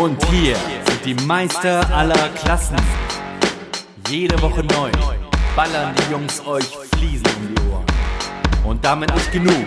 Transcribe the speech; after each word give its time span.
Und 0.00 0.24
hier 0.26 0.54
sind 0.54 1.04
die 1.04 1.26
Meister 1.26 1.84
aller 1.92 2.28
Klassen. 2.28 2.76
Jede 4.08 4.40
Woche 4.40 4.62
neu 4.62 4.92
ballern 5.56 5.92
die 5.96 6.12
Jungs 6.12 6.40
euch 6.46 6.68
Fliesen 6.96 7.26
um 7.26 7.48
die 7.52 7.60
Ohren. 7.62 7.84
Und 8.64 8.84
damit 8.84 9.12
nicht 9.12 9.32
genug. 9.32 9.66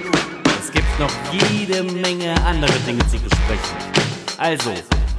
Es 0.58 0.72
gibt 0.72 0.88
noch 1.00 1.12
jede 1.34 1.84
Menge 1.84 2.34
andere 2.46 2.72
Dinge 2.88 3.06
zu 3.10 3.20
besprechen. 3.20 3.78
Also, 4.38 4.72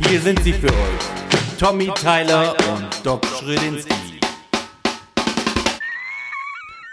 hier 0.08 0.18
sind 0.18 0.42
sie 0.42 0.54
für 0.54 0.68
euch. 0.68 1.58
Tommy 1.58 1.92
Tyler 1.94 2.56
und 2.72 2.88
Doc 3.04 3.22
Schrödinski. 3.38 3.92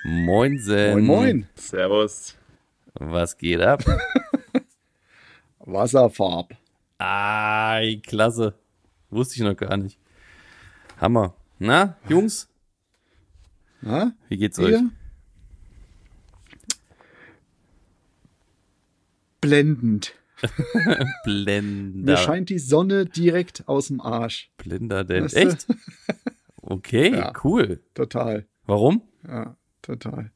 Moinsen. 0.03 0.91
Moin, 0.91 1.05
moin. 1.05 1.49
Servus. 1.55 2.35
Was 2.95 3.37
geht 3.37 3.61
ab? 3.61 3.81
Wasserfarb. 5.59 6.53
Ai, 6.99 8.01
klasse. 8.05 8.53
Wusste 9.09 9.35
ich 9.35 9.41
noch 9.41 9.55
gar 9.55 9.77
nicht. 9.77 9.97
Hammer. 10.99 11.33
Na, 11.57 11.97
Jungs, 12.07 12.49
Na, 13.81 14.13
wie 14.27 14.37
geht's 14.37 14.59
euch? 14.59 14.71
ihr? 14.71 14.89
Blendend. 19.41 20.13
Blender. 21.25 22.11
Mir 22.13 22.17
scheint 22.17 22.49
die 22.49 22.59
Sonne 22.59 23.05
direkt 23.05 23.67
aus 23.67 23.87
dem 23.87 23.99
Arsch. 23.99 24.51
Blinder 24.57 25.03
denn. 25.03 25.25
Weißt 25.25 25.35
du? 25.35 25.39
Echt? 25.39 25.67
Okay, 26.61 27.11
Ja. 27.15 27.33
cool. 27.43 27.81
Total. 27.93 28.45
Warum? 28.65 29.01
Ja, 29.27 29.57
total. 29.81 30.31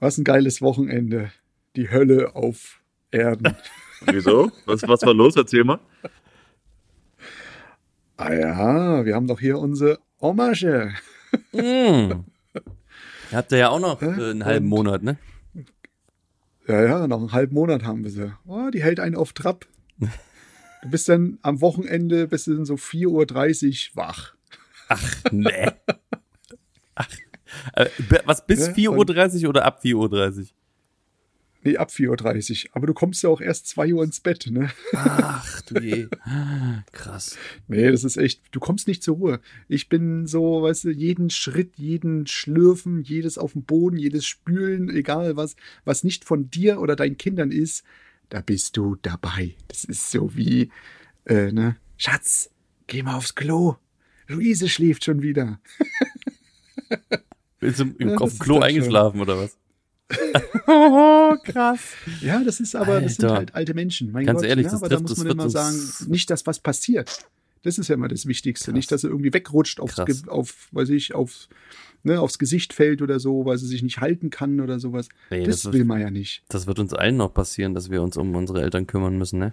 Was 0.00 0.16
ein 0.18 0.24
geiles 0.24 0.62
Wochenende. 0.62 1.30
Die 1.74 1.90
Hölle 1.90 2.34
auf 2.34 2.80
Erden. 3.10 3.56
Wieso? 4.04 4.50
Was, 4.66 4.82
was 4.82 5.02
war 5.02 5.14
los? 5.14 5.36
Erzähl 5.36 5.64
mal. 5.64 5.78
ah 8.16 8.32
ja, 8.32 9.04
wir 9.04 9.14
haben 9.14 9.26
doch 9.26 9.40
hier 9.40 9.58
unsere 9.58 9.98
Hommage. 10.20 10.94
Mm. 11.52 12.24
Habt 13.32 13.52
ihr 13.52 13.58
ja 13.58 13.68
auch 13.70 13.80
noch 13.80 14.00
äh, 14.02 14.06
einen 14.06 14.44
halben 14.44 14.66
Und? 14.66 14.70
Monat, 14.70 15.02
ne? 15.02 15.18
Ja, 16.68 16.82
ja, 16.82 17.06
noch 17.06 17.18
einen 17.18 17.32
halben 17.32 17.54
Monat 17.54 17.84
haben 17.84 18.04
wir 18.04 18.10
sie. 18.10 18.32
Oh, 18.46 18.70
die 18.70 18.82
hält 18.82 19.00
einen 19.00 19.16
auf 19.16 19.32
Trab. 19.32 19.66
Du 19.98 20.90
bist 20.90 21.08
dann 21.08 21.38
am 21.42 21.60
Wochenende, 21.60 22.28
bist 22.28 22.46
du 22.46 22.54
dann 22.54 22.64
so 22.64 22.74
4.30 22.74 23.90
Uhr 23.90 23.96
wach. 23.96 24.34
Ach, 24.88 25.24
nee. 25.32 25.70
Ach. 26.94 27.08
Äh, 27.72 27.86
was, 28.24 28.46
bis 28.46 28.68
Ja, 28.68 28.72
4.30 28.72 29.44
Uhr 29.44 29.50
oder 29.50 29.64
ab 29.64 29.80
4.30 29.82 30.38
Uhr? 30.38 30.46
Nee, 31.66 31.78
ab 31.78 31.90
4.30 31.90 32.66
Uhr. 32.66 32.76
Aber 32.76 32.86
du 32.86 32.94
kommst 32.94 33.24
ja 33.24 33.28
auch 33.28 33.40
erst 33.40 33.66
2 33.66 33.92
Uhr 33.92 34.04
ins 34.04 34.20
Bett, 34.20 34.46
ne? 34.48 34.70
Ach 34.92 35.60
du 35.62 35.80
je. 35.80 36.06
Krass. 36.92 37.36
Nee, 37.66 37.90
das 37.90 38.04
ist 38.04 38.16
echt, 38.16 38.40
du 38.52 38.60
kommst 38.60 38.86
nicht 38.86 39.02
zur 39.02 39.16
Ruhe. 39.16 39.40
Ich 39.66 39.88
bin 39.88 40.28
so, 40.28 40.62
weißt 40.62 40.84
du, 40.84 40.90
jeden 40.90 41.28
Schritt, 41.28 41.72
jeden 41.76 42.28
Schlürfen, 42.28 43.02
jedes 43.02 43.36
auf 43.36 43.54
dem 43.54 43.64
Boden, 43.64 43.96
jedes 43.96 44.26
Spülen, 44.26 44.88
egal 44.90 45.36
was, 45.36 45.56
was 45.84 46.04
nicht 46.04 46.24
von 46.24 46.48
dir 46.50 46.80
oder 46.80 46.94
deinen 46.94 47.16
Kindern 47.16 47.50
ist, 47.50 47.82
da 48.28 48.42
bist 48.42 48.76
du 48.76 48.94
dabei. 49.02 49.56
Das 49.66 49.82
ist 49.82 50.12
so 50.12 50.36
wie, 50.36 50.70
äh, 51.24 51.50
ne? 51.50 51.78
Schatz, 51.96 52.48
geh 52.86 53.02
mal 53.02 53.16
aufs 53.16 53.34
Klo. 53.34 53.74
Luise 54.28 54.68
schläft 54.68 55.02
schon 55.02 55.20
wieder. 55.20 55.58
Bist 57.58 57.80
du 57.80 57.84
im, 57.98 58.10
Ja, 58.10 58.16
auf 58.18 58.30
dem 58.30 58.38
Klo 58.38 58.60
eingeschlafen 58.60 59.20
oder 59.20 59.36
was? 59.36 59.56
Oh, 60.66 61.34
krass. 61.44 61.80
Ja, 62.20 62.42
das 62.44 62.60
ist 62.60 62.74
aber, 62.76 63.00
das 63.00 63.16
sind 63.16 63.24
Alter. 63.24 63.36
halt 63.36 63.54
alte 63.54 63.74
Menschen. 63.74 64.12
Mein 64.12 64.26
Ganz 64.26 64.40
Gott, 64.40 64.48
ehrlich, 64.48 64.64
ja, 64.66 64.70
das 64.72 64.80
aber 64.80 64.88
da 64.88 64.96
trifft- 64.96 65.02
muss 65.08 65.10
das 65.18 65.24
man 65.24 65.32
immer 65.32 65.50
sagen, 65.50 65.76
nicht, 66.08 66.30
dass 66.30 66.46
was 66.46 66.58
passiert. 66.60 67.26
Das 67.62 67.78
ist 67.78 67.88
ja 67.88 67.94
immer 67.96 68.06
das 68.08 68.26
Wichtigste. 68.26 68.66
Krass. 68.66 68.74
Nicht, 68.74 68.92
dass 68.92 69.02
er 69.02 69.10
irgendwie 69.10 69.32
wegrutscht, 69.32 69.80
aufs, 69.80 69.98
auf, 70.28 70.68
weiß 70.70 70.90
ich, 70.90 71.14
auf, 71.14 71.48
ne, 72.04 72.20
aufs 72.20 72.38
Gesicht 72.38 72.72
fällt 72.72 73.02
oder 73.02 73.18
so, 73.18 73.44
weil 73.44 73.58
sie 73.58 73.66
sich 73.66 73.82
nicht 73.82 74.00
halten 74.00 74.30
kann 74.30 74.60
oder 74.60 74.78
sowas. 74.78 75.08
Nee, 75.30 75.40
das 75.44 75.56
das 75.56 75.64
wird- 75.64 75.74
will 75.74 75.84
man 75.84 76.00
ja 76.00 76.10
nicht. 76.10 76.44
Das 76.48 76.66
wird 76.68 76.78
uns 76.78 76.92
allen 76.94 77.16
noch 77.16 77.34
passieren, 77.34 77.74
dass 77.74 77.90
wir 77.90 78.02
uns 78.02 78.16
um 78.16 78.34
unsere 78.36 78.62
Eltern 78.62 78.86
kümmern 78.86 79.18
müssen, 79.18 79.40
ne? 79.40 79.52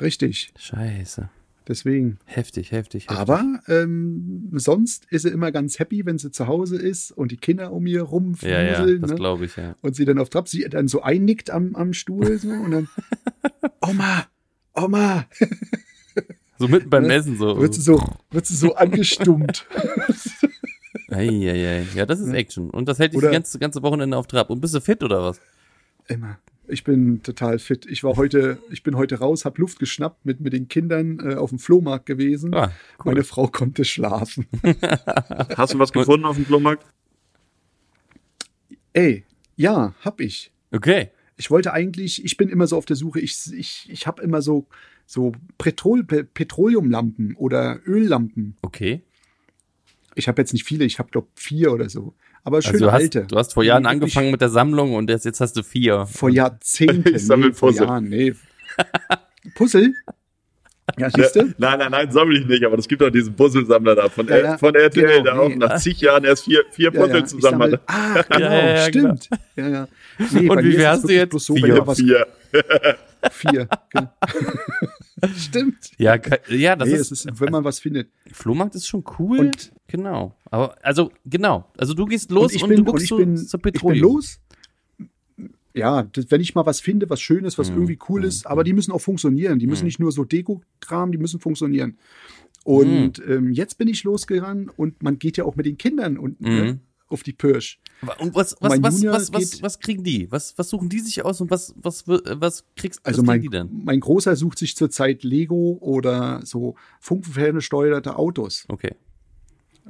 Richtig. 0.00 0.52
Scheiße. 0.58 1.28
Deswegen. 1.66 2.18
Heftig, 2.26 2.72
heftig, 2.72 3.04
heftig. 3.04 3.16
Aber 3.18 3.42
ähm, 3.68 4.50
sonst 4.52 5.06
ist 5.10 5.22
sie 5.22 5.30
immer 5.30 5.50
ganz 5.50 5.78
happy, 5.78 6.04
wenn 6.04 6.18
sie 6.18 6.30
zu 6.30 6.46
Hause 6.46 6.76
ist 6.76 7.10
und 7.10 7.32
die 7.32 7.38
Kinder 7.38 7.72
um 7.72 7.86
ihr 7.86 7.96
ja, 7.98 8.02
rumfuseln. 8.02 8.66
ja, 8.66 8.98
das 8.98 9.10
ne? 9.10 9.16
glaube 9.16 9.46
ich, 9.46 9.56
ja. 9.56 9.74
Und 9.80 9.96
sie 9.96 10.04
dann 10.04 10.18
auf 10.18 10.28
Trab, 10.28 10.46
sie 10.48 10.68
dann 10.68 10.88
so 10.88 11.00
einnickt 11.02 11.48
am, 11.50 11.74
am 11.74 11.94
Stuhl 11.94 12.38
so, 12.38 12.48
und 12.50 12.70
dann 12.70 12.88
Oma, 13.80 14.26
Oma, 14.74 15.24
So 16.58 16.68
mitten 16.68 16.90
beim 16.90 17.04
Ne? 17.06 17.14
Essen 17.14 17.36
so. 17.38 17.58
wird 17.58 17.72
sie 17.74 17.80
so, 17.80 17.98
wird 18.30 18.44
sie 18.46 18.56
so 18.56 18.74
angestummt. 18.76 19.66
Eieiei. 21.10 21.86
Ja, 21.94 22.06
das 22.06 22.20
ist 22.20 22.32
Action. 22.32 22.70
Und 22.70 22.88
das 22.88 22.98
hält 22.98 23.12
dich 23.12 23.18
Oder- 23.18 23.28
das 23.28 23.32
ganze, 23.34 23.58
ganze 23.58 23.82
Wochenende 23.82 24.16
auf 24.16 24.26
Trab. 24.26 24.50
Und 24.50 24.60
bist 24.60 24.74
du 24.74 24.80
fit 24.80 25.02
oder 25.02 25.22
was? 25.22 25.40
Immer. 26.08 26.38
Ich 26.66 26.84
bin 26.84 27.22
total 27.22 27.58
fit. 27.58 27.86
Ich 27.86 28.02
war 28.04 28.16
heute, 28.16 28.58
ich 28.70 28.82
bin 28.82 28.96
heute 28.96 29.18
raus, 29.18 29.44
hab 29.44 29.58
Luft 29.58 29.78
geschnappt, 29.78 30.24
mit, 30.24 30.40
mit 30.40 30.52
den 30.52 30.68
Kindern 30.68 31.20
äh, 31.20 31.34
auf 31.34 31.50
dem 31.50 31.58
Flohmarkt 31.58 32.06
gewesen. 32.06 32.54
Ah, 32.54 32.72
cool. 32.98 33.12
Meine 33.12 33.24
Frau 33.24 33.48
konnte 33.48 33.84
schlafen. 33.84 34.46
Hast 35.56 35.74
du 35.74 35.78
was 35.78 35.92
gefunden 35.92 36.24
auf 36.24 36.36
dem 36.36 36.46
Flohmarkt? 36.46 36.86
Ey, 38.92 39.24
ja, 39.56 39.94
hab 40.00 40.20
ich. 40.20 40.52
Okay. 40.70 41.10
Ich 41.36 41.50
wollte 41.50 41.72
eigentlich, 41.72 42.24
ich 42.24 42.36
bin 42.36 42.48
immer 42.48 42.66
so 42.66 42.76
auf 42.76 42.86
der 42.86 42.96
Suche, 42.96 43.20
ich, 43.20 43.52
ich, 43.52 43.88
ich 43.90 44.06
habe 44.06 44.22
immer 44.22 44.40
so, 44.40 44.66
so 45.04 45.32
Petrol, 45.58 46.04
Pe 46.04 46.24
Petroleumlampen 46.24 47.34
oder 47.34 47.80
Öllampen. 47.86 48.56
Okay. 48.62 49.02
Ich 50.14 50.28
habe 50.28 50.40
jetzt 50.40 50.52
nicht 50.52 50.64
viele, 50.64 50.84
ich 50.84 50.98
habe 50.98 51.10
glaube 51.10 51.28
vier 51.34 51.72
oder 51.72 51.90
so. 51.90 52.14
Aber 52.44 52.60
schöne 52.62 52.74
Also 52.74 52.84
du 52.86 52.92
hast, 52.92 53.00
alte. 53.02 53.24
du 53.26 53.36
hast 53.36 53.54
vor 53.54 53.64
Jahren 53.64 53.86
angefangen 53.86 54.30
mit 54.30 54.40
der 54.40 54.50
Sammlung 54.50 54.94
und 54.94 55.08
jetzt, 55.10 55.24
jetzt 55.24 55.40
hast 55.40 55.56
du 55.56 55.62
vier. 55.62 56.06
Vor 56.06 56.28
Jahrzehnten. 56.30 57.14
Ich 57.14 57.26
sammel 57.26 57.48
nee, 57.48 57.54
vor 57.54 57.70
Puzzle. 57.70 57.86
Jahren, 57.86 58.04
nee. 58.08 58.34
Puzzle? 59.54 59.94
Ja, 60.98 61.08
siehst 61.08 61.36
du? 61.36 61.54
Nein, 61.56 61.78
nein, 61.78 61.90
nein, 61.90 62.12
sammle 62.12 62.38
ich 62.38 62.46
nicht, 62.46 62.62
aber 62.62 62.76
es 62.78 62.86
gibt 62.86 63.00
doch 63.00 63.08
diesen 63.08 63.34
Puzzlesammler 63.34 63.94
da 63.94 64.10
von, 64.10 64.28
Ja, 64.28 64.36
ja, 64.36 64.58
von 64.58 64.74
RTL, 64.74 65.06
genau, 65.06 65.22
der 65.22 65.40
auch 65.40 65.48
nee. 65.48 65.56
nach 65.56 65.76
zig 65.80 65.98
Jahren 66.02 66.24
erst 66.24 66.44
vier, 66.44 66.62
vier 66.70 66.90
Puzzle 66.90 67.16
ja, 67.20 67.24
zusammen 67.24 67.58
sammel- 67.60 67.72
hatte. 67.72 67.82
Ah, 67.86 68.22
genau, 68.36 68.40
Ja, 68.50 68.52
ja, 68.54 68.74
ja, 68.76 68.86
stimmt. 68.88 69.30
Ja, 69.56 69.68
ja. 69.68 69.88
Nee, 70.30 70.48
Und 70.50 70.62
wie 70.64 70.72
viel 70.72 70.86
hast 70.86 71.04
du 71.08 71.12
jetzt? 71.14 71.38
so, 71.40 71.54
Vier. 71.56 71.86
Vier. 71.94 72.26
vier. 73.30 73.68
genau. 73.90 74.12
stimmt. 75.36 75.90
Ja, 75.98 76.16
ja 76.48 76.76
das 76.76 76.88
nee, 76.88 76.94
ist, 76.94 77.10
es 77.12 77.24
ist, 77.24 77.40
wenn 77.40 77.50
man 77.52 77.64
was 77.64 77.78
findet. 77.80 78.10
Flohmarkt 78.32 78.74
ist 78.74 78.86
schon 78.86 79.04
cool. 79.18 79.38
Und- 79.40 79.72
genau. 79.86 80.34
Aber 80.50 80.76
also 80.84 81.12
genau. 81.24 81.70
Also 81.76 81.94
du 81.94 82.04
gehst 82.06 82.30
los 82.30 82.52
und, 82.52 82.56
ich 82.56 82.62
bin, 82.62 82.76
du 82.76 82.82
und 82.82 82.86
guckst 82.86 83.04
ich 83.04 83.08
so 83.08 83.16
bin, 83.16 83.36
zur 83.36 83.60
ich 83.66 83.82
bin 83.82 83.96
los. 83.98 84.40
Ja, 85.76 86.04
das, 86.04 86.30
wenn 86.30 86.40
ich 86.40 86.54
mal 86.54 86.66
was 86.66 86.80
finde, 86.80 87.10
was 87.10 87.20
Schönes, 87.20 87.58
was 87.58 87.68
Mhm, 87.70 87.74
irgendwie 87.76 87.98
cool 88.08 88.20
mhm, 88.20 88.28
ist, 88.28 88.46
aber 88.46 88.62
die 88.62 88.72
müssen 88.72 88.92
auch 88.92 89.00
funktionieren. 89.00 89.58
Die 89.58 89.66
müssen 89.66 89.82
Mhm. 89.82 89.86
nicht 89.86 89.98
nur 89.98 90.12
so 90.12 90.24
Deko-Kram, 90.24 91.10
die 91.10 91.18
müssen 91.18 91.40
funktionieren. 91.40 91.98
Und 92.62 93.18
Mhm. 93.18 93.32
ähm, 93.32 93.52
jetzt 93.52 93.76
bin 93.76 93.88
ich 93.88 94.04
losgegangen 94.04 94.68
und 94.70 95.02
man 95.02 95.18
geht 95.18 95.36
ja 95.36 95.44
auch 95.44 95.56
mit 95.56 95.66
den 95.66 95.76
Kindern 95.76 96.16
und, 96.16 96.40
Mhm. 96.40 96.48
ne, 96.48 96.78
auf 97.08 97.22
die 97.22 97.32
Pirsch. 97.32 97.78
Und 98.18 98.34
was, 98.34 98.56
was, 98.60 98.70
Mein 98.70 98.82
was, 98.82 99.02
was, 99.04 99.32
was, 99.32 99.62
was 99.62 99.78
kriegen 99.78 100.02
die? 100.04 100.30
Was, 100.32 100.56
was 100.58 100.68
suchen 100.70 100.88
die 100.88 101.00
sich 101.00 101.24
aus 101.24 101.40
und 101.40 101.50
was, 101.50 101.74
was, 101.76 102.06
wir- 102.08 102.22
was 102.40 102.64
kriegst 102.76 103.04
Also 103.04 103.20
was 103.22 103.26
mein, 103.26 103.40
kriegen 103.40 103.50
die 103.52 103.58
denn? 103.58 103.84
mein 103.84 104.00
Großer 104.00 104.34
sucht 104.36 104.58
sich 104.58 104.74
zurzeit 104.76 105.22
Lego 105.22 105.78
oder 105.80 106.40
so 106.44 106.74
funkfernsteuerte 107.00 108.16
Autos. 108.16 108.64
Okay. 108.68 108.94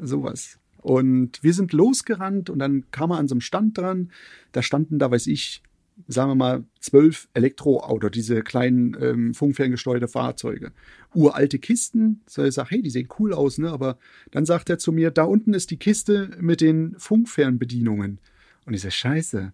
sowas. 0.01 0.59
Und 0.83 1.43
wir 1.43 1.55
sind 1.55 1.73
losgerannt 1.73 2.51
und 2.51 2.59
dann 2.59 2.91
kam 2.91 3.11
er 3.11 3.17
an 3.19 3.27
so 3.29 3.35
einem 3.35 3.41
Stand 3.41 3.79
dran. 3.79 4.11
Da 4.53 4.61
standen 4.63 4.99
da, 4.99 5.11
weiß 5.11 5.29
ich, 5.29 5.63
sagen 6.09 6.31
wir 6.31 6.35
mal, 6.35 6.65
zwölf 6.81 7.29
Elektroautos, 7.35 8.11
diese 8.11 8.43
kleinen 8.43 8.97
ähm, 9.01 9.35
funkferngesteuerte 9.35 10.09
Fahrzeuge. 10.09 10.73
Uralte 11.15 11.59
Kisten. 11.59 12.23
So 12.27 12.43
ich 12.45 12.55
sag, 12.55 12.71
hey, 12.71 12.83
die 12.83 12.91
sehen 12.91 13.09
cool 13.19 13.33
aus, 13.33 13.59
ne? 13.59 13.71
Aber 13.71 13.99
dann 14.31 14.45
sagt 14.45 14.71
er 14.71 14.79
zu 14.79 14.93
mir, 14.93 15.11
da 15.11 15.25
unten 15.25 15.55
ist 15.55 15.71
die 15.71 15.77
Kiste 15.77 16.31
mit 16.41 16.61
den 16.61 16.95
Funkfernbedienungen. 16.99 18.19
Und 18.67 18.75
ich 18.75 18.81
sag, 18.83 18.93
scheiße, 18.93 19.53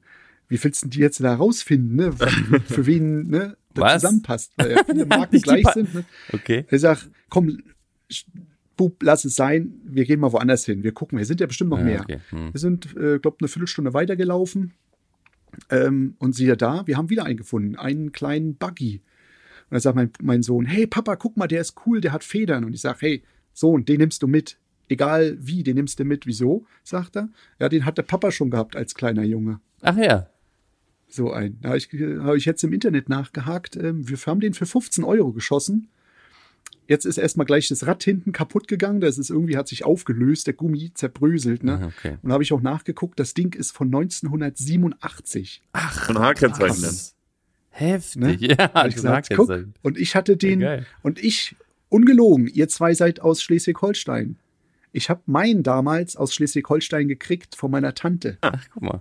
wie 0.49 0.65
willst 0.65 0.85
du 0.85 0.89
die 0.89 1.01
jetzt 1.01 1.21
da 1.21 1.35
rausfinden, 1.35 1.97
ne? 1.97 2.13
Für 2.67 2.87
wen, 2.87 3.29
ne? 3.29 3.57
Das 3.75 3.85
Was? 3.85 4.03
zusammenpasst, 4.03 4.53
weil 4.57 4.73
ja 4.73 4.85
viele 4.85 5.07
Marken 5.07 5.41
gleich 5.41 5.67
sind. 5.69 5.95
Ne? 5.95 6.05
Okay. 6.33 6.65
Er 6.69 6.79
sagt, 6.81 7.09
komm, 7.29 7.59
Bub, 8.77 9.03
lass 9.03 9.25
es 9.25 9.37
sein, 9.37 9.75
wir 9.85 10.05
gehen 10.07 10.21
mal 10.21 10.33
woanders 10.33 10.65
hin. 10.65 10.83
Wir 10.83 10.93
gucken, 10.93 11.19
wir 11.19 11.25
sind 11.27 11.39
ja 11.41 11.47
bestimmt 11.47 11.71
noch 11.71 11.79
Ja, 11.79 11.85
mehr. 11.85 12.01
okay. 12.01 12.19
Hm. 12.31 12.53
Wir 12.53 12.59
sind, 12.59 12.97
äh, 12.97 13.19
glaube 13.21 13.37
eine 13.41 13.49
Viertelstunde 13.49 13.93
weitergelaufen. 13.95 14.73
Ähm, 15.71 16.15
und 16.19 16.35
siehe 16.35 16.57
da, 16.57 16.87
wir 16.87 16.97
haben 16.97 17.11
wieder 17.11 17.25
einen 17.25 17.37
gefunden, 17.37 17.77
einen 17.77 18.13
kleinen 18.13 18.57
Buggy. 18.57 18.97
Und 18.97 19.75
dann 19.75 19.81
sagt 19.81 19.97
mein, 19.97 20.11
mein 20.21 20.43
Sohn, 20.43 20.67
hey 20.67 20.87
Papa, 20.87 21.17
guck 21.17 21.37
mal, 21.37 21.47
der 21.47 21.61
ist 21.61 21.75
cool, 21.87 22.01
der 22.01 22.13
hat 22.13 22.25
Federn. 22.25 22.65
Und 22.65 22.75
ich 22.75 22.81
sage, 22.81 22.99
hey, 23.01 23.23
Sohn, 23.53 23.85
den 23.85 23.99
nimmst 23.99 24.23
du 24.23 24.27
mit. 24.27 24.59
Egal 24.89 25.37
wie, 25.41 25.63
den 25.63 25.77
nimmst 25.77 26.01
du 26.01 26.05
mit. 26.05 26.27
Wieso? 26.27 26.67
sagt 26.83 27.17
er. 27.17 27.29
Ja, 27.61 27.69
den 27.69 27.85
hat 27.85 27.97
der 27.97 28.03
Papa 28.03 28.33
schon 28.33 28.51
gehabt 28.51 28.75
als 28.75 28.95
kleiner 28.95 29.23
Junge. 29.23 29.61
Ach 29.83 29.97
ja. 29.97 30.29
So 31.07 31.33
ein. 31.33 31.59
Da 31.61 31.71
habe 31.71 31.79
ich, 31.79 31.89
hab 31.93 32.35
ich 32.35 32.45
jetzt 32.45 32.65
im 32.65 32.73
Internet 32.73 33.09
nachgehakt. 33.09 33.77
Ähm, 33.77 34.09
wir 34.09 34.17
haben 34.19 34.41
den 34.41 34.55
für 34.55 34.67
15 34.67 35.05
Euro 35.05 35.33
geschossen. 35.33 35.89
Jetzt 36.91 37.07
ist 37.07 37.19
erstmal 37.19 37.47
gleich 37.47 37.69
das 37.69 37.87
Rad 37.87 38.03
hinten 38.03 38.33
kaputt 38.33 38.67
gegangen. 38.67 39.01
Das 39.01 39.17
ist 39.17 39.31
irgendwie, 39.31 39.57
hat 39.57 39.69
sich 39.69 39.85
aufgelöst, 39.85 40.49
der 40.49 40.55
Gummi 40.55 40.91
zerbröselt. 40.93 41.63
Ne? 41.63 41.79
Ah, 41.81 41.87
okay. 41.87 42.19
Und 42.21 42.29
da 42.29 42.33
habe 42.35 42.43
ich 42.43 42.53
auch 42.53 42.61
nachgeguckt, 42.61 43.19
das 43.19 43.33
Ding 43.33 43.55
ist 43.55 43.71
von 43.71 43.87
1987. 43.87 45.63
Von 46.05 46.19
H-Kennzeichen. 46.19 46.83
Krass. 46.83 47.15
Heftig, 47.71 48.21
Ne? 48.21 48.35
ja. 48.41 48.73
Hab 48.75 48.89
ich 48.89 48.97
gesagt, 48.97 49.29
gesagt, 49.29 49.49
guck. 49.49 49.75
Und 49.83 49.99
ich 49.99 50.17
hatte 50.17 50.37
den, 50.37 50.61
Ja, 50.61 50.81
und 51.03 51.23
ich, 51.23 51.55
ungelogen, 51.89 52.49
ihr 52.49 52.69
zwei 52.69 52.93
seid 52.93 53.21
aus 53.21 53.41
Schleswig-Holstein. 53.41 54.37
Ich 54.93 55.09
habe 55.09 55.23
meinen 55.27 55.63
damals 55.63 56.17
aus 56.17 56.35
Schleswig-Holstein 56.35 57.07
gekriegt 57.07 57.55
von 57.55 57.71
meiner 57.71 57.95
Tante. 57.95 58.37
Ach, 58.41 58.67
guck 58.75 58.83
mal. 58.83 59.01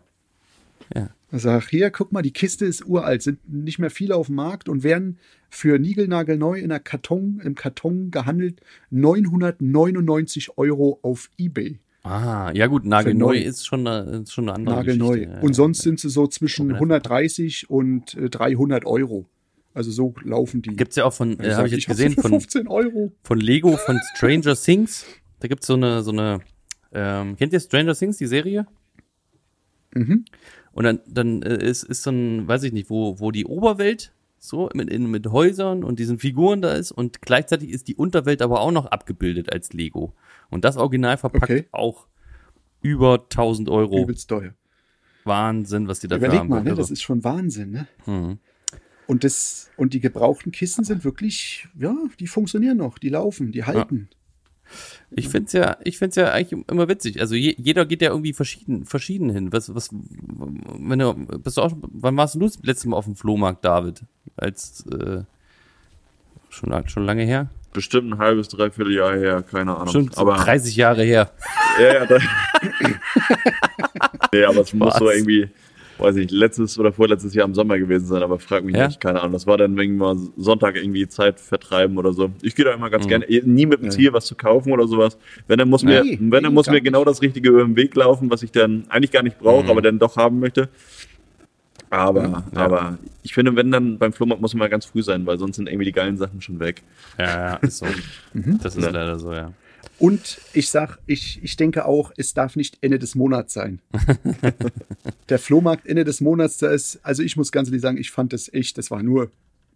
Ja. 0.96 1.10
Sag, 1.32 1.70
hier, 1.70 1.92
guck 1.92 2.12
mal, 2.12 2.24
die 2.24 2.34
Kiste 2.34 2.66
ist 2.66 2.86
uralt, 2.88 3.22
sind 3.22 3.40
nicht 3.48 3.78
mehr 3.78 3.92
viele 3.92 4.16
auf 4.16 4.28
dem 4.28 4.36
Markt 4.36 4.68
und 4.68 4.84
werden 4.84 5.20
für 5.50 5.78
niegelnagelneu 5.78 6.58
in 6.60 6.70
der 6.70 6.80
Karton, 6.80 7.40
im 7.44 7.56
Karton 7.56 8.10
gehandelt 8.10 8.62
999 8.90 10.58
Euro 10.58 11.00
auf 11.04 11.30
Ebay. 11.38 11.80
Ah, 12.04 12.52
ja 12.54 12.68
gut, 12.68 12.86
nagelneu 12.86 13.34
neu. 13.34 13.38
ist 13.38 13.68
schon 13.68 13.86
eine, 13.86 14.22
ist 14.22 14.34
schon 14.34 14.46
eine 14.46 14.56
andere 14.56 14.76
Nagelneu. 14.78 15.12
Geschichte. 15.12 15.34
Ja, 15.34 15.40
und 15.42 15.50
ja. 15.50 15.54
sonst 15.54 15.82
sind 15.82 16.00
sie 16.00 16.10
so 16.10 16.28
zwischen 16.28 16.72
Original 16.72 16.98
130 16.98 17.70
und 17.70 18.16
äh, 18.16 18.30
300 18.30 18.86
Euro. 18.86 19.26
Also 19.74 19.92
so 19.92 20.16
laufen 20.24 20.62
die. 20.62 20.76
Gibt's 20.76 20.96
ja 20.96 21.06
auch 21.06 21.14
von, 21.14 21.34
Ich 21.34 21.40
äh, 21.40 21.54
habe 21.54 21.68
ich 21.68 21.74
jetzt 21.74 21.88
gesehen, 21.88 22.14
von, 22.14 22.32
15 22.32 22.68
Euro. 22.68 23.12
von 23.24 23.40
Lego, 23.40 23.78
von 23.78 24.00
Stranger 24.16 24.56
Things. 24.56 25.06
Da 25.40 25.48
gibt's 25.48 25.68
so 25.68 25.76
eine, 25.76 26.02
so 26.02 26.12
eine, 26.12 26.40
ähm, 26.92 27.36
kennt 27.36 27.54
ihr 27.54 27.60
Stranger 27.60 27.94
Things, 27.94 28.18
die 28.18 28.26
Serie? 28.26 28.66
Mhm. 29.94 30.26
Und 30.80 30.86
dann, 30.86 31.02
dann 31.06 31.42
äh, 31.42 31.62
ist, 31.62 31.84
ist 31.84 32.04
so 32.04 32.10
ein, 32.10 32.48
weiß 32.48 32.64
ich 32.64 32.72
nicht, 32.72 32.90
wo, 32.90 33.20
wo 33.20 33.32
die 33.32 33.46
Oberwelt 33.46 34.14
so 34.38 34.70
mit, 34.74 34.90
in, 34.90 35.12
mit 35.12 35.28
Häusern 35.28 35.84
und 35.84 36.00
diesen 36.00 36.20
Figuren 36.20 36.62
da 36.62 36.72
ist 36.72 36.94
und 36.94 37.22
gleichzeitig 37.22 37.72
ist 37.72 37.90
die 37.90 37.96
Unterwelt 37.96 38.42
aber 38.42 38.62
auch 38.62 38.72
noch 38.72 38.86
abgebildet 38.86 39.52
als 39.52 39.74
Lego. 39.74 40.14
Und 40.50 40.64
das 40.64 40.78
Original 40.78 41.18
verpackt 41.18 41.44
Okay. 41.52 41.68
auch 41.74 42.08
über 42.82 43.16
1000 43.16 43.68
Euro. 43.68 44.04
Übelst 44.04 44.30
teuer. 44.30 44.54
Wahnsinn, 45.26 45.90
was 45.90 46.00
die 46.00 46.08
Überleg 46.08 46.40
haben. 46.40 46.48
mal, 46.48 46.64
ne? 46.64 46.70
Irre. 46.70 46.78
das 46.78 46.92
ist 46.92 47.02
schon 47.02 47.26
Wahnsinn. 47.26 47.72
Ne? 47.72 47.88
Mhm. 48.06 48.40
Und, 49.06 49.26
das, 49.26 49.70
und 49.76 49.94
die 49.94 50.00
gebrauchten 50.00 50.54
Kisten 50.54 50.86
sind 50.86 51.04
wirklich, 51.04 51.68
ja, 51.78 51.94
die 52.22 52.28
funktionieren 52.28 52.78
noch, 52.78 53.00
die 53.00 53.10
laufen, 53.10 53.52
die 53.52 53.66
halten. 53.66 54.08
Ich 55.12 55.30
find's 55.30 55.54
ja, 55.54 55.78
ich 55.84 55.98
find's 55.98 56.16
ja 56.16 56.32
eigentlich 56.32 56.64
immer 56.68 56.88
witzig. 56.88 57.20
Also 57.20 57.36
je, 57.36 57.56
jeder 57.58 57.86
geht 57.86 58.02
ja 58.02 58.10
irgendwie 58.10 58.34
verschieden, 58.34 58.86
verschieden 58.86 59.30
hin. 59.30 59.52
Was, 59.52 59.74
was, 59.74 59.90
wenn 59.92 61.00
du, 61.00 61.14
bist 61.14 61.58
du 61.58 61.62
auch, 61.62 61.72
wann 61.82 62.16
warst 62.18 62.36
du 62.36 62.40
das 62.40 62.60
letzte 62.64 62.90
Mal 62.90 62.98
auf 62.98 63.06
dem 63.06 63.16
Flohmarkt, 63.16 63.66
David? 63.66 64.04
Als, 64.36 64.86
äh, 64.88 65.24
schon, 66.50 66.88
schon 66.88 67.06
lange 67.06 67.24
her? 67.24 67.50
Bestimmt 67.74 68.12
ein 68.12 68.18
halbes, 68.18 68.48
dreiviertel 68.48 68.96
Jahr 68.96 69.16
her, 69.16 69.44
keine 69.44 69.76
Ahnung. 69.76 69.90
Schon 69.90 70.12
aber 70.16 70.36
30 70.36 70.76
Jahre 70.76 71.04
her. 71.04 71.32
Ja, 71.80 72.06
ja, 72.06 72.08
nee, 74.34 74.44
aber 74.44 74.62
es 74.62 74.74
muss 74.74 74.96
so 74.96 75.10
irgendwie, 75.10 75.50
weiß 76.00 76.16
ich, 76.16 76.32
letztes 76.32 76.80
oder 76.80 76.92
vorletztes 76.92 77.34
Jahr 77.34 77.46
im 77.46 77.54
Sommer 77.54 77.78
gewesen 77.78 78.06
sein, 78.06 78.24
aber 78.24 78.40
frag 78.40 78.64
mich 78.64 78.76
Ja? 78.76 78.88
nicht, 78.88 79.00
keine 79.02 79.20
Ahnung. 79.20 79.34
Das 79.34 79.46
war 79.48 79.58
dann 79.58 79.78
wegen 79.78 79.98
mal 79.98 80.16
Sonntag 80.38 80.76
irgendwie 80.76 81.08
Zeit 81.08 81.40
vertreiben 81.40 81.98
oder 81.98 82.14
so. 82.14 82.32
Ich 82.42 82.56
gehe 82.56 82.66
da 82.66 82.74
immer 82.74 82.88
Mhm. 82.88 82.92
ganz 82.92 83.08
gerne, 83.08 83.26
eh, 83.30 83.42
nie 83.46 83.66
mit 83.66 83.82
dem 83.82 83.92
Ziel, 83.92 84.14
was 84.14 84.26
zu 84.26 84.36
kaufen 84.36 84.72
oder 84.72 84.88
sowas. 84.88 85.18
Wenn, 85.48 85.60
dann 85.60 85.70
muss 85.70 85.84
mir, 85.84 86.04
Nee, 86.04 86.18
wenn, 86.22 86.44
dann 86.44 86.54
muss 86.54 86.70
mir 86.70 86.82
genau 86.82 87.04
das 87.06 87.22
Richtige 87.22 87.50
über 87.50 87.64
den 87.64 87.76
Weg 87.76 87.96
laufen, 87.96 88.30
was 88.32 88.44
ich 88.44 88.52
dann 88.52 88.86
eigentlich 88.90 89.12
gar 89.12 89.24
nicht 89.24 89.38
brauche, 89.40 89.64
Mhm. 89.66 89.70
aber 89.72 89.82
dann 89.82 90.00
doch 90.00 90.16
haben 90.18 90.40
möchte. 90.40 90.70
Aber, 91.92 92.22
Ja. 92.24 92.44
aber 92.54 93.00
ich 93.24 93.34
finde, 93.34 93.56
wenn 93.56 93.72
dann 93.72 93.98
beim 93.98 94.14
Flohmarkt 94.14 94.42
muss 94.42 94.54
man 94.54 94.60
mal 94.60 94.70
ganz 94.70 94.86
früh 94.86 95.02
sein, 95.02 95.26
weil 95.26 95.40
sonst 95.40 95.56
sind 95.56 95.68
irgendwie 95.68 95.86
die 95.86 95.92
geilen 95.92 96.18
Sachen 96.18 96.40
schon 96.42 96.60
weg. 96.60 96.84
Ja, 97.18 97.26
ja, 97.26 97.56
ist 97.58 97.80
so. 97.80 97.88
Das 98.64 98.76
ist 98.76 98.84
Ja. 98.84 98.92
leider 98.92 99.18
so, 99.18 99.34
ja. 99.34 99.52
Und 100.00 100.40
ich 100.54 100.70
sag, 100.70 100.98
ich, 101.08 101.44
ich 101.44 101.58
denke 101.58 101.86
auch, 101.86 102.12
es 102.16 102.34
darf 102.34 102.56
nicht 102.56 102.78
Ende 102.82 103.00
des 103.00 103.16
Monats 103.16 103.54
sein. 103.54 103.82
Der 105.30 105.40
Flohmarkt 105.40 105.86
Ende 105.86 106.06
des 106.06 106.22
Monats, 106.22 106.58
da 106.58 106.72
ist, 106.72 107.00
also 107.04 107.22
ich 107.22 107.36
muss 107.36 107.52
ganz 107.52 107.68
ehrlich 107.68 107.82
sagen, 107.82 107.98
ich 107.98 108.12
fand 108.12 108.32
das 108.34 108.52
echt, 108.54 108.78
das 108.78 108.90
war 108.92 109.04
nur 109.04 109.30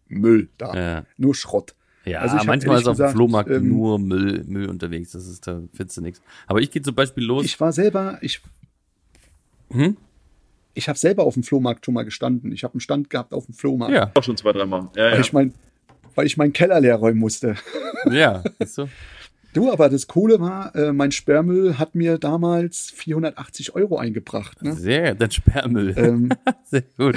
Müll 0.07 0.47
da. 0.57 0.73
Ja. 0.75 1.05
Nur 1.17 1.35
Schrott. 1.35 1.75
Ja, 2.05 2.19
Also 2.21 2.37
manchmal 2.45 2.79
ist 2.79 2.87
auf 2.87 2.97
dem 2.97 3.09
Flohmarkt 3.09 3.49
ähm, 3.49 3.69
nur 3.69 3.99
Müll, 3.99 4.43
Müll 4.45 4.69
unterwegs. 4.69 5.11
Das 5.11 5.27
ist, 5.27 5.45
da 5.47 5.61
findest 5.73 5.97
du 5.97 6.01
nichts. 6.01 6.21
Aber 6.47 6.59
ich 6.61 6.69
gehe 6.71 6.81
zum 6.81 6.95
Beispiel 6.95 7.23
los. 7.23 7.45
Ich 7.45 7.59
war 7.59 7.71
selber, 7.73 8.17
ich, 8.21 8.41
Hm? 9.71 9.97
ich 10.73 10.87
habe 10.89 10.97
selber 10.99 11.23
auf 11.23 11.33
dem 11.35 11.43
Flohmarkt 11.43 11.85
schon 11.85 11.93
mal 11.93 12.03
gestanden. 12.03 12.51
Ich 12.51 12.63
habe 12.63 12.73
einen 12.75 12.81
Stand 12.81 13.09
gehabt 13.09 13.33
auf 13.33 13.45
dem 13.45 13.55
Flohmarkt. 13.55 13.93
ja, 13.93 14.11
Auch 14.15 14.23
schon 14.23 14.37
zwei, 14.37 14.51
dreimal. 14.53 14.89
Ja, 14.95 15.03
Weil 15.05 15.13
ja. 15.15 15.19
ich 15.19 15.33
mein, 15.33 15.53
weil 16.15 16.25
ich 16.25 16.37
meinen 16.37 16.53
Keller 16.53 16.79
leer 16.79 16.95
räumen 16.95 17.19
musste. 17.19 17.55
ja, 18.11 18.43
siehst 18.59 18.77
du? 18.77 18.87
Du, 19.53 19.71
aber 19.71 19.87
das 19.89 20.07
Coole 20.07 20.39
war, 20.39 20.75
äh, 20.75 20.91
mein 20.93 21.11
Sperrmüll 21.11 21.77
hat 21.77 21.93
mir 21.95 22.17
damals 22.17 22.89
480 22.95 23.75
Euro 23.75 23.97
eingebracht. 23.97 24.61
Ne? 24.63 24.73
Sehr, 24.73 25.13
dein 25.15 25.29
Sperrmüll. 25.31 25.93
ähm, 25.95 26.29
Sehr 26.65 26.83
gut. 26.97 27.15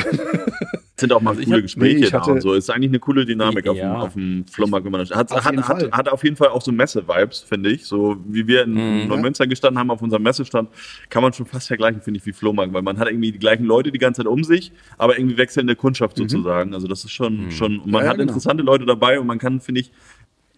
sind 0.99 1.13
auch 1.13 1.21
mal 1.21 1.31
Also 1.31 1.41
ich 1.41 1.47
coole 1.47 1.57
hab- 1.59 1.63
Gespräche 1.63 1.99
nee, 1.99 2.05
ich 2.05 2.11
da 2.11 2.21
hatte- 2.21 2.33
und 2.33 2.41
so. 2.43 2.55
Ist 2.55 2.71
eigentlich 2.71 2.91
eine 2.91 2.99
coole 2.99 3.25
Dynamik 3.27 3.67
auf, 3.69 3.77
Ja. 3.77 3.93
dem, 3.95 3.97
auf 4.01 4.13
dem 4.15 4.45
Flohmarkt, 4.47 4.85
wenn 4.85 4.93
man 4.93 5.01
das 5.01 5.11
hat, 5.17 5.31
Auf 5.33 5.45
hat, 5.45 5.53
jeden 5.53 5.67
hat, 5.69 5.81
Fall. 5.83 5.91
hat 5.93 6.09
auf 6.11 6.25
jeden 6.25 6.37
Fall 6.37 6.49
auch 6.49 6.63
so 6.63 6.73
Messe-Vibes, 6.73 7.41
finde 7.41 7.71
ich. 7.71 7.85
So 7.87 8.17
wie 8.29 8.47
wir 8.47 8.65
in 8.65 8.75
Mhm. 9.03 9.09
Neumünster 9.09 9.47
gestanden 9.47 9.79
haben 9.79 9.91
auf 9.91 10.03
unserem 10.03 10.23
Messestand, 10.23 10.69
kann 11.11 11.23
man 11.23 11.33
schon 11.33 11.47
fast 11.47 11.69
vergleichen, 11.69 12.01
finde 12.03 12.19
ich, 12.19 12.27
wie 12.27 12.33
Flohmarkt, 12.33 12.73
weil 12.73 12.83
man 12.83 12.99
hat 12.99 13.09
irgendwie 13.09 13.33
die 13.33 13.39
gleichen 13.39 13.65
Leute 13.65 13.93
die 13.93 13.99
ganze 13.99 14.21
Zeit 14.23 14.27
um 14.27 14.45
sich, 14.45 14.73
aber 14.99 15.19
irgendwie 15.19 15.37
wechselnde 15.39 15.75
Kundschaft 15.77 16.17
sozusagen. 16.17 16.75
Also 16.75 16.87
das 16.87 17.05
ist 17.05 17.13
schon, 17.13 17.51
schon, 17.51 17.79
und 17.81 17.91
man 17.91 18.03
Mhm. 18.03 18.05
Ja, 18.05 18.11
hat 18.11 18.17
genau. 18.19 18.29
interessante 18.29 18.63
Leute 18.63 18.85
dabei 18.87 19.19
und 19.21 19.27
man 19.27 19.39
kann, 19.39 19.61
finde 19.61 19.81
ich, 19.83 19.91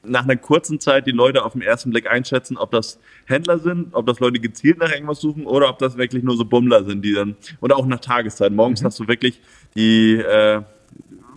nach 0.05 0.25
einer 0.25 0.37
kurzen 0.37 0.81
Zeit 0.81 1.06
die 1.06 1.12
Leute 1.12 1.45
auf 1.45 1.53
den 1.53 1.62
ersten 1.62 1.91
Blick 1.91 2.11
einschätzen, 2.11 2.56
ob 2.56 2.71
das 2.71 2.99
Händler 3.27 3.59
sind, 3.59 3.95
ob 3.95 4.06
das 4.06 4.21
Leute 4.21 4.41
gezielt 4.41 4.79
nach 4.79 4.93
irgendwas 4.93 5.21
suchen 5.21 5.47
oder 5.47 5.69
ob 5.69 5.79
das 5.79 5.97
wirklich 5.97 6.23
nur 6.23 6.37
so 6.37 6.45
Bummler 6.45 6.85
sind, 6.85 7.05
die 7.05 7.15
dann, 7.15 7.37
oder 7.61 7.77
auch 7.77 7.87
nach 7.87 8.00
Tageszeit. 8.00 8.50
Mhm. 8.50 8.56
Morgens 8.56 8.85
hast 8.85 8.99
du 9.00 9.09
wirklich 9.09 9.41
die, 9.75 10.17
äh, 10.17 10.62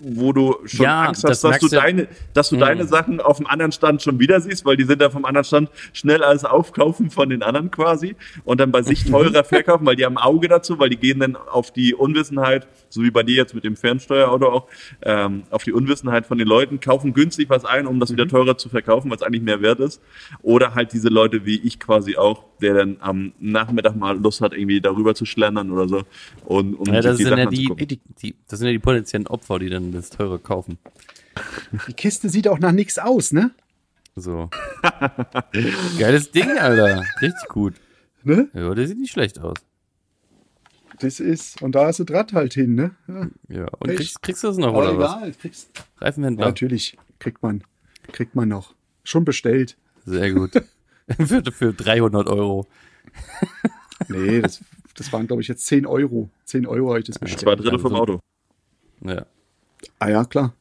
wo 0.04 0.34
du 0.34 0.56
schon 0.66 0.86
Ja, 0.86 1.04
Angst 1.06 1.24
das 1.24 1.32
hast, 1.32 1.44
dass 1.44 1.60
du 1.60 1.68
du- 1.68 1.76
deine, 1.76 2.08
dass 2.34 2.50
du 2.50 2.58
deine 2.58 2.86
Sachen 2.88 3.20
auf 3.22 3.38
dem 3.38 3.48
anderen 3.48 3.72
Stand 3.72 4.02
schon 4.02 4.20
wieder 4.20 4.42
siehst, 4.42 4.66
weil 4.66 4.78
die 4.78 4.84
sind 4.84 5.02
da 5.02 5.10
vom 5.10 5.26
anderen 5.26 5.46
Stand 5.46 5.70
schnell 5.94 6.24
alles 6.24 6.44
aufkaufen 6.44 7.10
von 7.12 7.30
den 7.30 7.44
anderen 7.44 7.70
quasi 7.72 8.16
und 8.44 8.60
dann 8.60 8.72
bei 8.72 8.82
sich 8.82 9.04
teurer 9.10 9.44
verkaufen, 9.44 9.86
weil 9.86 9.96
die 9.96 10.06
haben 10.06 10.18
Auge 10.18 10.48
dazu, 10.48 10.80
weil 10.80 10.90
die 10.90 10.98
gehen 10.98 11.20
dann 11.20 11.36
auf 11.36 11.72
die 11.72 11.94
Unwissenheit, 11.94 12.68
so 12.90 13.04
wie 13.04 13.12
bei 13.12 13.24
dir 13.24 13.36
jetzt 13.36 13.54
mit 13.54 13.64
dem 13.64 13.76
Fernsteuerauto 13.76 14.48
auch, 14.48 14.68
ähm, 15.04 15.44
auf 15.52 15.64
die 15.64 15.72
Unwissenheit 15.74 16.26
von 16.26 16.38
den 16.38 16.48
Leuten, 16.48 16.80
kaufen 16.80 17.14
günstig 17.14 17.50
was 17.50 17.66
ein, 17.66 17.86
um 17.88 18.00
das 18.00 18.12
wieder 18.12 18.28
teurer 18.28 18.58
zu 18.58 18.70
verkaufen, 18.70 19.12
was 19.12 19.22
eigentlich 19.22 19.42
mehr 19.44 19.62
wert 19.62 19.80
ist. 19.80 20.02
Oder 20.42 20.74
halt 20.76 20.94
diese 20.94 21.10
Leute 21.10 21.46
wie 21.46 21.60
ich 21.60 21.80
quasi 21.80 22.16
auch, 22.18 22.44
der 22.62 22.74
dann 22.76 22.98
am 23.00 23.34
Nachmittag 23.40 23.96
mal 23.96 24.18
Lust 24.20 24.42
hat, 24.42 24.54
irgendwie 24.54 24.82
darüber 24.82 25.16
zu 25.16 25.26
schlendern 25.26 25.72
oder 25.72 25.88
so 25.88 26.02
und 26.46 26.76
um 26.76 26.86
Ja, 26.94 27.02
das 27.02 27.18
die 27.18 27.24
sind 27.24 27.38
ja 27.38 27.46
die, 27.48 27.58
anzugucken. 27.70 27.88
die, 28.22 28.36
das 28.48 28.60
sind 28.60 28.68
ja 28.68 28.72
die 28.74 28.80
potenziellen 28.80 29.28
Opfer, 29.28 29.60
die 29.60 29.70
dann 29.70 29.91
das 29.92 30.10
teure 30.10 30.40
kaufen. 30.40 30.78
die 31.88 31.94
Kiste 31.94 32.30
sieht 32.30 32.48
auch 32.48 32.60
nach 32.60 32.72
nichts 32.72 32.98
aus, 33.00 33.32
ne? 33.32 33.52
So. 34.16 34.50
Geiles 35.98 36.32
Ding, 36.32 36.50
Alter. 36.58 37.04
Richtig 37.22 37.48
gut. 37.50 37.76
ne? 38.24 38.50
Ja, 38.54 38.74
der 38.76 38.88
sieht 38.88 39.00
nicht 39.00 39.12
schlecht 39.14 39.40
aus. 39.40 39.58
Das 41.00 41.20
ist, 41.20 41.62
und 41.62 41.74
da 41.74 41.90
ist 41.90 42.00
das 42.00 42.12
Rad 42.12 42.34
halt 42.34 42.54
hin, 42.54 42.76
ne? 42.76 42.92
Ja, 43.08 43.28
Ja. 43.48 43.68
Und 43.80 43.96
kriegst, 43.96 44.22
kriegst 44.22 44.44
du 44.44 44.48
das 44.48 44.58
noch, 44.58 44.68
aber 44.70 44.78
oder 44.92 44.98
was? 45.00 45.16
egal, 45.18 45.32
kriegst, 45.34 45.72
ja, 45.76 45.84
Reifenhändler. 46.06 46.46
natürlich, 46.46 46.98
kriegt 47.20 47.42
man, 47.42 47.64
kriegt 48.12 48.36
man 48.36 48.50
noch. 48.50 48.76
Schon 49.04 49.26
bestellt. 49.26 49.78
Sehr 50.06 50.32
gut. 50.34 50.52
für, 51.20 51.42
für 51.52 51.74
300 51.74 52.28
Euro. 52.28 52.68
Nee, 54.10 54.42
das, 54.42 54.64
das 54.96 55.12
waren, 55.12 55.26
glaube 55.26 55.42
ich, 55.42 55.48
jetzt 55.48 55.66
10 55.66 55.86
Euro. 55.88 56.30
10 56.46 56.68
Euro 56.68 56.90
habe 56.90 57.00
ich 57.00 57.06
das 57.06 57.18
bestellt. 57.18 57.40
Zwei 57.42 57.56
Drittel 57.56 57.80
vom 57.80 57.94
Also- 57.94 58.02
Auto. 58.04 58.20
Ja. 59.04 59.26
Ah 60.00 60.10
ja, 60.10 60.26
klar. 60.26 60.54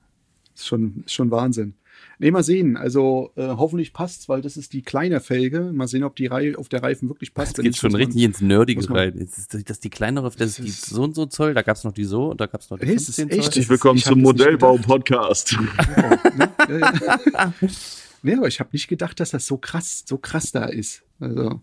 Ist 0.55 0.67
schon, 0.67 1.03
ist 1.07 1.13
schon 1.15 1.31
Wahnsinn. 1.31 1.75
Nee, 2.19 2.31
mal 2.31 2.43
sehen. 2.43 2.77
Also 2.77 3.31
äh, 3.37 3.47
hoffentlich 3.49 3.93
passt's, 3.93 4.29
weil 4.29 4.43
das 4.43 4.57
ist 4.59 4.73
die 4.75 4.83
kleine 4.83 5.21
Felge. 5.21 5.71
Mal 5.73 5.89
sehen, 5.89 6.03
ob 6.05 6.17
die 6.17 6.27
Reihe 6.27 6.57
auf 6.59 6.69
der 6.69 6.83
Reifen 6.83 7.09
wirklich 7.09 7.33
passt. 7.35 7.57
Jetzt 7.59 7.65
geht's 7.65 7.79
schon 7.79 7.93
man- 7.93 8.03
richtig 8.03 8.23
ins 8.23 8.41
Nerdige 8.43 8.89
rein. 8.91 9.15
Jetzt 9.19 9.39
ist 9.39 9.55
das 9.55 9.65
das 9.65 9.77
ist 9.79 9.85
die 9.85 9.91
kleinere, 9.91 10.31
das 10.31 10.59
ist 10.59 10.59
die 10.59 10.71
so 10.71 11.03
und 11.03 11.15
so 11.15 11.27
Zoll, 11.27 11.55
da 11.55 11.63
gab's 11.63 11.85
noch 11.85 11.93
die 11.93 12.05
so 12.05 12.31
und 12.31 12.41
da 12.41 12.47
gab's 12.47 12.69
noch 12.71 12.79
die 12.79 12.87
Hey, 12.87 12.95
es 12.97 13.09
ist 13.09 13.17
15 13.17 13.29
echt- 13.29 13.37
Zoll. 13.37 13.45
Herzlich 13.45 13.69
willkommen 13.71 13.99
Ich 13.99 14.05
zum 14.05 14.19
das 14.19 14.23
Modellbau-Podcast. 14.25 15.57
Ne? 16.37 16.51
Ja, 16.69 16.93
ja. 17.33 17.55
nee, 18.23 18.35
aber 18.35 18.49
ich 18.49 18.61
habe 18.61 18.71
nicht 18.73 18.89
gedacht, 18.89 19.19
dass 19.21 19.31
das 19.31 19.47
so 19.47 19.57
krass, 19.57 20.05
so 20.07 20.19
krass 20.19 20.53
da 20.53 20.65
ist. 20.67 21.03
Also, 21.21 21.61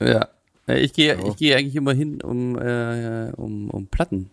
Ja. 0.00 0.28
Ich 0.66 0.92
gehe 0.92 1.14
Ja. 1.18 1.26
ich 1.28 1.36
gehe 1.36 1.56
eigentlich 1.56 1.76
immer 1.76 1.94
hin, 1.94 2.20
um, 2.20 2.56
äh, 2.58 3.32
um, 3.36 3.70
um 3.70 3.86
Platten, 3.86 4.28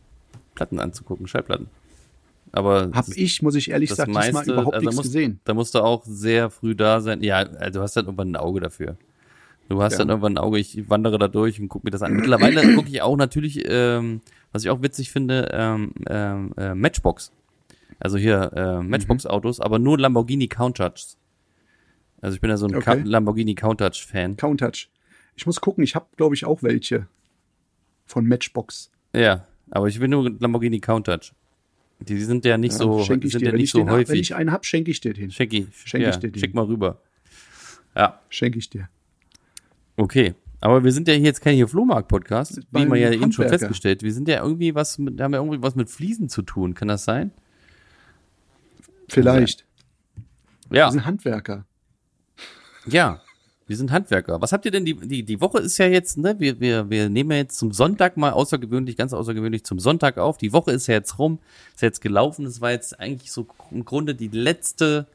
Platten 0.53 0.79
anzugucken, 0.79 1.27
Schallplatten. 1.27 1.67
Aber 2.55 2.81
habe 2.81 2.91
das- 2.93 3.17
ich, 3.17 3.41
muss 3.41 3.55
ich 3.55 3.69
ehrlich 3.71 3.93
sagen, 3.93 4.11
diesmal 4.13 4.31
meiste, 4.31 4.53
überhaupt 4.53 4.73
also 4.75 4.83
da 4.85 4.89
nichts 4.89 4.95
musst, 4.97 5.07
gesehen. 5.13 5.39
Da 5.43 5.53
musst 5.53 5.75
du 5.75 5.79
auch 5.79 6.03
sehr 6.05 6.49
früh 6.49 6.73
da 6.75 7.01
sein. 7.01 7.21
Ja, 7.21 7.37
also 7.37 7.79
du 7.79 7.83
hast 7.83 7.95
dann 7.97 8.05
irgendwann 8.05 8.31
ein 8.31 8.35
Auge 8.37 8.59
dafür. 8.61 8.97
Du 9.67 9.81
hast 9.81 9.93
Ja. 9.93 9.97
dann 9.99 10.09
irgendwann 10.09 10.33
ein 10.33 10.37
Auge, 10.37 10.59
ich 10.59 10.89
wandere 10.89 11.17
da 11.17 11.27
durch 11.27 11.59
und 11.59 11.67
gucke 11.69 11.85
mir 11.87 11.91
das 11.91 12.01
an. 12.01 12.13
Mittlerweile 12.13 12.61
gucke 12.75 12.87
ich 12.87 13.01
auch 13.01 13.17
natürlich, 13.17 13.63
ähm, 13.67 14.21
was 14.51 14.63
ich 14.63 14.69
auch 14.69 14.81
witzig 14.81 15.11
finde, 15.11 15.49
ähm, 15.51 15.91
ähm, 16.07 16.53
äh, 16.57 16.75
Matchbox. 16.75 17.31
Also 17.99 18.17
hier 18.17 18.51
äh, 18.55 18.81
Mhm. 18.81 18.89
Matchbox-Autos, 18.89 19.59
aber 19.59 19.79
nur 19.79 19.97
Lamborghini 19.99 20.47
Countachs. 20.47 21.17
Also 22.21 22.35
ich 22.35 22.41
bin 22.41 22.49
ja 22.49 22.57
so 22.57 22.67
ein 22.67 22.75
Okay. 22.75 22.83
Ka- 22.83 23.01
Lamborghini 23.03 23.55
Countach-Fan. 23.55 24.37
Countach. 24.37 24.87
Ich 25.35 25.45
muss 25.45 25.59
gucken, 25.59 25.83
ich 25.83 25.95
habe, 25.95 26.05
glaube 26.15 26.35
ich, 26.35 26.45
auch 26.45 26.63
welche 26.63 27.07
von 28.05 28.25
Matchbox. 28.27 28.91
Ja, 29.13 29.45
aber 29.71 29.87
ich 29.87 29.99
will 29.99 30.07
nur 30.07 30.29
Lamborghini 30.39 30.79
Countach. 30.79 31.31
Die 31.99 32.21
sind 32.21 32.45
ja 32.45 32.57
nicht 32.57 32.73
so, 32.73 32.97
die 32.97 33.27
ich 33.27 33.31
sind 33.31 33.41
dir. 33.41 33.45
ja 33.47 33.51
wenn, 33.51 33.55
nicht 33.55 33.63
ich 33.65 33.71
so 33.71 33.77
den 33.79 33.87
hab, 33.89 33.93
wenn 33.97 34.01
häufig. 34.07 34.19
ich 34.19 34.35
einen 34.35 34.51
hab, 34.51 34.65
schenke 34.65 34.91
ich 34.91 34.99
dir 34.99 35.13
den. 35.13 35.31
Schenki, 35.31 35.67
Schenk 35.85 36.03
ja, 36.03 36.09
ich 36.09 36.17
dir 36.17 36.29
den. 36.29 36.39
Schick 36.39 36.53
mal 36.53 36.65
rüber. 36.65 37.01
Ja, 37.95 38.19
Schenke 38.29 38.59
ich 38.59 38.69
dir. 38.69 38.89
okay. 39.95 40.33
Aber 40.61 40.83
wir 40.83 40.91
sind 40.91 41.07
ja 41.07 41.13
hier 41.13 41.23
jetzt 41.25 41.41
kein 41.41 41.53
hier 41.55 41.67
Flohmarkt-Podcast, 41.67 42.61
wie 42.71 42.85
man 42.87 42.97
ja 42.97 43.11
eben 43.11 43.31
schon 43.31 43.47
festgestellt. 43.47 44.01
Wir 44.01 44.11
sind 44.11 44.27
ja 44.27 44.41
irgendwie 44.41 44.73
was 44.73 44.97
mit, 44.97 45.21
haben 45.21 45.33
ja 45.33 45.39
irgendwie 45.39 45.61
was 45.61 45.75
mit 45.75 45.91
Fliesen 45.91 46.27
zu 46.27 46.41
tun. 46.41 46.73
Kann 46.73 46.87
das 46.87 47.03
sein? 47.03 47.31
Vielleicht. 49.07 49.65
Ja. 50.71 50.87
Wir 50.87 50.91
sind 50.91 51.05
Handwerker. 51.05 51.65
Ja, 52.87 53.21
wir 53.67 53.77
sind 53.77 53.91
Handwerker. 53.91 54.41
Was 54.41 54.51
habt 54.51 54.65
ihr 54.65 54.71
denn, 54.71 54.85
die, 54.85 54.95
die, 54.95 55.23
die 55.23 55.41
Woche 55.41 55.59
ist 55.59 55.77
ja 55.77 55.87
jetzt, 55.87 56.17
ne, 56.17 56.35
wir, 56.39 56.59
wir, 56.59 56.89
wir 56.89 57.09
nehmen 57.09 57.31
ja 57.31 57.37
jetzt 57.37 57.57
zum 57.57 57.71
Sonntag 57.71 58.15
mal 58.15 58.31
außergewöhnlich, 58.31 58.95
ganz 58.95 59.13
außergewöhnlich 59.13 59.63
zum 59.63 59.79
Sonntag 59.79 60.17
auf. 60.17 60.37
Die 60.37 60.53
Woche 60.53 60.71
ist 60.71 60.87
ja 60.87 60.93
jetzt 60.95 61.17
rum, 61.17 61.39
ist 61.73 61.81
jetzt 61.81 62.01
gelaufen. 62.01 62.45
Es 62.45 62.61
war 62.61 62.71
jetzt 62.71 62.99
eigentlich 62.99 63.31
so 63.31 63.47
im 63.71 63.83
Grunde 63.83 64.13
die 64.13 64.27
letzte 64.27 65.07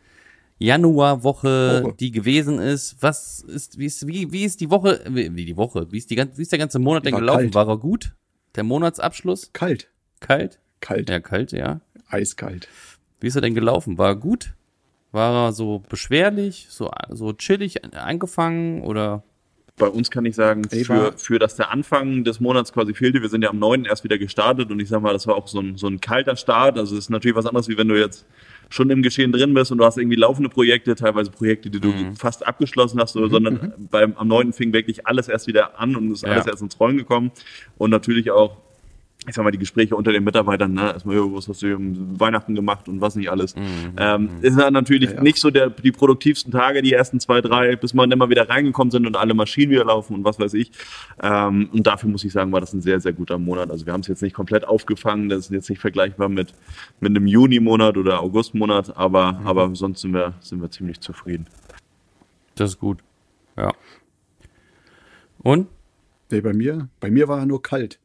Januarwoche, 0.59 1.85
Woche. 1.85 1.95
die 1.99 2.11
gewesen 2.11 2.59
ist. 2.59 2.97
Was 3.01 3.41
ist, 3.41 3.79
wie 3.79 3.87
ist, 3.87 4.07
wie, 4.07 4.33
wie 4.33 4.45
ist 4.45 4.61
die 4.61 4.71
Woche, 4.71 5.01
wie, 5.09 5.35
wie 5.35 5.45
die 5.45 5.57
Woche, 5.57 5.91
wie 5.93 5.99
ist 5.99 6.11
die 6.11 6.17
ganze, 6.17 6.37
wie 6.37 6.43
ist 6.43 6.53
der 6.53 6.59
ganze 6.59 6.79
Monat 6.81 7.07
denn 7.07 7.15
gelaufen? 7.15 7.51
kalt. 7.51 7.55
War 7.55 7.69
er 7.69 7.79
gut? 7.79 8.15
Der 8.57 8.65
Monatsabschluss? 8.65 9.53
Kalt. 9.53 9.89
Kalt? 10.19 10.59
Kalt. 10.81 11.09
Ja, 11.09 11.21
kalt, 11.21 11.53
ja. 11.53 11.81
Eiskalt. 12.09 12.69
Wie 13.21 13.29
ist 13.29 13.37
er 13.37 13.43
denn 13.43 13.55
gelaufen? 13.55 13.97
War 13.97 14.09
er 14.09 14.17
gut? 14.17 14.55
War 15.13 15.47
er 15.49 15.53
so 15.53 15.83
beschwerlich, 15.89 16.67
so, 16.71 16.91
so 17.09 17.33
chillig 17.33 17.83
angefangen 17.95 18.83
oder? 18.83 19.23
Bei 19.77 19.89
uns 19.89 20.11
kann 20.11 20.27
ich 20.27 20.35
sagen, 20.37 20.69
für, 20.69 21.13
für 21.17 21.39
dass 21.39 21.57
der 21.57 21.71
Anfang 21.71 22.23
des 22.23 22.39
Monats 22.39 22.71
quasi 22.73 22.93
fehlte, 22.93 23.23
wir 23.23 23.31
sind 23.31 23.43
ja 23.43 23.49
am 23.49 23.59
9. 23.59 23.87
erst 23.87 24.05
wieder 24.05 24.19
gestartet 24.19 24.71
und 24.71 24.79
ich 24.79 24.89
sag 24.91 25.01
mal, 25.01 25.15
das 25.15 25.27
war 25.27 25.37
auch 25.37 25.49
so 25.49 25.59
ein, 25.61 25.79
so 25.79 25.87
ein 25.87 26.01
kalter 26.01 26.37
Start. 26.37 26.77
Also 26.79 26.95
es 26.97 27.05
ist 27.05 27.11
natürlich 27.11 27.35
was 27.35 27.47
anderes, 27.47 27.67
wie 27.69 27.79
wenn 27.79 27.89
du 27.89 27.99
jetzt 27.99 28.27
schon 28.69 28.91
im 28.91 29.03
Geschehen 29.03 29.33
drin 29.33 29.55
bist 29.55 29.73
und 29.73 29.79
du 29.79 29.85
hast 29.87 29.97
irgendwie 29.97 30.17
laufende 30.17 30.51
Projekte, 30.51 30.95
teilweise 30.97 31.31
Projekte, 31.31 31.71
die 31.71 31.81
du 31.81 31.89
Mhm. 31.93 32.15
fast 32.15 32.47
abgeschlossen 32.47 33.01
hast, 33.01 33.15
so, 33.15 33.27
sondern 33.29 33.73
beim, 33.91 34.15
am 34.17 34.29
9. 34.29 34.53
fing 34.53 34.73
wirklich 34.75 35.07
alles 35.07 35.29
erst 35.29 35.47
wieder 35.47 35.81
an 35.81 35.97
und 35.97 36.13
ist 36.13 36.25
alles 36.25 36.45
Ja. 36.45 36.53
erst 36.53 36.63
ins 36.63 36.79
Rollen 36.79 36.99
gekommen. 36.99 37.33
Und 37.79 37.91
natürlich 37.91 38.31
auch, 38.31 38.59
ich 39.29 39.35
sag 39.35 39.45
mal, 39.45 39.51
die 39.51 39.59
Gespräche 39.59 39.95
unter 39.95 40.13
den 40.13 40.25
Mitarbeitern, 40.25 40.73
ne, 40.73 40.93
erstmal, 40.93 41.17
was 41.35 41.47
hast 41.47 41.61
du 41.61 41.77
um 41.77 42.19
Weihnachten 42.19 42.55
gemacht 42.55 42.89
und 42.89 43.03
was 43.03 43.17
nicht 43.17 43.31
alles. 43.31 43.55
Ähm, 43.97 44.31
ist 44.41 44.59
dann 44.59 44.73
natürlich 44.73 45.11
Ja, 45.11 45.17
ja. 45.17 45.23
nicht 45.23 45.39
so 45.39 45.51
der, 45.51 45.69
die 45.69 45.93
produktivsten 45.93 46.51
Tage, 46.51 46.81
die 46.81 46.93
ersten 46.95 47.21
zwei, 47.21 47.43
drei, 47.43 47.77
bis 47.77 47.93
man 47.93 48.11
immer 48.11 48.31
wieder 48.31 48.49
reingekommen 48.49 48.91
sind 48.91 49.07
und 49.07 49.17
alle 49.17 49.35
Maschinen 49.35 49.73
wieder 49.73 49.85
laufen 49.85 50.15
und 50.15 50.25
was 50.25 50.41
weiß 50.41 50.55
ich. 50.55 50.73
Ähm, 51.23 51.69
und 51.73 51.87
dafür 51.87 52.09
muss 52.09 52.25
ich 52.25 52.33
sagen, 52.33 52.51
war 52.51 52.61
das 52.61 52.73
ein 52.73 52.81
sehr, 52.81 52.99
sehr 52.99 53.13
guter 53.13 53.39
Monat. 53.39 53.71
Also 53.71 53.85
wir 53.85 53.93
haben 53.93 54.01
es 54.01 54.07
jetzt 54.09 54.23
nicht 54.23 54.35
komplett 54.35 54.67
aufgefangen, 54.67 55.29
das 55.29 55.41
ist 55.41 55.51
jetzt 55.51 55.69
nicht 55.69 55.81
vergleichbar 55.81 56.31
mit, 56.31 56.55
mit 57.01 57.11
einem 57.11 57.27
Juni-Monat 57.27 57.99
oder 57.99 58.21
August-Monat, 58.21 58.97
aber, 58.97 59.41
aber 59.45 59.75
sonst 59.75 60.01
sind 60.01 60.15
wir, 60.15 60.33
sind 60.41 60.63
wir 60.63 60.71
ziemlich 60.71 61.01
zufrieden. 61.01 61.47
Das 62.55 62.71
ist 62.71 62.81
gut. 62.81 62.99
Ja. 63.57 63.73
Und? 65.43 65.69
Nee, 66.31 66.41
bei 66.41 66.53
mir, 66.55 66.89
bei 67.01 67.11
mir 67.11 67.29
war 67.29 67.41
er 67.41 67.47
nur 67.47 67.63
kalt. 67.63 67.99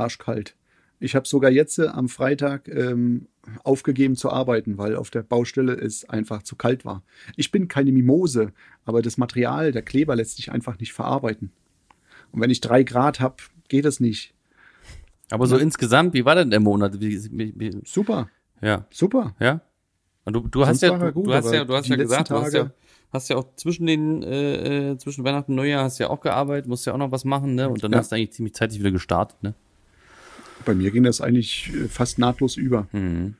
Arschkalt. 0.00 0.56
Ich 1.02 1.14
habe 1.14 1.26
sogar 1.26 1.50
jetzt 1.50 1.78
äh, 1.78 1.86
am 1.86 2.08
Freitag 2.08 2.68
ähm, 2.68 3.26
aufgegeben 3.64 4.16
zu 4.16 4.30
arbeiten, 4.30 4.76
weil 4.78 4.96
auf 4.96 5.10
der 5.10 5.22
Baustelle 5.22 5.72
es 5.72 6.08
einfach 6.08 6.42
zu 6.42 6.56
kalt 6.56 6.84
war. 6.84 7.02
Ich 7.36 7.50
bin 7.50 7.68
keine 7.68 7.90
Mimose, 7.92 8.52
aber 8.84 9.00
das 9.02 9.16
Material, 9.16 9.72
der 9.72 9.82
Kleber 9.82 10.14
lässt 10.16 10.36
sich 10.36 10.52
einfach 10.52 10.78
nicht 10.78 10.92
verarbeiten. 10.92 11.52
Und 12.32 12.40
wenn 12.40 12.50
ich 12.50 12.60
drei 12.60 12.82
Grad 12.82 13.18
habe, 13.20 13.36
geht 13.68 13.86
es 13.86 13.98
nicht. 13.98 14.34
Aber 15.30 15.46
so 15.46 15.56
insgesamt, 15.56 16.12
wie 16.14 16.24
war 16.24 16.34
denn 16.34 16.50
der 16.50 16.60
Monat? 16.60 17.00
Wie, 17.00 17.18
wie, 17.32 17.54
wie, 17.56 17.80
Super, 17.84 18.28
ja, 18.60 18.86
super. 18.90 19.34
ja. 19.40 19.62
Und 20.24 20.34
du, 20.34 20.40
du 20.48 20.66
hast 20.66 20.82
ja, 20.82 20.98
du, 20.98 21.12
gut, 21.12 21.26
du 21.26 21.32
hast 21.32 21.52
ja, 21.52 21.64
du 21.64 21.74
hast 21.74 21.88
ja 21.88 21.96
gesagt, 21.96 22.30
du 22.30 22.34
hast 22.34 22.52
ja, 22.52 22.70
hast 23.10 23.30
ja 23.30 23.36
auch 23.36 23.56
zwischen 23.56 23.86
den, 23.86 24.22
äh, 24.22 24.90
äh, 24.90 24.98
zwischen 24.98 25.24
Weihnachten 25.24 25.52
und 25.52 25.56
Neujahr 25.56 25.84
hast 25.84 25.98
ja 25.98 26.10
auch 26.10 26.20
gearbeitet, 26.20 26.68
musst 26.68 26.84
ja 26.86 26.92
auch 26.92 26.98
noch 26.98 27.10
was 27.10 27.24
machen, 27.24 27.54
ne? 27.54 27.68
Und 27.68 27.82
dann 27.82 27.92
Ja. 27.92 27.98
hast 27.98 28.12
du 28.12 28.16
eigentlich 28.16 28.32
ziemlich 28.32 28.54
zeitig 28.54 28.78
wieder 28.80 28.90
gestartet, 28.90 29.42
ne? 29.42 29.54
Bei 30.64 30.74
mir 30.74 30.90
ging 30.90 31.02
das 31.04 31.20
eigentlich 31.20 31.72
äh, 31.74 31.88
fast 31.88 32.18
nahtlos 32.18 32.56
über. 32.56 32.86
Mhm. 32.92 33.34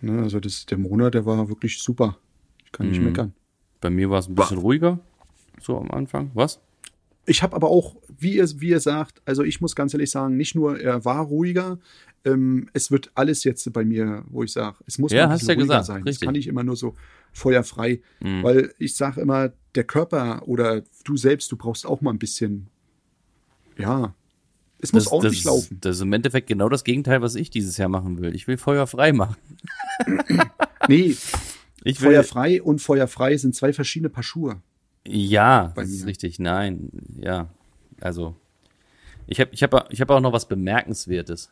Ne, 0.00 0.22
also 0.22 0.38
das, 0.40 0.66
der 0.66 0.78
Monat, 0.78 1.14
der 1.14 1.24
war 1.26 1.48
wirklich 1.48 1.78
super. 1.80 2.18
Ich 2.64 2.72
kann 2.72 2.88
nicht 2.88 2.98
Mhm. 3.00 3.06
meckern. 3.06 3.34
Bei 3.80 3.90
mir 3.90 4.10
war 4.10 4.18
es 4.18 4.28
ein 4.28 4.34
bisschen 4.34 4.58
ruhiger, 4.58 4.98
so 5.60 5.78
am 5.78 5.90
Anfang. 5.90 6.30
Was? 6.34 6.60
Ich 7.26 7.42
habe 7.42 7.56
aber 7.56 7.68
auch, 7.70 7.96
wie 8.18 8.36
ihr, 8.36 8.48
wie 8.60 8.68
ihr 8.68 8.80
sagt, 8.80 9.22
also 9.24 9.42
ich 9.42 9.60
muss 9.62 9.74
ganz 9.74 9.94
ehrlich 9.94 10.10
sagen, 10.10 10.36
nicht 10.36 10.54
nur 10.54 10.78
er 10.78 11.04
war 11.06 11.22
ruhiger, 11.24 11.78
ähm, 12.26 12.68
es 12.74 12.90
wird 12.90 13.10
alles 13.14 13.44
jetzt 13.44 13.70
bei 13.72 13.84
mir, 13.84 14.24
wo 14.28 14.42
ich 14.42 14.52
sage, 14.52 14.76
es 14.86 14.98
muss 14.98 15.12
Ja, 15.12 15.28
hast 15.30 15.40
bisschen 15.40 15.48
ja 15.48 15.54
ruhiger 15.54 15.64
gesagt, 15.78 15.86
sein. 15.86 16.02
richtig. 16.02 16.20
Das 16.20 16.26
kann 16.26 16.32
nicht 16.34 16.46
immer 16.48 16.64
nur 16.64 16.76
so 16.76 16.94
feuerfrei, 17.32 18.00
Mhm. 18.20 18.42
weil 18.42 18.74
ich 18.78 18.94
sage 18.94 19.20
immer, 19.22 19.52
der 19.74 19.84
Körper 19.84 20.46
oder 20.46 20.82
du 21.04 21.16
selbst, 21.16 21.50
du 21.50 21.56
brauchst 21.56 21.86
auch 21.86 22.00
mal 22.02 22.10
ein 22.10 22.18
bisschen, 22.18 22.68
ja, 23.78 24.14
es 24.84 24.92
muss 24.92 25.04
Das, 25.04 25.12
ordentlich 25.12 25.42
das, 25.42 25.52
laufen. 25.52 25.78
das 25.80 25.96
ist 25.96 26.02
im 26.02 26.12
Endeffekt 26.12 26.46
genau 26.46 26.68
das 26.68 26.84
Gegenteil, 26.84 27.20
was 27.22 27.34
ich 27.34 27.50
dieses 27.50 27.76
Jahr 27.76 27.88
machen 27.88 28.20
will. 28.20 28.34
Ich 28.34 28.46
will 28.46 28.56
feuerfrei 28.56 29.12
machen. 29.12 29.36
Nee, 30.86 31.16
Ich 31.86 32.00
will, 32.02 32.10
feuerfrei 32.10 32.62
und 32.62 32.80
feuerfrei 32.82 33.36
sind 33.38 33.54
zwei 33.54 33.72
verschiedene 33.72 34.10
Paar 34.10 34.22
Schuhe. 34.22 34.60
Ja, 35.06 35.72
das 35.76 35.88
ist 35.90 36.04
richtig. 36.06 36.38
Nein, 36.38 36.90
ja. 37.18 37.48
Also, 38.00 38.36
ich 39.26 39.40
habe 39.40 39.50
ich 39.52 39.62
hab, 39.62 39.90
ich 39.92 40.00
hab 40.02 40.10
auch 40.10 40.20
noch 40.20 40.32
was 40.34 40.46
Bemerkenswertes. 40.46 41.50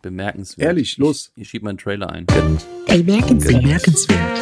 Bemerkenswert. 0.00 0.66
Ehrlich, 0.68 0.96
los. 0.96 1.32
Ich, 1.36 1.42
ich 1.42 1.48
schieb 1.50 1.62
meinen 1.62 1.76
Trailer 1.76 2.10
ein. 2.10 2.24
Bemerkenswert. 2.86 4.40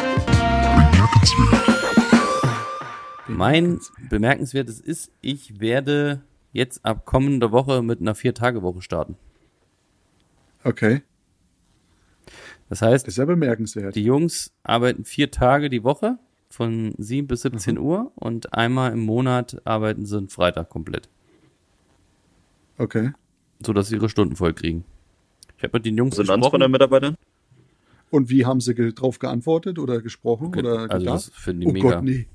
Mein 3.27 3.79
Bemerkenswertes 4.09 4.79
ist, 4.79 5.11
ich 5.21 5.59
werde 5.59 6.21
jetzt 6.51 6.83
ab 6.85 7.05
kommender 7.05 7.51
Woche 7.51 7.81
mit 7.83 7.99
einer 8.01 8.15
Vier-Tage-Woche 8.15 8.81
starten. 8.81 9.15
Okay, 10.63 11.01
Das 12.69 12.81
heißt, 12.81 13.07
das 13.07 13.13
ist 13.13 13.17
ja 13.17 13.25
bemerkenswert. 13.25 13.95
die 13.95 14.03
Jungs 14.03 14.51
arbeiten 14.63 15.05
vier 15.05 15.31
Tage 15.31 15.69
die 15.69 15.83
Woche 15.83 16.17
von 16.49 16.93
7 16.97 17.27
bis 17.27 17.41
17 17.43 17.75
Mhm. 17.75 17.81
Uhr 17.81 18.11
und 18.15 18.53
einmal 18.53 18.91
im 18.91 18.99
Monat 19.05 19.61
arbeiten 19.65 20.05
sie 20.05 20.17
einen 20.17 20.29
Freitag 20.29 20.69
komplett, 20.69 21.07
Okay. 22.77 23.11
sodass 23.65 23.87
sie 23.87 23.95
ihre 23.95 24.09
Stunden 24.09 24.35
voll 24.35 24.53
kriegen. 24.53 24.83
Ich 25.57 25.63
habe 25.63 25.77
mit 25.77 25.85
den 25.85 25.97
Jungs 25.97 26.17
Resonanz 26.19 26.47
von 26.47 26.59
den 26.59 26.71
gesprochen. 26.71 26.71
Mitarbeitern? 26.71 27.15
Und 28.11 28.29
wie 28.29 28.45
haben 28.45 28.59
sie 28.59 28.73
ge 28.75 28.91
drauf 28.93 29.19
geantwortet 29.19 29.77
oder 29.79 30.01
gesprochen 30.01 30.47
oder 30.55 30.79
Also 30.89 30.97
gedacht? 30.97 31.05
das 31.07 31.29
finden 31.29 31.61
die 31.61 31.67
oh 31.67 31.71
mega. 31.71 31.89
Gott, 31.95 32.03
nee. 32.03 32.27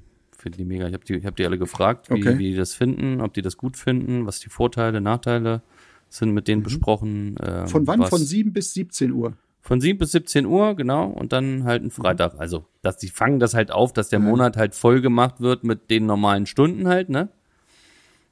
Finden 0.44 0.58
die 0.58 0.64
mega. 0.66 0.86
Ich 0.86 0.92
habe 0.94 1.04
die, 1.04 1.14
ich 1.14 1.24
hab 1.26 1.36
die 1.36 1.46
alle 1.46 1.56
gefragt, 1.58 2.10
wie, 2.10 2.14
Okay. 2.14 2.38
wie 2.38 2.50
die 2.50 2.56
das 2.56 2.74
finden, 2.74 3.22
ob 3.22 3.32
die 3.32 3.40
das 3.42 3.56
gut 3.56 3.76
finden, 3.78 4.26
was 4.26 4.40
die 4.40 4.50
Vorteile, 4.50 5.00
Nachteile 5.00 5.62
sind 6.10 6.32
mit 6.32 6.46
denen 6.48 6.62
besprochen. 6.62 7.36
Ähm, 7.42 7.62
Mhm. 7.62 7.68
Von 7.68 7.86
wann? 7.86 8.00
Was, 8.00 8.10
Von 8.10 8.18
7 8.20 8.52
bis 8.52 8.74
17 8.74 9.10
Uhr. 9.12 9.32
Von 9.62 9.80
7 9.80 9.98
bis 9.98 10.12
17 10.12 10.44
Uhr, 10.44 10.76
genau, 10.76 11.06
und 11.06 11.32
dann 11.32 11.64
halt 11.64 11.82
ein 11.82 11.90
Freitag. 11.90 12.34
Also, 12.38 12.66
dass 12.82 12.98
die 12.98 13.08
fangen 13.08 13.38
das 13.40 13.54
halt 13.54 13.72
auf, 13.72 13.94
dass 13.94 14.10
der 14.10 14.18
Mhm. 14.18 14.26
Monat 14.26 14.56
halt 14.58 14.74
voll 14.74 15.00
gemacht 15.00 15.40
wird 15.40 15.64
mit 15.64 15.90
den 15.90 16.04
normalen 16.04 16.44
Stunden 16.44 16.86
halt, 16.86 17.08
ne? 17.08 17.30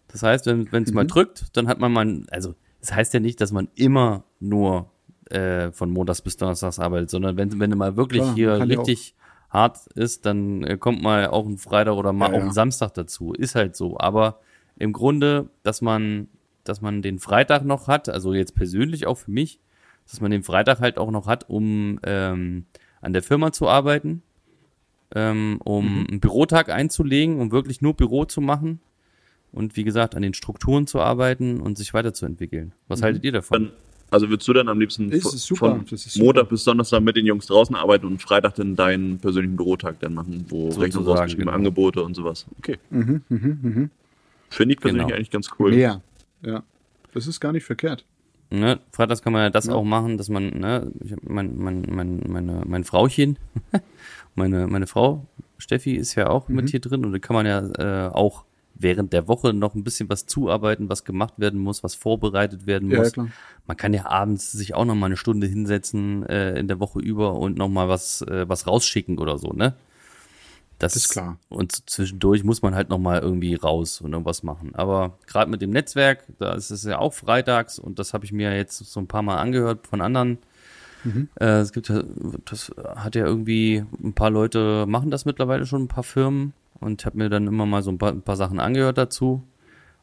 Das 0.09 0.23
heißt, 0.23 0.47
wenn 0.47 0.83
es 0.83 0.91
Mhm. 0.91 0.95
mal 0.95 1.07
drückt, 1.07 1.57
dann 1.57 1.67
hat 1.69 1.79
man 1.81 1.91
mal, 1.93 2.23
also, 2.31 2.55
das 2.81 2.93
heißt 2.95 3.15
ja 3.15 3.21
nicht, 3.21 3.41
dass 3.41 3.51
man 3.53 3.69
immer 3.75 4.25
nur 4.41 4.91
äh, 5.31 5.73
von 5.73 5.89
Montags 5.91 6.21
bis 6.21 6.37
Donnerstags 6.37 6.79
arbeitet, 6.79 7.09
sondern 7.09 7.39
wenn, 7.39 7.59
wenn 7.59 7.71
du 7.71 7.77
mal 7.77 7.97
wirklich 7.97 8.21
Klar, 8.23 8.35
hier 8.35 8.61
richtig 8.61 9.15
hart 9.53 9.87
ist, 9.95 10.25
dann 10.27 10.65
äh, 10.65 10.77
kommt 10.79 11.03
mal 11.03 11.27
auch 11.27 11.47
ein 11.47 11.59
Freitag 11.59 11.95
oder 11.95 12.13
mal 12.13 12.31
Ja, 12.33 12.39
auch 12.39 12.45
ein. 12.47 12.53
Samstag 12.53 12.95
dazu. 12.95 13.33
Ist 13.33 13.55
halt 13.55 13.77
so. 13.77 13.99
Aber 13.99 14.41
im 14.77 14.93
Grunde, 14.93 15.51
dass 15.63 15.83
man, 15.83 16.29
dass 16.65 16.81
man 16.81 17.03
den 17.03 17.19
Freitag 17.19 17.65
noch 17.65 17.87
hat, 17.89 18.09
also 18.09 18.33
jetzt 18.33 18.55
persönlich 18.55 19.07
auch 19.07 19.19
für 19.19 19.31
mich, 19.31 19.61
dass 20.11 20.21
man 20.21 20.31
den 20.31 20.43
Freitag 20.43 20.81
halt 20.81 20.99
auch 20.99 21.11
noch 21.11 21.27
hat, 21.27 21.49
um 21.49 22.01
ähm, 22.05 22.65
an 23.01 23.13
der 23.13 23.23
Firma 23.23 23.53
zu 23.53 23.69
arbeiten, 23.69 24.23
ähm, 25.15 25.59
um 25.65 26.01
Mhm. 26.01 26.07
einen 26.11 26.21
Bürotag 26.21 26.71
einzulegen, 26.71 27.39
um 27.39 27.53
wirklich 27.53 27.83
nur 27.83 27.95
Büro 27.95 28.25
zu 28.25 28.41
machen 28.41 28.81
und 29.53 29.77
wie 29.77 29.85
gesagt 29.85 30.15
an 30.15 30.23
den 30.23 30.33
Strukturen 30.35 30.87
zu 30.87 31.01
arbeiten 31.01 31.61
und 31.61 31.77
sich 31.77 31.93
weiterzuentwickeln. 31.93 32.73
Was 32.89 33.01
Mhm. 33.01 33.05
haltet 33.05 33.25
ihr 33.25 33.33
davon? 33.33 33.65
Dann, 33.65 33.73
also 34.13 34.29
würdest 34.29 34.47
du 34.47 34.53
dann 34.53 34.69
am 34.69 34.79
liebsten 34.79 35.09
von- 35.11 35.17
ist 35.35 35.47
super, 35.47 35.71
von 35.71 35.85
das 35.91 36.07
ist 36.07 36.13
super. 36.13 36.27
Montag 36.27 36.49
bis 36.51 36.65
Donnerstag 36.65 37.01
mit 37.03 37.17
den 37.17 37.27
Jungs 37.27 37.47
draußen 37.47 37.75
arbeiten 37.75 38.07
und 38.07 38.21
Freitag 38.23 38.55
dann 38.55 38.77
deinen 38.77 39.19
persönlichen 39.19 39.57
Bürotag 39.57 39.99
dann 40.01 40.15
machen, 40.15 40.45
wo 40.49 40.65
Sozusagen, 40.71 40.83
Rechnung 40.83 41.07
ausgeschrieben, 41.09 41.45
genau. 41.47 41.57
Angebote 41.57 42.03
und 42.03 42.15
sowas. 42.15 42.47
Okay. 42.59 42.79
Mhm, 42.91 43.23
mhm, 43.29 43.59
mhm. 43.63 43.91
Finde 44.51 44.75
ich 44.75 44.81
persönlich 44.81 45.07
Genau. 45.07 45.17
eigentlich 45.17 45.31
ganz 45.31 45.49
cool. 45.59 45.71
Mehr. 45.73 46.03
Ja. 46.45 46.63
Das 47.15 47.27
ist 47.27 47.41
gar 47.41 47.53
nicht 47.53 47.65
verkehrt. 47.65 48.05
Ne? 48.51 48.81
Freitags 48.91 49.23
kann 49.23 49.33
man 49.33 49.43
ja 49.43 49.51
das 49.51 49.67
Ja. 49.67 49.75
auch 49.75 49.85
machen, 49.85 50.19
dass 50.19 50.29
man, 50.29 50.49
ne, 50.51 50.91
ich 51.03 51.13
hab 51.13 51.23
mein, 51.25 51.57
mein, 51.57 51.87
mein, 51.89 52.21
meine, 52.29 52.63
mein 52.67 52.85
Frauchen, 52.85 53.39
meine, 54.35 54.67
meine 54.67 54.87
Frau 54.87 55.27
Steffi 55.59 55.95
ist 55.95 56.15
ja 56.17 56.29
auch 56.29 56.49
mit 56.49 56.69
hier 56.71 56.81
drin 56.81 57.05
und 57.05 57.13
da 57.13 57.19
kann 57.19 57.35
man 57.35 57.47
ja 57.47 58.07
äh, 58.07 58.11
auch 58.11 58.45
während 58.83 59.13
der 59.13 59.29
Woche 59.29 59.53
noch 59.53 59.75
ein 59.75 59.85
bisschen 59.85 60.09
was 60.09 60.27
zuarbeiten, 60.27 60.89
was 60.89 61.05
gemacht 61.05 61.35
werden 61.39 61.61
muss, 61.61 61.83
was 61.83 61.95
vorbereitet 61.95 62.67
werden 62.67 62.91
Ja, 62.91 62.99
muss. 62.99 63.13
klar. 63.13 63.29
Man 63.67 63.77
kann 63.77 63.95
ja 63.95 64.07
abends 64.07 64.53
sich 64.53 64.75
auch 64.75 64.85
noch 64.85 64.95
mal 64.95 65.07
eine 65.07 65.17
Stunde 65.17 65.47
hinsetzen 65.47 66.27
äh, 66.27 66.59
in 66.59 66.69
der 66.69 66.81
Woche 66.81 67.01
über 67.01 67.35
und 67.35 67.57
noch 67.57 67.69
mal 67.69 67.89
was 67.89 68.23
äh, 68.23 68.49
was 68.49 68.67
rausschicken 68.67 69.19
oder 69.19 69.39
so, 69.39 69.53
ne? 69.53 69.75
Das, 70.79 70.97
ist 70.97 71.11
klar. 71.11 71.39
Und 71.49 71.89
zwischendurch 71.89 72.43
muss 72.43 72.61
man 72.61 72.75
halt 72.75 72.89
noch 72.89 72.99
mal 72.99 73.21
irgendwie 73.21 73.55
raus 73.55 74.01
und 74.01 74.13
irgendwas 74.13 74.43
machen. 74.43 74.75
Aber 74.75 75.17
gerade 75.29 75.49
mit 75.49 75.63
dem 75.63 75.71
Netzwerk, 75.71 76.25
da 76.41 76.55
ist 76.55 76.71
es 76.71 76.83
ja 76.83 76.99
auch 76.99 77.13
freitags 77.13 77.79
und 77.79 78.01
das 78.01 78.13
habe 78.13 78.25
ich 78.25 78.33
mir 78.33 78.57
jetzt 78.57 78.79
so 78.79 78.99
ein 78.99 79.07
paar 79.07 79.23
Mal 79.23 79.37
angehört 79.37 79.87
von 79.87 80.01
anderen. 80.01 80.39
Äh, 81.41 81.45
es 81.61 81.73
gibt 81.73 81.89
ja, 81.89 82.03
das 82.45 82.73
hat 82.97 83.15
ja 83.15 83.25
irgendwie 83.25 83.85
ein 84.03 84.13
paar 84.13 84.31
Leute 84.31 84.85
machen 84.89 85.11
das 85.11 85.25
mittlerweile 85.25 85.67
schon, 85.67 85.83
ein 85.85 85.89
paar 85.89 86.05
Firmen 86.05 86.53
und 86.83 87.05
habe 87.05 87.19
mir 87.19 87.29
dann 87.29 87.47
immer 87.47 87.67
mal 87.67 87.83
so 87.83 87.91
ein 87.91 87.99
paar, 87.99 88.13
ein 88.13 88.23
paar 88.23 88.37
Sachen 88.37 88.61
angehört 88.61 88.99
dazu 88.99 89.43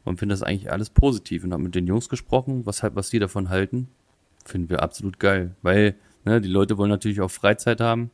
und 0.05 0.17
finde 0.17 0.33
das 0.33 0.43
eigentlich 0.43 0.71
alles 0.71 0.89
positiv 0.89 1.43
und 1.43 1.53
habe 1.53 1.63
mit 1.63 1.75
den 1.75 1.87
Jungs 1.87 2.09
gesprochen, 2.09 2.65
was 2.65 2.83
halt, 2.83 2.95
was 2.95 3.09
die 3.09 3.19
davon 3.19 3.49
halten, 3.49 3.89
finden 4.45 4.69
wir 4.69 4.81
absolut 4.81 5.19
geil, 5.19 5.55
weil 5.61 5.95
ne, 6.25 6.41
die 6.41 6.49
Leute 6.49 6.77
wollen 6.77 6.89
natürlich 6.89 7.21
auch 7.21 7.31
Freizeit 7.31 7.81
haben, 7.81 8.11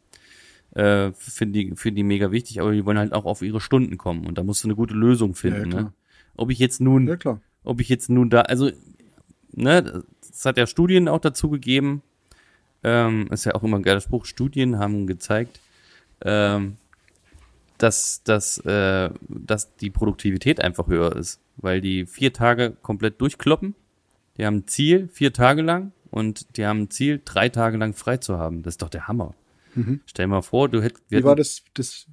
äh, 0.72 1.12
finden 1.14 1.54
die, 1.54 1.76
finden 1.76 1.98
die 1.98 2.04
mega 2.04 2.32
wichtig, 2.32 2.60
aber 2.60 2.72
die 2.72 2.86
wollen 2.86 2.98
halt 2.98 3.14
auch 3.14 3.26
auf 3.26 3.42
ihre 3.42 3.62
Stunden 3.62 3.98
kommen 3.98 4.26
und 4.26 4.38
da 4.38 4.44
musst 4.44 4.64
du 4.64 4.68
eine 4.68 4.76
gute 4.76 4.94
Lösung 4.94 5.36
finden. 5.36 5.70
klar. 5.70 5.84
ne? 5.84 5.94
Ob 6.36 6.52
ich 6.52 6.60
jetzt 6.60 6.82
nun 6.82 7.08
Ja, 7.08 7.16
klar. 7.16 7.40
ob 7.64 7.80
ich 7.80 7.88
jetzt 7.88 8.10
nun 8.10 8.30
da, 8.30 8.42
also, 8.42 8.72
ne, 9.54 10.04
es 10.30 10.44
hat 10.44 10.58
ja 10.58 10.68
Studien 10.68 11.08
auch 11.08 11.22
dazu 11.22 11.50
gegeben, 11.50 12.02
ähm, 12.84 13.28
ist 13.32 13.46
ja 13.46 13.56
auch 13.56 13.64
immer 13.64 13.78
ein 13.78 13.84
geiler 13.84 14.02
Spruch, 14.02 14.26
Studien 14.26 14.78
haben 14.78 15.08
gezeigt, 15.08 15.60
ähm, 16.22 16.78
dass, 17.78 18.24
dass, 18.24 18.58
äh, 18.60 19.10
dass 19.28 19.76
die 19.78 19.90
Produktivität 19.90 20.62
einfach 20.62 20.88
höher 20.88 21.16
ist, 21.16 21.42
weil 21.58 21.82
die 21.82 22.06
vier 22.06 22.34
Tage 22.34 22.76
komplett 22.82 23.20
durchkloppen, 23.22 23.76
die 24.38 24.46
haben 24.46 24.58
ein 24.58 24.68
Ziel, 24.68 25.08
vier 25.12 25.34
Tage 25.34 25.62
lang, 25.62 25.92
und 26.12 26.58
die 26.58 26.66
haben 26.66 26.84
ein 26.84 26.90
Ziel, 26.90 27.22
drei 27.24 27.50
Tage 27.50 27.78
lang 27.78 27.94
frei 27.94 28.18
zu 28.18 28.38
haben. 28.38 28.64
Das 28.64 28.76
ist 28.76 28.82
doch 28.82 28.90
der 28.90 29.08
Hammer. 29.08 29.34
Stell 30.06 30.26
dir 30.26 30.30
mal 30.30 30.42
vor, 30.42 30.70
du 30.70 30.82
hättest, 30.82 31.04
Wie 31.10 31.24
war 31.24 31.36
das, 31.36 31.64
das, 31.74 32.06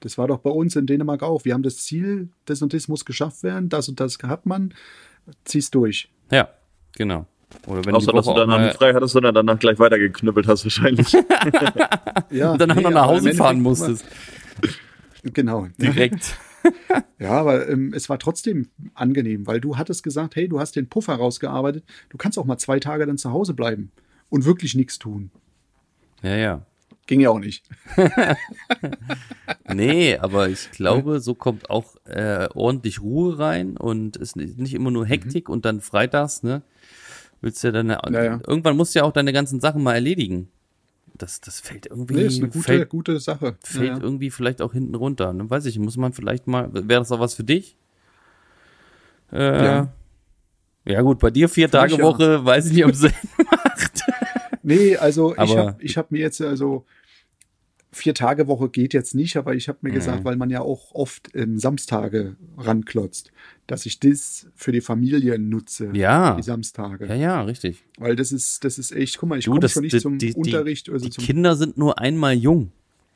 das 0.00 0.18
war 0.18 0.28
doch 0.28 0.38
bei 0.38 0.50
uns 0.50 0.76
in 0.76 0.86
Dänemark 0.86 1.22
auch. 1.22 1.44
Wir 1.46 1.54
haben 1.54 1.62
das 1.62 1.78
Ziel, 1.78 2.28
das 2.44 2.60
und 2.60 2.74
das 2.74 2.88
muss 2.88 3.06
geschafft 3.06 3.42
werden, 3.42 3.70
das 3.70 3.88
und 3.88 4.00
das 4.00 4.18
hat 4.22 4.44
man, 4.44 4.74
zieh's 5.44 5.70
durch. 5.70 6.10
ja, 6.30 6.50
genau. 6.92 7.26
Oder 7.66 7.84
wenn 7.84 7.94
Außer, 7.94 8.10
die 8.10 8.16
dass 8.16 8.26
du 8.26 8.34
danach 8.34 8.60
nicht 8.60 8.76
frei 8.76 8.92
hattest, 8.92 9.12
sondern 9.12 9.34
danach 9.34 9.58
gleich 9.58 9.78
weitergeknüppelt 9.78 10.46
hast 10.46 10.64
wahrscheinlich. 10.64 11.12
Ja, 12.30 12.52
und 12.52 12.60
danach 12.60 12.74
nee, 12.74 12.82
noch 12.82 12.90
nach 12.90 13.06
Hause 13.06 13.32
fahren 13.32 13.60
musstest. 13.60 14.04
Genau. 15.32 15.68
Direkt. 15.78 16.36
Ja, 17.18 17.32
aber 17.32 17.68
ähm, 17.68 17.92
es 17.94 18.08
war 18.08 18.18
trotzdem 18.18 18.70
angenehm, 18.94 19.46
weil 19.46 19.60
du 19.60 19.76
hattest 19.76 20.02
gesagt, 20.02 20.34
hey, 20.34 20.48
du 20.48 20.60
hast 20.60 20.76
den 20.76 20.88
Puffer 20.88 21.14
rausgearbeitet, 21.14 21.84
du 22.08 22.16
kannst 22.16 22.38
auch 22.38 22.46
mal 22.46 22.56
zwei 22.56 22.80
Tage 22.80 23.04
dann 23.04 23.18
zu 23.18 23.32
Hause 23.32 23.52
bleiben 23.52 23.92
und 24.30 24.46
wirklich 24.46 24.74
nichts 24.74 24.98
tun. 24.98 25.30
Ja, 26.22 26.36
ja. 26.36 26.66
Ging 27.06 27.20
ja 27.20 27.28
auch 27.28 27.38
nicht. 27.38 27.68
Nee, 29.72 30.16
aber 30.18 30.48
ich 30.48 30.70
glaube, 30.70 31.20
so 31.20 31.34
kommt 31.34 31.70
auch 31.70 31.96
äh, 32.04 32.48
ordentlich 32.54 33.00
Ruhe 33.00 33.38
rein 33.38 33.76
und 33.76 34.16
ist 34.16 34.36
nicht 34.36 34.74
immer 34.74 34.90
nur 34.90 35.06
Hektik 35.06 35.48
und 35.48 35.64
dann 35.64 35.80
freitags, 35.80 36.42
ne? 36.42 36.62
Willst 37.40 37.64
ja 37.64 37.72
dann 37.72 37.88
Mhm. 37.88 38.14
Ja, 38.14 38.24
ja. 38.24 38.40
irgendwann 38.46 38.76
musst 38.76 38.94
du 38.94 39.00
ja 39.00 39.04
auch 39.04 39.12
deine 39.12 39.32
ganzen 39.32 39.60
Sachen 39.60 39.82
mal 39.82 39.94
erledigen. 39.94 40.48
Das, 41.16 41.40
das 41.40 41.60
fällt 41.60 41.86
irgendwie, 41.86 42.14
Nee, 42.14 42.22
ist 42.26 42.38
eine 42.38 42.48
gute, 42.48 42.64
fällt, 42.64 42.88
gute 42.88 43.20
Sache. 43.20 43.56
fällt 43.62 43.84
Ja, 43.88 43.94
ja. 43.96 44.02
irgendwie 44.02 44.30
vielleicht 44.30 44.60
auch 44.60 44.72
hinten 44.72 44.94
runter. 44.96 45.32
Ne? 45.32 45.48
Weiß 45.48 45.64
ich, 45.66 45.78
muss 45.78 45.96
man 45.96 46.12
vielleicht 46.12 46.46
mal, 46.48 46.68
wäre 46.72 47.00
das 47.00 47.12
auch 47.12 47.20
was 47.20 47.34
für 47.34 47.44
dich? 47.44 47.76
Äh, 49.32 49.64
Ja. 49.64 49.92
ja. 50.84 51.00
gut, 51.02 51.20
bei 51.20 51.30
dir 51.30 51.48
vier 51.48 51.70
Tage 51.70 51.94
ja. 51.96 52.02
Woche, 52.02 52.44
weiß 52.44 52.66
ich 52.66 52.72
nicht, 52.72 52.84
ob 52.84 52.90
es 52.92 53.06
Nee, 54.62 54.96
also 54.96 55.32
ich 55.34 55.38
Aber- 55.38 55.56
habe 55.68 55.76
ich 55.82 55.96
hab 55.96 56.10
mir 56.10 56.18
jetzt 56.20 56.40
also 56.40 56.84
vier 57.94 58.14
Tage 58.14 58.46
Woche 58.46 58.68
geht 58.68 58.92
jetzt 58.94 59.14
nicht, 59.14 59.36
aber 59.36 59.54
ich 59.54 59.68
habe 59.68 59.78
mir 59.82 59.90
gesagt, 59.90 60.24
weil 60.24 60.36
man 60.36 60.50
ja 60.50 60.60
auch 60.60 60.92
oft 60.94 61.30
ähm, 61.34 61.58
Samstage 61.58 62.36
ranklotzt, 62.58 63.32
dass 63.66 63.86
ich 63.86 64.00
das 64.00 64.46
für 64.54 64.72
die 64.72 64.80
Familie 64.80 65.38
nutze, 65.38 65.90
Ja. 65.94 66.34
die 66.36 66.42
Samstage. 66.42 67.06
Ja, 67.06 67.14
ja, 67.14 67.42
richtig. 67.42 67.84
Weil 67.98 68.16
das 68.16 68.32
ist, 68.32 68.64
das 68.64 68.78
ist 68.78 68.92
echt, 68.92 69.18
guck 69.18 69.28
mal, 69.28 69.38
ich 69.38 69.46
komme 69.46 69.60
das, 69.60 69.72
schon 69.72 69.82
nicht 69.82 69.94
die, 69.94 70.00
zum 70.00 70.18
die, 70.18 70.34
Unterricht, 70.34 70.88
also 70.90 71.04
die 71.04 71.10
zum 71.10 71.24
Kinder 71.24 71.56
sind 71.56 71.78
nur 71.78 71.98
einmal 71.98 72.34
jung. 72.34 72.72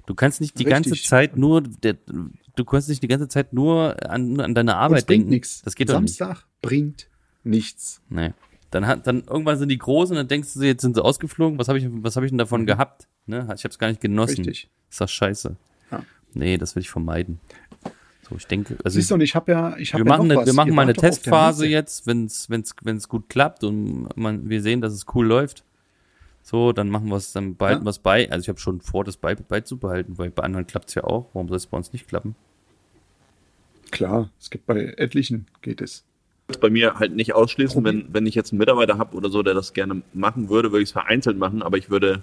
Du 0.06 0.14
kannst 0.14 0.40
nicht 0.40 0.58
die 0.58 0.64
ganze 0.64 0.92
Richtig. 0.92 1.08
Zeit 1.08 1.36
nur, 1.36 1.60
der, 1.60 1.96
du 2.56 2.64
kannst 2.64 2.88
nicht 2.88 3.02
die 3.02 3.08
ganze 3.08 3.28
Zeit 3.28 3.52
nur 3.52 3.96
an, 4.10 4.40
an 4.40 4.54
deine 4.54 4.76
Arbeit 4.76 5.06
bringt 5.06 5.20
denken. 5.24 5.30
nichts. 5.30 5.60
Das 5.62 5.74
geht 5.74 5.90
doch 5.90 6.00
nicht. 6.00 6.16
Samstag 6.16 6.46
bringt 6.62 7.08
nichts. 7.44 8.00
Nee. 8.08 8.32
Dann 8.70 8.86
hat, 8.86 9.06
dann 9.06 9.24
irgendwann 9.24 9.58
sind 9.58 9.68
die 9.70 9.76
groß 9.78 10.10
und 10.10 10.16
dann 10.16 10.28
denkst 10.28 10.54
du, 10.54 10.62
jetzt 10.62 10.80
sind 10.82 10.94
sie 10.94 11.04
ausgeflogen. 11.04 11.58
Was 11.58 11.68
habe 11.68 11.78
ich, 11.78 11.86
was 11.90 12.16
habe 12.16 12.24
ich 12.24 12.32
denn 12.32 12.38
davon 12.38 12.64
gehabt? 12.64 13.06
Ne? 13.28 13.42
Ich 13.54 13.64
habe 13.64 13.70
es 13.70 13.78
gar 13.78 13.88
nicht 13.88 14.00
genossen. 14.00 14.44
Richtig. 14.44 14.68
Ist 14.90 15.00
das 15.00 15.10
scheiße? 15.12 15.56
Ja. 15.90 16.04
Nee, 16.34 16.56
das 16.58 16.74
will 16.74 16.82
ich 16.82 16.90
vermeiden. 16.90 17.40
So, 18.28 18.36
ich 18.36 18.46
denke, 18.46 18.76
also 18.84 18.96
Siehst 18.96 19.10
du, 19.10 19.14
und 19.14 19.20
ich 19.22 19.34
habe 19.34 19.50
ja, 19.52 19.76
ich 19.78 19.94
habe 19.94 20.04
wir 20.04 20.10
ja 20.10 20.16
machen, 20.16 20.28
noch 20.28 20.34
eine, 20.34 20.40
was. 20.40 20.46
wir 20.46 20.54
machen 20.54 20.68
Ihr 20.68 20.74
mal 20.74 20.82
eine 20.82 20.92
Testphase 20.94 21.66
jetzt, 21.66 22.06
wenn 22.06 22.26
es 22.26 22.50
wenn's, 22.50 22.74
wenn's 22.82 23.08
gut 23.08 23.28
klappt 23.28 23.64
und 23.64 24.08
man, 24.16 24.48
wir 24.48 24.60
sehen, 24.62 24.80
dass 24.80 24.92
es 24.92 25.06
cool 25.14 25.26
läuft. 25.26 25.64
So, 26.42 26.72
dann 26.72 26.88
machen 26.88 27.08
wir 27.08 27.16
es, 27.16 27.32
dann 27.32 27.56
behalten 27.56 27.82
Ja. 27.82 27.86
wir 27.86 27.90
es 27.90 27.98
bei. 27.98 28.30
Also 28.30 28.42
ich 28.44 28.48
habe 28.48 28.58
schon 28.58 28.80
vor, 28.80 29.04
das 29.04 29.16
bei, 29.16 29.34
beizubehalten, 29.34 30.18
weil 30.18 30.30
bei 30.30 30.42
anderen 30.42 30.66
klappt 30.66 30.88
es 30.88 30.94
ja 30.94 31.04
auch. 31.04 31.28
Warum 31.32 31.48
soll 31.48 31.56
es 31.58 31.66
bei 31.66 31.76
uns 31.76 31.92
nicht 31.92 32.08
klappen? 32.08 32.34
Klar, 33.90 34.30
es 34.40 34.50
gibt 34.50 34.66
bei 34.66 34.94
etlichen 34.96 35.46
geht 35.62 35.80
es. 35.80 36.04
das 36.46 36.58
bei 36.58 36.70
mir 36.70 36.94
halt 36.98 37.14
nicht 37.14 37.34
ausschließen, 37.34 37.82
wenn, 37.84 38.12
wenn 38.12 38.26
ich 38.26 38.34
jetzt 38.34 38.52
einen 38.52 38.58
Mitarbeiter 38.58 38.98
habe 38.98 39.16
oder 39.16 39.30
so, 39.30 39.42
der 39.42 39.54
das 39.54 39.72
gerne 39.72 40.02
machen 40.12 40.48
würde, 40.48 40.72
würde 40.72 40.82
ich 40.82 40.88
es 40.88 40.92
vereinzelt 40.92 41.38
machen, 41.38 41.62
aber 41.62 41.78
ich 41.78 41.88
würde 41.90 42.22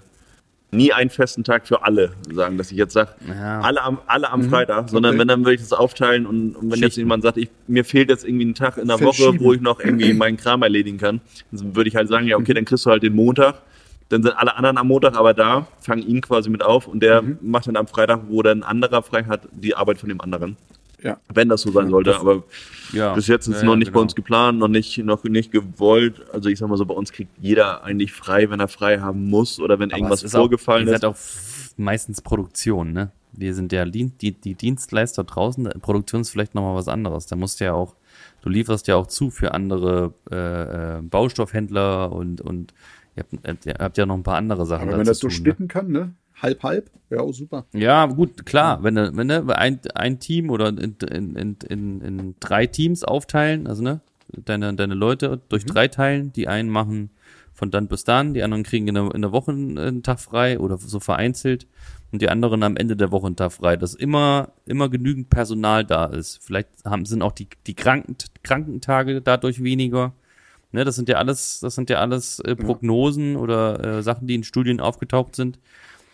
nie 0.72 0.92
einen 0.92 1.10
festen 1.10 1.44
Tag 1.44 1.66
für 1.66 1.84
alle 1.84 2.12
sagen, 2.32 2.58
dass 2.58 2.70
ich 2.72 2.76
jetzt 2.76 2.92
sage, 2.92 3.10
Ja. 3.28 3.60
alle 3.60 3.82
am, 3.82 3.98
alle 4.06 4.30
am 4.30 4.42
Freitag, 4.50 4.88
sondern 4.90 5.12
Okay. 5.12 5.20
wenn, 5.20 5.28
dann 5.28 5.40
würde 5.44 5.54
ich 5.54 5.60
das 5.60 5.72
aufteilen 5.72 6.26
und, 6.26 6.56
und 6.56 6.62
wenn 6.64 6.70
jetzt 6.70 6.80
Schichten. 6.80 7.00
jemand 7.00 7.22
sagt, 7.22 7.36
ich, 7.38 7.48
mir 7.66 7.84
fehlt 7.84 8.10
jetzt 8.10 8.24
irgendwie 8.24 8.46
ein 8.46 8.54
Tag 8.54 8.76
in 8.76 8.88
der 8.88 9.00
Woche, 9.00 9.38
wo 9.40 9.52
ich 9.52 9.60
noch 9.60 9.80
irgendwie 9.80 10.12
meinen 10.12 10.36
Kram 10.36 10.62
erledigen 10.62 10.98
kann, 10.98 11.20
dann 11.52 11.76
würde 11.76 11.88
ich 11.88 11.96
halt 11.96 12.08
sagen, 12.08 12.26
ja, 12.26 12.36
okay, 12.36 12.52
dann 12.52 12.64
kriegst 12.64 12.84
du 12.84 12.90
halt 12.90 13.02
den 13.02 13.14
Montag, 13.14 13.62
dann 14.08 14.22
sind 14.22 14.36
alle 14.36 14.56
anderen 14.56 14.76
am 14.78 14.88
Montag 14.88 15.16
aber 15.16 15.34
da, 15.34 15.66
fangen 15.80 16.02
ihn 16.06 16.20
quasi 16.20 16.50
mit 16.50 16.62
auf 16.62 16.86
und 16.88 17.00
der 17.00 17.22
macht 17.40 17.66
dann 17.68 17.76
am 17.76 17.86
Freitag, 17.86 18.20
wo 18.28 18.42
dann 18.42 18.58
ein 18.60 18.62
anderer 18.64 19.02
frei 19.02 19.24
hat, 19.24 19.42
die 19.52 19.74
Arbeit 19.76 19.98
von 19.98 20.08
dem 20.08 20.20
anderen. 20.20 20.56
Ja. 21.06 21.18
Wenn 21.32 21.48
das 21.48 21.62
so 21.62 21.70
sein 21.70 21.88
sollte, 21.90 22.18
aber 22.18 22.42
Ja. 22.92 23.14
bis 23.14 23.26
jetzt 23.28 23.46
ist 23.46 23.54
Ja, 23.54 23.58
es 23.58 23.64
noch 23.64 23.72
ja, 23.72 23.76
nicht 23.76 23.88
genau. 23.88 23.98
bei 23.98 24.02
uns 24.02 24.14
geplant, 24.14 24.58
noch 24.58 24.68
nicht, 24.68 24.98
noch 24.98 25.22
nicht 25.24 25.52
gewollt. 25.52 26.22
Also 26.32 26.48
ich 26.48 26.58
sag 26.58 26.68
mal 26.68 26.76
so, 26.76 26.84
bei 26.86 26.94
uns 26.94 27.12
kriegt 27.12 27.30
jeder 27.40 27.84
eigentlich 27.84 28.12
frei, 28.12 28.50
wenn 28.50 28.60
er 28.60 28.68
frei 28.68 28.98
haben 29.00 29.28
muss 29.30 29.60
oder 29.60 29.78
wenn 29.78 29.90
Aber 29.90 29.98
irgendwas 29.98 30.22
ist 30.22 30.32
vorgefallen 30.34 30.84
auch, 30.84 30.90
ihr 30.90 30.94
ist. 30.94 31.00
seid 31.02 31.10
auch 31.10 31.16
meistens 31.76 32.20
Produktion, 32.20 32.92
ne? 32.92 33.10
Wir 33.38 33.54
sind 33.54 33.70
ja 33.72 33.84
die, 33.84 34.10
die 34.32 34.54
Dienstleister 34.54 35.22
draußen, 35.24 35.68
Produktion 35.82 36.22
ist 36.22 36.30
vielleicht 36.30 36.54
nochmal 36.54 36.74
was 36.74 36.88
anderes. 36.88 37.26
Da 37.26 37.36
musst 37.36 37.60
du 37.60 37.64
ja 37.66 37.74
auch, 37.74 37.94
du 38.40 38.48
lieferst 38.48 38.86
ja 38.88 38.96
auch 38.96 39.08
zu 39.08 39.30
für 39.30 39.52
andere 39.52 40.14
äh, 40.30 40.98
äh, 40.98 41.02
Baustoffhändler 41.02 42.10
und, 42.12 42.40
und 42.40 42.72
ihr 43.14 43.24
habt, 43.44 43.66
ihr 43.66 43.74
habt 43.78 43.98
ja 43.98 44.06
noch 44.06 44.14
ein 44.16 44.22
paar 44.22 44.36
andere 44.38 44.64
Sachen. 44.64 44.84
Aber 44.88 44.92
da 44.92 44.98
wenn 44.98 45.04
zu 45.04 45.10
das 45.10 45.18
so 45.18 45.28
tun, 45.28 45.54
ne? 45.58 45.66
kann, 45.68 45.88
ne? 45.92 46.14
Halb, 46.36 46.62
halb, 46.62 46.90
ja, 47.08 47.26
super. 47.32 47.64
Ja, 47.72 48.06
gut, 48.06 48.44
klar, 48.44 48.82
wenn 48.82 48.94
du, 48.94 49.16
wenn 49.16 49.28
du 49.28 49.56
ein, 49.56 49.80
ein 49.94 50.18
Team 50.20 50.50
oder 50.50 50.68
in, 50.68 50.96
in, 51.10 51.56
in, 51.66 52.00
in, 52.00 52.34
drei 52.40 52.66
Teams 52.66 53.04
aufteilen, 53.04 53.66
also 53.66 53.82
ne, 53.82 54.00
deine, 54.28 54.74
deine 54.74 54.94
Leute 54.94 55.40
durch 55.48 55.64
drei 55.64 55.88
teilen, 55.88 56.32
die 56.32 56.46
einen 56.46 56.68
machen 56.68 57.10
von 57.56 57.70
dann 57.70 57.88
bis 57.88 58.04
dann, 58.04 58.34
die 58.34 58.42
anderen 58.42 58.64
kriegen 58.64 58.86
in 58.86 58.94
der, 58.94 59.14
in 59.14 59.22
der 59.22 59.32
Woche 59.32 59.50
einen, 59.50 60.02
Tag 60.02 60.20
frei 60.20 60.58
oder 60.58 60.76
so 60.76 61.00
vereinzelt 61.00 61.66
und 62.12 62.20
die 62.20 62.28
anderen 62.28 62.62
am 62.62 62.76
Ende 62.76 62.96
der 62.96 63.10
Woche 63.10 63.26
einen 63.26 63.36
Tag 63.36 63.52
frei, 63.52 63.76
dass 63.76 63.94
immer, 63.94 64.52
immer 64.66 64.90
genügend 64.90 65.30
Personal 65.30 65.84
da 65.84 66.04
ist. 66.04 66.44
Vielleicht 66.44 66.68
haben, 66.84 67.06
sind 67.06 67.22
auch 67.22 67.32
die, 67.32 67.48
die 67.66 67.74
Kranken, 67.74 68.16
Krankentage 68.42 69.22
dadurch 69.22 69.62
weniger. 69.62 70.12
Ne, 70.72 70.84
das 70.84 70.96
sind 70.96 71.08
ja 71.08 71.16
alles, 71.16 71.60
das 71.60 71.74
sind 71.74 71.88
ja 71.88 71.98
alles 71.98 72.40
äh, 72.40 72.54
Prognosen 72.54 73.36
oder 73.36 73.82
äh, 73.82 74.02
Sachen, 74.02 74.26
die 74.26 74.34
in 74.34 74.44
Studien 74.44 74.80
aufgetaucht 74.80 75.34
sind, 75.34 75.58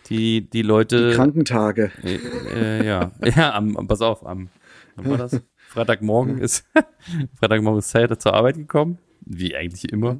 die 0.09 0.49
die 0.49 0.61
Leute 0.61 1.09
Die 1.09 1.15
Krankentage. 1.15 1.91
äh, 2.03 2.15
äh, 2.53 2.85
ja, 2.85 3.11
ja, 3.23 3.53
am, 3.55 3.77
am- 3.77 3.87
pass 3.87 4.01
auf, 4.01 4.25
am, 4.25 4.49
wann 4.95 5.09
war 5.09 5.17
das? 5.17 5.41
Freitagmorgen 5.69 6.37
ist, 6.39 6.65
Freitagmorgen 7.39 7.79
ist 7.79 7.89
Sayer 7.89 8.19
zur 8.19 8.33
Arbeit 8.33 8.55
gekommen, 8.57 8.99
wie 9.21 9.55
eigentlich 9.55 9.91
immer. 9.91 10.19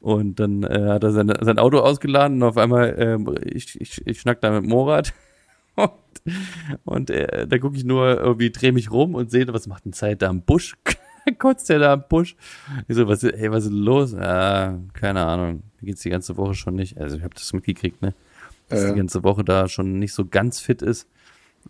Und 0.00 0.40
dann 0.40 0.64
äh, 0.64 0.88
hat 0.88 1.04
er 1.04 1.12
seine, 1.12 1.36
sein 1.42 1.58
Auto 1.60 1.78
ausgeladen 1.78 2.42
und 2.42 2.48
auf 2.48 2.56
einmal, 2.56 2.96
ähm, 2.98 3.32
ich, 3.44 3.80
ich, 3.80 4.04
ich 4.04 4.20
schnack 4.20 4.40
da 4.40 4.50
mit 4.50 4.68
Morat 4.68 5.12
und, 5.76 5.90
und 6.84 7.10
äh, 7.10 7.46
da 7.46 7.58
gucke 7.58 7.76
ich 7.76 7.84
nur 7.84 8.18
irgendwie, 8.20 8.50
drehe 8.50 8.72
mich 8.72 8.90
rum 8.90 9.14
und 9.14 9.30
sehe, 9.30 9.46
was 9.52 9.68
macht 9.68 9.84
denn 9.84 9.92
Zeit 9.92 10.22
da 10.22 10.30
im 10.30 10.42
Busch? 10.42 10.74
Kotzt 11.38 11.68
der 11.68 11.78
da 11.78 11.94
im 11.94 12.02
Busch? 12.08 12.34
Ich 12.88 12.96
so, 12.96 13.06
was, 13.06 13.22
hey, 13.22 13.52
was 13.52 13.66
ist 13.66 13.70
los? 13.72 14.12
Ah, 14.14 14.80
keine 14.92 15.24
Ahnung, 15.24 15.62
mir 15.80 15.86
geht's 15.86 16.02
die 16.02 16.10
ganze 16.10 16.36
Woche 16.36 16.54
schon 16.54 16.74
nicht. 16.74 16.98
Also 16.98 17.16
ich 17.16 17.22
habe 17.22 17.34
das 17.34 17.52
mitgekriegt, 17.52 18.02
ne? 18.02 18.12
Dass 18.72 18.80
Äh. 18.84 18.92
die 18.92 18.98
ganze 18.98 19.22
Woche 19.22 19.44
da 19.44 19.68
schon 19.68 19.98
nicht 20.00 20.12
so 20.14 20.24
ganz 20.26 20.58
fit 20.60 20.82
ist. 20.82 21.06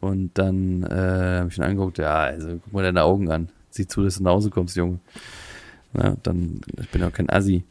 Und 0.00 0.30
dann 0.38 0.82
äh, 0.84 1.38
habe 1.40 1.48
ich 1.50 1.58
ihn 1.58 1.64
angeguckt, 1.64 1.98
ja, 1.98 2.14
also 2.20 2.58
guck 2.64 2.72
mal 2.72 2.82
deine 2.82 3.02
Augen 3.02 3.30
an. 3.30 3.50
Sieh 3.70 3.86
zu, 3.86 4.02
dass 4.02 4.16
du 4.16 4.22
nach 4.22 4.30
Hause 4.32 4.48
kommst, 4.50 4.74
Junge. 4.76 4.98
Na, 5.92 6.16
dann, 6.22 6.60
ich 6.80 6.88
bin 6.88 7.02
auch 7.02 7.12
kein 7.12 7.28
Assi. 7.28 7.64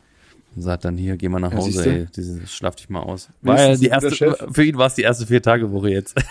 Und 0.56 0.62
sagt 0.64 0.86
dann, 0.86 0.98
hier, 0.98 1.18
geh 1.18 1.30
mal 1.30 1.40
nach 1.40 1.52
Ja, 1.52 1.58
Hause, 1.58 1.72
siehste. 1.72 1.90
ey, 1.92 2.08
diese, 2.16 2.46
schlaf 2.46 2.76
dich 2.76 2.90
mal 2.90 3.00
aus. 3.00 3.30
War 3.42 3.60
ja 3.60 3.76
die 3.76 3.88
erste, 3.88 4.12
für 4.52 4.64
ihn 4.64 4.78
war 4.78 4.88
es 4.88 4.96
die 4.96 5.02
erste 5.02 5.26
Vier-Tage-Woche 5.26 5.90
jetzt. 5.90 6.16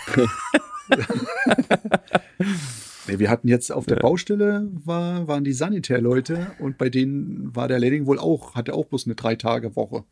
Nee, 3.07 3.17
wir 3.17 3.29
hatten 3.31 3.47
jetzt 3.47 3.71
auf 3.71 3.87
der 3.87 3.95
Baustelle 3.95 4.69
war, 4.85 5.27
waren 5.27 5.43
die 5.43 5.53
Sanitärleute 5.53 6.51
und 6.59 6.77
bei 6.77 6.89
denen 6.89 7.53
war 7.55 7.67
der 7.67 7.79
Lehrling 7.79 8.05
wohl 8.05 8.19
auch, 8.19 8.53
hatte 8.53 8.73
auch 8.75 8.85
bloß 8.85 9.07
eine 9.07 9.15
Drei-Tage-Woche. 9.15 10.03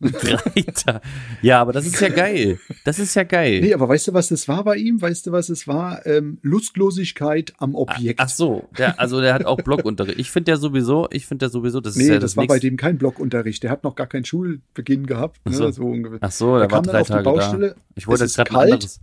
Drei 0.00 0.62
Tage. 0.74 1.00
Ja, 1.42 1.60
aber 1.60 1.72
das 1.72 1.86
ist 1.86 2.00
ja 2.00 2.08
geil. 2.10 2.58
Das 2.84 2.98
ist 2.98 3.14
ja 3.14 3.22
geil. 3.24 3.60
Nee, 3.62 3.72
aber 3.74 3.88
weißt 3.88 4.08
du, 4.08 4.12
was 4.12 4.28
das 4.28 4.46
war 4.46 4.62
bei 4.64 4.76
ihm? 4.76 5.00
Weißt 5.00 5.26
du, 5.26 5.32
was 5.32 5.48
es 5.48 5.66
war? 5.66 6.04
Ähm, 6.06 6.38
Lustlosigkeit 6.42 7.54
am 7.58 7.74
Objekt. 7.74 8.20
Ach 8.20 8.28
so, 8.28 8.68
der, 8.76 9.00
also 9.00 9.20
der 9.20 9.32
hat 9.34 9.44
auch 9.46 9.56
Blockunterricht. 9.56 10.18
Ich 10.18 10.30
finde 10.30 10.52
ja 10.52 10.56
sowieso, 10.58 11.08
ich 11.10 11.26
finde 11.26 11.46
ja 11.46 11.50
sowieso, 11.50 11.80
das 11.80 11.96
ist 11.96 12.02
nee, 12.02 12.08
ja 12.08 12.14
das, 12.14 12.32
das, 12.32 12.36
war 12.36 12.46
bei 12.46 12.54
nächste- 12.54 12.68
dem 12.70 12.76
kein 12.76 12.98
Blockunterricht. 12.98 13.62
Der 13.62 13.70
hat 13.70 13.84
noch 13.84 13.94
gar 13.94 14.06
keinen 14.06 14.24
Schulbeginn 14.24 15.06
gehabt. 15.06 15.44
Ne? 15.46 15.52
Ach 15.54 15.58
so. 15.58 15.70
so. 15.70 15.94
Ach 16.20 16.30
so, 16.30 16.58
der 16.58 16.64
Er 16.66 16.70
war 16.70 16.82
kam 16.82 16.82
dann 16.84 16.92
drei 16.92 17.00
auf 17.00 17.06
die 17.06 17.12
Tage 17.12 17.24
Baustelle. 17.24 17.68
da. 17.70 17.74
Ich 17.94 18.06
wollte 18.06 18.24
jetzt 18.24 18.30
ist 18.32 18.36
gerade 18.36 18.50
kalt. 18.50 18.72
anderes. 18.74 19.00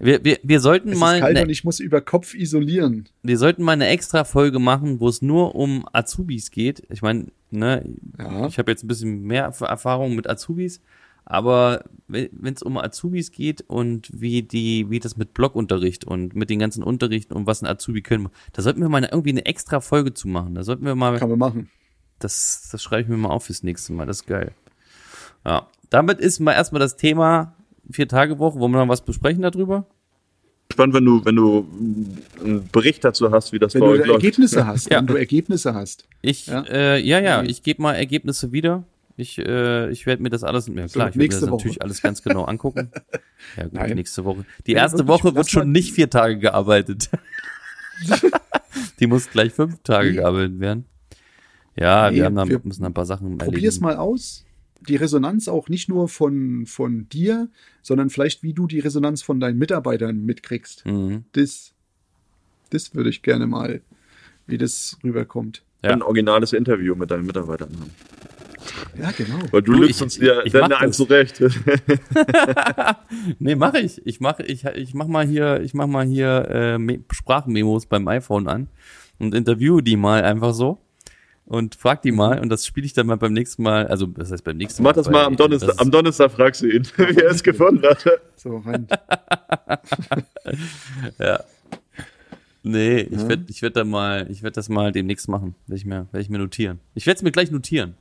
Wir, 0.00 0.24
wir, 0.24 0.38
wir 0.44 0.60
sollten 0.60 0.90
Es 0.92 0.98
mal, 0.98 1.16
ist 1.16 1.20
kalt 1.22 1.34
ne, 1.34 1.42
und 1.42 1.50
ich 1.50 1.64
muss 1.64 1.80
über 1.80 2.00
Kopf 2.00 2.34
isolieren. 2.34 3.08
wir 3.22 3.36
sollten 3.36 3.62
mal 3.64 3.72
eine 3.72 3.88
extra 3.88 4.22
Folge 4.24 4.58
machen, 4.60 5.00
wo 5.00 5.08
es 5.08 5.22
nur 5.22 5.54
um 5.56 5.88
Azubis 5.92 6.50
geht. 6.52 6.84
Ich 6.90 7.02
meine, 7.02 7.26
ne, 7.50 7.84
Ja. 8.18 8.46
ich 8.46 8.58
habe 8.58 8.70
jetzt 8.70 8.84
ein 8.84 8.88
bisschen 8.88 9.22
mehr 9.22 9.50
Erf- 9.52 9.64
Erfahrung 9.66 10.14
mit 10.14 10.28
Azubis, 10.30 10.80
aber 11.24 11.84
wenn 12.06 12.54
es 12.54 12.62
um 12.62 12.78
Azubis 12.78 13.32
geht 13.32 13.62
und 13.66 14.08
wie 14.12 14.42
die, 14.42 14.88
wie 14.88 15.00
das 15.00 15.16
mit 15.16 15.34
Blockunterricht 15.34 16.04
und 16.04 16.34
mit 16.36 16.48
den 16.48 16.60
ganzen 16.60 16.82
Unterrichten 16.84 17.34
und 17.34 17.46
was 17.46 17.60
ein 17.62 17.66
Azubi 17.66 18.00
können, 18.00 18.28
da 18.52 18.62
sollten 18.62 18.80
wir 18.80 18.88
mal 18.88 19.02
irgendwie 19.04 19.30
eine 19.30 19.46
extra 19.46 19.80
Folge 19.80 20.14
zu 20.14 20.28
machen. 20.28 20.54
Da 20.54 20.62
sollten 20.62 20.84
wir 20.84 20.94
mal 20.94 21.18
Kann 21.18 21.28
man 21.28 21.38
machen. 21.40 21.70
Das, 22.20 22.68
das 22.70 22.82
schreibe 22.82 23.02
ich 23.02 23.08
mir 23.08 23.16
mal 23.16 23.30
auf 23.30 23.44
fürs 23.46 23.62
nächste 23.64 23.92
Mal. 23.92 24.06
Das 24.06 24.18
ist 24.20 24.26
geil. 24.26 24.52
Ja. 25.44 25.66
Damit 25.90 26.18
ist 26.20 26.38
mal 26.40 26.52
erstmal 26.52 26.80
das 26.80 26.96
Thema 26.96 27.54
Vier-Tage-Woche. 27.90 28.58
Wollen 28.58 28.72
wir 28.72 28.78
noch 28.84 28.88
was 28.88 29.04
besprechen 29.04 29.42
darüber? 29.42 29.86
Spannend, 30.70 30.94
wenn 30.94 31.04
du, 31.06 31.24
wenn 31.24 31.36
du 31.36 31.66
einen 32.44 32.68
Bericht 32.70 33.02
dazu 33.02 33.30
hast, 33.30 33.52
wie 33.52 33.58
das 33.58 33.74
Wenn 33.74 33.80
bei 33.80 33.86
du 33.86 33.92
euch 33.94 33.98
läuft. 34.00 34.22
Ergebnisse 34.24 34.66
hast, 34.66 34.90
Ja. 34.90 34.98
wenn 34.98 35.06
du 35.06 35.14
Ergebnisse 35.16 35.74
hast. 35.74 36.06
Ich, 36.20 36.46
Ja. 36.46 36.62
ja, 36.64 36.70
äh, 36.70 37.00
ja, 37.00 37.20
ja, 37.20 37.42
ich 37.42 37.62
gebe 37.62 37.80
mal 37.80 37.94
Ergebnisse 37.94 38.52
wieder. 38.52 38.84
Ich, 39.16 39.38
äh, 39.38 39.90
ich 39.90 40.06
werde 40.06 40.22
mir 40.22 40.28
das 40.30 40.44
alles, 40.44 40.66
ja 40.68 40.72
klar, 40.74 40.86
ich 40.86 40.94
werde 40.96 41.18
mir 41.18 41.24
nächste 41.24 41.40
das 41.40 41.50
Woche. 41.50 41.56
natürlich 41.62 41.82
alles 41.82 42.02
ganz 42.02 42.22
genau 42.22 42.44
angucken. 42.44 42.90
Ja, 43.56 43.62
gut, 43.64 43.72
Nein. 43.72 43.94
nächste 43.94 44.24
Woche. 44.24 44.44
Die 44.66 44.72
Ja, 44.72 44.78
erste 44.78 44.98
wirklich, 44.98 45.24
Woche 45.24 45.34
wird 45.36 45.48
schon 45.50 45.72
nicht 45.72 45.92
vier 45.92 46.10
Tage 46.10 46.38
gearbeitet. 46.38 47.08
Die 49.00 49.06
muss 49.06 49.30
gleich 49.30 49.52
fünf 49.52 49.80
Tage 49.82 50.10
Nee. 50.10 50.16
gearbeitet 50.16 50.60
werden. 50.60 50.84
Ja, 51.76 52.10
Nee, 52.10 52.16
wir 52.16 52.24
haben 52.26 52.34
da 52.36 52.48
wir- 52.48 52.60
müssen 52.64 52.84
ein 52.84 52.92
paar 52.94 53.06
Sachen 53.06 53.38
Probier's 53.38 53.76
erledigen. 53.76 53.84
mal 53.84 53.96
aus. 53.96 54.44
Die 54.80 54.96
Resonanz 54.96 55.48
auch 55.48 55.68
nicht 55.68 55.88
nur 55.88 56.08
von, 56.08 56.64
von 56.66 57.08
dir, 57.08 57.48
sondern 57.82 58.10
vielleicht 58.10 58.42
wie 58.42 58.52
du 58.52 58.66
die 58.66 58.78
Resonanz 58.78 59.22
von 59.22 59.40
deinen 59.40 59.58
Mitarbeitern 59.58 60.24
mitkriegst. 60.24 60.86
Mhm. 60.86 61.24
Das, 61.32 61.72
das 62.70 62.94
würde 62.94 63.10
ich 63.10 63.22
gerne 63.22 63.46
mal, 63.46 63.80
wie 64.46 64.56
das 64.58 64.96
rüberkommt. 65.02 65.62
Ja. 65.82 65.90
Ein 65.90 66.02
originales 66.02 66.52
Interview 66.52 66.94
mit 66.94 67.10
deinen 67.10 67.26
Mitarbeitern 67.26 67.70
haben. 67.80 67.90
Ja, 69.00 69.10
genau. 69.12 69.38
Weil 69.50 69.62
du 69.62 69.72
Du, 69.72 69.78
lügst 69.82 69.96
ich- 69.96 70.02
uns 70.02 70.16
ja 70.18 70.40
eins 70.40 70.52
das. 70.52 70.96
zurecht. 70.96 71.40
Nee, 73.38 73.54
mache 73.54 73.78
ich. 73.80 74.04
Ich 74.06 74.20
mache 74.20 74.42
ich, 74.42 74.64
ich 74.64 74.94
mach 74.94 75.06
mal 75.06 75.26
hier, 75.26 75.60
ich 75.62 75.74
mach 75.74 75.86
mal 75.86 76.06
hier 76.06 76.46
äh, 76.50 76.78
Me- 76.78 77.00
Sprachmemos 77.10 77.86
beim 77.86 78.06
iPhone 78.08 78.48
an 78.48 78.68
und 79.18 79.34
interviewe 79.34 79.82
die 79.82 79.96
mal 79.96 80.22
einfach 80.24 80.52
so 80.54 80.78
und 81.48 81.74
frag 81.74 82.02
die 82.02 82.12
mal 82.12 82.38
und 82.40 82.48
das 82.50 82.66
spiele 82.66 82.84
ich 82.86 82.92
dann 82.92 83.06
mal 83.06 83.16
beim 83.16 83.32
nächsten 83.32 83.62
Mal, 83.62 83.86
also 83.88 84.06
das 84.06 84.30
heißt 84.30 84.44
beim 84.44 84.56
nächsten 84.58 84.82
Mach 84.82 84.90
Mal. 84.90 84.94
das 84.94 85.06
bei- 85.06 85.12
mal 85.12 85.24
am 85.24 85.36
Donnerstag. 85.36 85.70
das- 85.70 85.78
Am 85.78 85.90
Donnerstag 85.90 86.30
fragst 86.32 86.62
du 86.62 86.66
ihn, 86.68 86.84
wie 86.96 87.16
er 87.16 87.30
es 87.30 87.42
gefunden 87.42 87.82
hat. 87.86 88.04
So 88.36 88.58
rein. 88.58 88.86
Ja. 91.18 91.40
Nee, 92.62 93.00
ich 93.00 93.20
Ja. 93.22 93.28
werde 93.28 93.44
ich 93.48 93.62
werd 93.62 93.76
da 93.76 93.84
mal, 93.84 94.26
ich 94.30 94.42
werde 94.42 94.54
das 94.54 94.68
mal 94.68 94.92
demnächst 94.92 95.28
machen. 95.28 95.54
Werde 95.66 95.78
ich 95.78 95.86
mir, 95.86 96.06
werd 96.12 96.22
ich 96.22 96.28
mir 96.30 96.38
notieren. 96.38 96.80
Ich 96.94 97.06
werde 97.06 97.16
es 97.18 97.22
mir 97.22 97.30
gleich 97.32 97.50
notieren. 97.50 97.94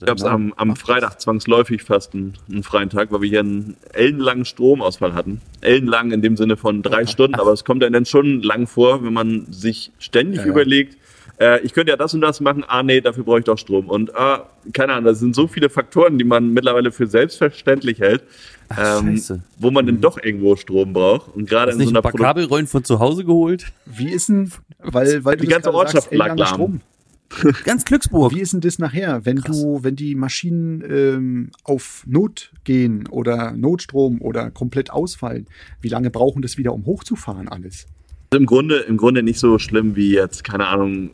Ich 0.00 0.08
hab's 0.08 0.24
am, 0.24 0.52
am 0.56 0.74
Freitag 0.76 1.20
zwangsläufig 1.20 1.82
fast 1.82 2.12
einen, 2.14 2.34
einen 2.50 2.62
freien 2.62 2.90
Tag, 2.90 3.12
weil 3.12 3.22
wir 3.22 3.28
hier 3.28 3.40
einen 3.40 3.76
ellenlangen 3.92 4.44
Stromausfall 4.44 5.14
hatten. 5.14 5.40
Ellenlang 5.60 6.10
in 6.12 6.22
dem 6.22 6.36
Sinne 6.36 6.56
von 6.56 6.82
drei 6.82 7.06
Stunden, 7.06 7.36
aber 7.36 7.52
es 7.52 7.64
kommt 7.64 7.82
dann, 7.82 7.92
dann 7.92 8.04
schon 8.04 8.42
lang 8.42 8.66
vor, 8.66 9.04
wenn 9.04 9.12
man 9.12 9.46
sich 9.52 9.92
ständig 9.98 10.38
Ja, 10.40 10.44
ja. 10.46 10.50
überlegt, 10.50 10.98
äh, 11.38 11.60
ich 11.62 11.72
könnte 11.72 11.90
ja 11.90 11.96
das 11.96 12.14
und 12.14 12.20
das 12.20 12.40
machen, 12.40 12.64
ah 12.66 12.82
nee, 12.82 13.00
dafür 13.00 13.24
brauche 13.24 13.38
ich 13.40 13.44
doch 13.44 13.58
Strom. 13.58 13.88
Und 13.88 14.14
ah, 14.16 14.48
keine 14.72 14.92
Ahnung, 14.94 15.04
das 15.06 15.18
sind 15.20 15.34
so 15.34 15.46
viele 15.46 15.68
Faktoren, 15.70 16.18
die 16.18 16.24
man 16.24 16.52
mittlerweile 16.52 16.90
für 16.92 17.06
selbstverständlich 17.06 18.00
hält, 18.00 18.22
Ach, 18.68 19.00
ähm, 19.00 19.16
scheiße. 19.16 19.42
wo 19.58 19.70
man 19.70 19.86
dann 19.86 20.00
doch 20.00 20.18
irgendwo 20.22 20.56
Strom 20.56 20.92
braucht. 20.92 21.34
Und 21.34 21.48
gerade 21.48 21.72
in 21.72 21.78
nicht 21.78 21.86
so 21.88 21.92
ein 21.92 21.96
einer 21.96 22.02
paar 22.02 22.12
Produ- 22.12 22.22
Kabelrollen 22.22 22.66
von 22.66 22.84
zu 22.84 22.98
Hause 23.00 23.24
geholt? 23.24 23.66
Wie 23.86 24.10
ist 24.10 24.28
denn, 24.28 24.50
weil, 24.78 25.24
weil 25.24 25.36
Die 25.36 25.46
ganze 25.46 25.72
Ortschaft 25.74 26.12
lag 26.14 26.36
lahm. 26.36 26.46
Strom. 26.48 26.80
Ganz 27.64 27.84
Glücksburg. 27.84 28.32
Wie 28.32 28.40
ist 28.40 28.52
denn 28.52 28.60
das 28.60 28.78
nachher, 28.78 29.26
wenn 29.26 29.38
du, 29.38 29.80
wenn 29.82 29.96
die 29.96 30.14
Maschinen 30.14 30.84
ähm, 30.88 31.50
auf 31.64 32.04
Not 32.06 32.52
gehen 32.62 33.08
oder 33.08 33.50
Notstrom 33.50 34.20
oder 34.22 34.52
komplett 34.52 34.90
ausfallen? 34.90 35.46
Wie 35.80 35.88
lange 35.88 36.10
brauchen 36.10 36.40
das 36.40 36.56
wieder, 36.56 36.72
um 36.72 36.86
hochzufahren 36.86 37.48
alles? 37.48 37.86
Also 38.30 38.40
Im 38.40 38.46
Grunde, 38.46 38.76
im 38.76 38.96
Grunde 38.96 39.24
nicht 39.24 39.40
so 39.40 39.58
schlimm 39.58 39.96
wie 39.96 40.12
jetzt, 40.12 40.44
keine 40.44 40.68
Ahnung, 40.68 41.10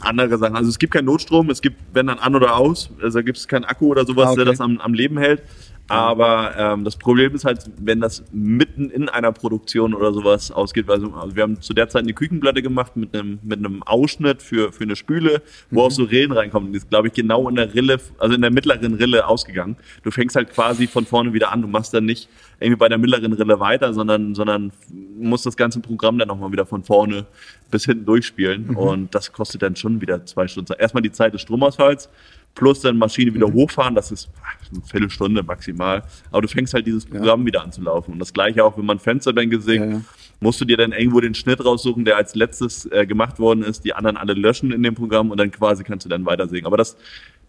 andere 0.00 0.38
Sachen. 0.38 0.56
Also 0.56 0.68
es 0.68 0.78
gibt 0.78 0.92
keinen 0.92 1.06
Notstrom, 1.06 1.50
es 1.50 1.60
gibt, 1.62 1.76
wenn 1.92 2.06
dann 2.06 2.18
an 2.18 2.34
oder 2.34 2.56
aus, 2.56 2.90
also 3.02 3.22
gibt 3.22 3.38
es 3.38 3.48
keinen 3.48 3.64
Akku 3.64 3.86
oder 3.86 4.04
sowas, 4.06 4.26
Ah, 4.28 4.30
okay. 4.32 4.36
der 4.44 4.44
das 4.46 4.60
am, 4.60 4.78
am 4.78 4.94
Leben 4.94 5.18
hält. 5.18 5.42
Aber 5.90 6.54
ähm, 6.56 6.84
das 6.84 6.96
Problem 6.96 7.34
ist 7.34 7.44
halt, 7.44 7.68
wenn 7.78 8.00
das 8.00 8.22
mitten 8.32 8.90
in 8.90 9.08
einer 9.08 9.32
Produktion 9.32 9.92
oder 9.92 10.12
sowas 10.12 10.52
ausgeht. 10.52 10.88
Also, 10.88 11.12
also 11.14 11.34
wir 11.34 11.42
haben 11.42 11.60
zu 11.60 11.74
der 11.74 11.88
Zeit 11.88 12.02
eine 12.02 12.12
Küchenplatte 12.12 12.62
gemacht 12.62 12.96
mit 12.96 13.14
einem, 13.14 13.40
mit 13.42 13.58
einem 13.58 13.82
Ausschnitt 13.82 14.40
für, 14.40 14.72
für 14.72 14.84
eine 14.84 14.94
Spüle, 14.94 15.42
wo 15.70 15.82
auch 15.82 15.90
so 15.90 16.04
Rillen 16.04 16.32
reinkommen. 16.32 16.72
Die 16.72 16.78
ist, 16.78 16.88
glaube 16.90 17.08
ich, 17.08 17.14
genau 17.14 17.48
in 17.48 17.56
der 17.56 17.74
Rille, 17.74 17.98
also 18.18 18.34
in 18.34 18.40
der 18.40 18.52
mittleren 18.52 18.94
Rille 18.94 19.26
ausgegangen. 19.26 19.76
Du 20.04 20.10
fängst 20.10 20.36
halt 20.36 20.50
quasi 20.50 20.86
von 20.86 21.06
vorne 21.06 21.32
wieder 21.32 21.50
an. 21.50 21.62
Du 21.62 21.68
machst 21.68 21.92
dann 21.92 22.04
nicht 22.04 22.28
irgendwie 22.60 22.78
bei 22.78 22.88
der 22.88 22.98
mittleren 22.98 23.32
Rille 23.32 23.58
weiter, 23.58 23.92
sondern, 23.92 24.34
sondern 24.34 24.70
musst 25.18 25.44
das 25.46 25.56
ganze 25.56 25.80
Programm 25.80 26.18
dann 26.18 26.28
nochmal 26.28 26.52
wieder 26.52 26.66
von 26.66 26.84
vorne 26.84 27.26
bis 27.70 27.84
hinten 27.84 28.04
durchspielen. 28.04 28.70
Und 28.76 29.14
das 29.14 29.32
kostet 29.32 29.62
dann 29.62 29.76
schon 29.76 30.00
wieder 30.00 30.24
zwei 30.26 30.46
Stunden. 30.46 30.72
Erstmal 30.78 31.02
die 31.02 31.12
Zeit 31.12 31.34
des 31.34 31.40
Stromausfalls, 31.40 32.08
plus 32.54 32.80
dann 32.80 32.98
Maschine 32.98 33.32
wieder 33.32 33.52
hochfahren, 33.52 33.94
das 33.94 34.10
ist 34.10 34.28
eine 34.72 34.82
Viertelstunde 34.82 35.42
maximal. 35.42 36.02
Aber 36.30 36.42
du 36.42 36.48
fängst 36.48 36.74
halt 36.74 36.86
dieses 36.86 37.06
Programm 37.06 37.46
wieder 37.46 37.62
an 37.62 37.72
zu 37.72 37.80
laufen. 37.82 38.12
Und 38.12 38.18
das 38.18 38.32
gleiche 38.32 38.64
auch, 38.64 38.76
wenn 38.76 38.86
man 38.86 38.98
Fensterbänke 38.98 39.60
singt, 39.60 39.84
Ja, 39.84 39.92
ja. 39.92 40.00
musst 40.40 40.60
du 40.60 40.64
dir 40.64 40.76
dann 40.76 40.92
irgendwo 40.92 41.20
den 41.20 41.34
Schnitt 41.34 41.64
raussuchen, 41.64 42.04
der 42.04 42.16
als 42.16 42.34
letztes 42.34 42.86
äh, 42.86 43.06
gemacht 43.06 43.38
worden 43.38 43.62
ist, 43.62 43.84
die 43.84 43.94
anderen 43.94 44.16
alle 44.16 44.34
löschen 44.34 44.72
in 44.72 44.82
dem 44.82 44.94
Programm 44.94 45.30
und 45.30 45.38
dann 45.38 45.50
quasi 45.50 45.84
kannst 45.84 46.04
du 46.04 46.08
dann 46.10 46.24
weiter 46.26 46.48
singen. 46.48 46.66
Aber 46.66 46.76
das, 46.76 46.96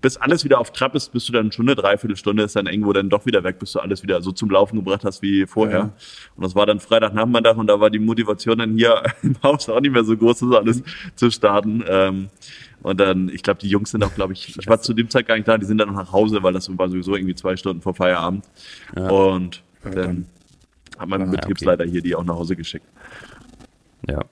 bis 0.02 0.18
alles 0.18 0.44
wieder 0.44 0.60
auf 0.60 0.72
Trab 0.72 0.96
ist, 0.96 1.12
bist 1.12 1.28
du 1.30 1.34
dann 1.34 1.52
schon 1.52 1.68
eine 1.68 1.76
Dreiviertelstunde, 1.76 2.44
ist 2.44 2.56
dann 2.56 2.68
irgendwo 2.68 2.94
dann 2.94 3.10
doch 3.10 3.26
wieder 3.26 3.44
weg, 3.44 3.60
bis 3.60 3.74
du 3.74 3.80
alles 3.80 4.02
wieder 4.04 4.22
so 4.22 4.32
zum 4.32 4.50
Laufen 4.50 4.78
gebracht 4.78 5.04
hast 5.04 5.22
wie 5.22 5.46
vorher. 5.46 5.78
Ja. 5.78 5.94
Und 6.36 6.44
das 6.44 6.56
war 6.56 6.66
dann 6.66 6.80
Freitagnachmittag 6.80 7.58
und 7.58 7.68
da 7.68 7.80
war 7.80 7.90
die 7.90 8.00
Motivation 8.00 8.60
dann 8.60 8.76
hier 8.78 9.04
im 9.24 9.36
Haus 9.44 9.68
auch 9.70 9.80
nicht 9.80 9.92
mehr 9.92 10.04
so 10.04 10.16
groß, 10.16 10.40
das 10.40 10.52
alles 10.54 10.84
zu 11.16 11.30
starten. 11.30 11.84
Ähm, 11.88 12.30
und 12.84 13.00
dann, 13.00 13.30
ich 13.30 13.44
glaube, 13.44 13.60
die 13.60 13.70
Jungs 13.70 13.92
sind 13.92 14.04
auch, 14.04 14.14
glaube 14.16 14.34
ich, 14.34 14.58
ich 14.58 14.68
war 14.68 14.82
zu 14.82 14.94
dem 14.94 15.10
Zeit 15.10 15.28
gar 15.28 15.36
nicht 15.36 15.48
da, 15.48 15.58
die 15.58 15.66
sind 15.66 15.78
dann 15.78 15.90
noch 15.90 15.96
nach 15.96 16.12
Hause, 16.12 16.42
weil 16.44 16.54
das 16.54 16.70
war 16.78 16.90
sowieso 16.90 17.16
irgendwie 17.16 17.36
zwei 17.36 17.56
Stunden 17.58 17.82
vor 17.82 17.94
Feierabend. 17.94 18.46
Und 18.96 19.64
Ja, 19.84 19.90
dann 19.92 19.94
dann- 19.94 20.26
hat 21.00 21.10
mein 21.10 21.22
Ah, 21.22 21.26
okay. 21.28 21.36
Betriebsleiter 21.38 21.84
hier 21.86 22.02
die 22.02 22.16
auch 22.16 22.24
nach 22.24 22.36
Hause 22.36 22.56
geschickt. 22.56 22.86
Ja. 24.08 24.24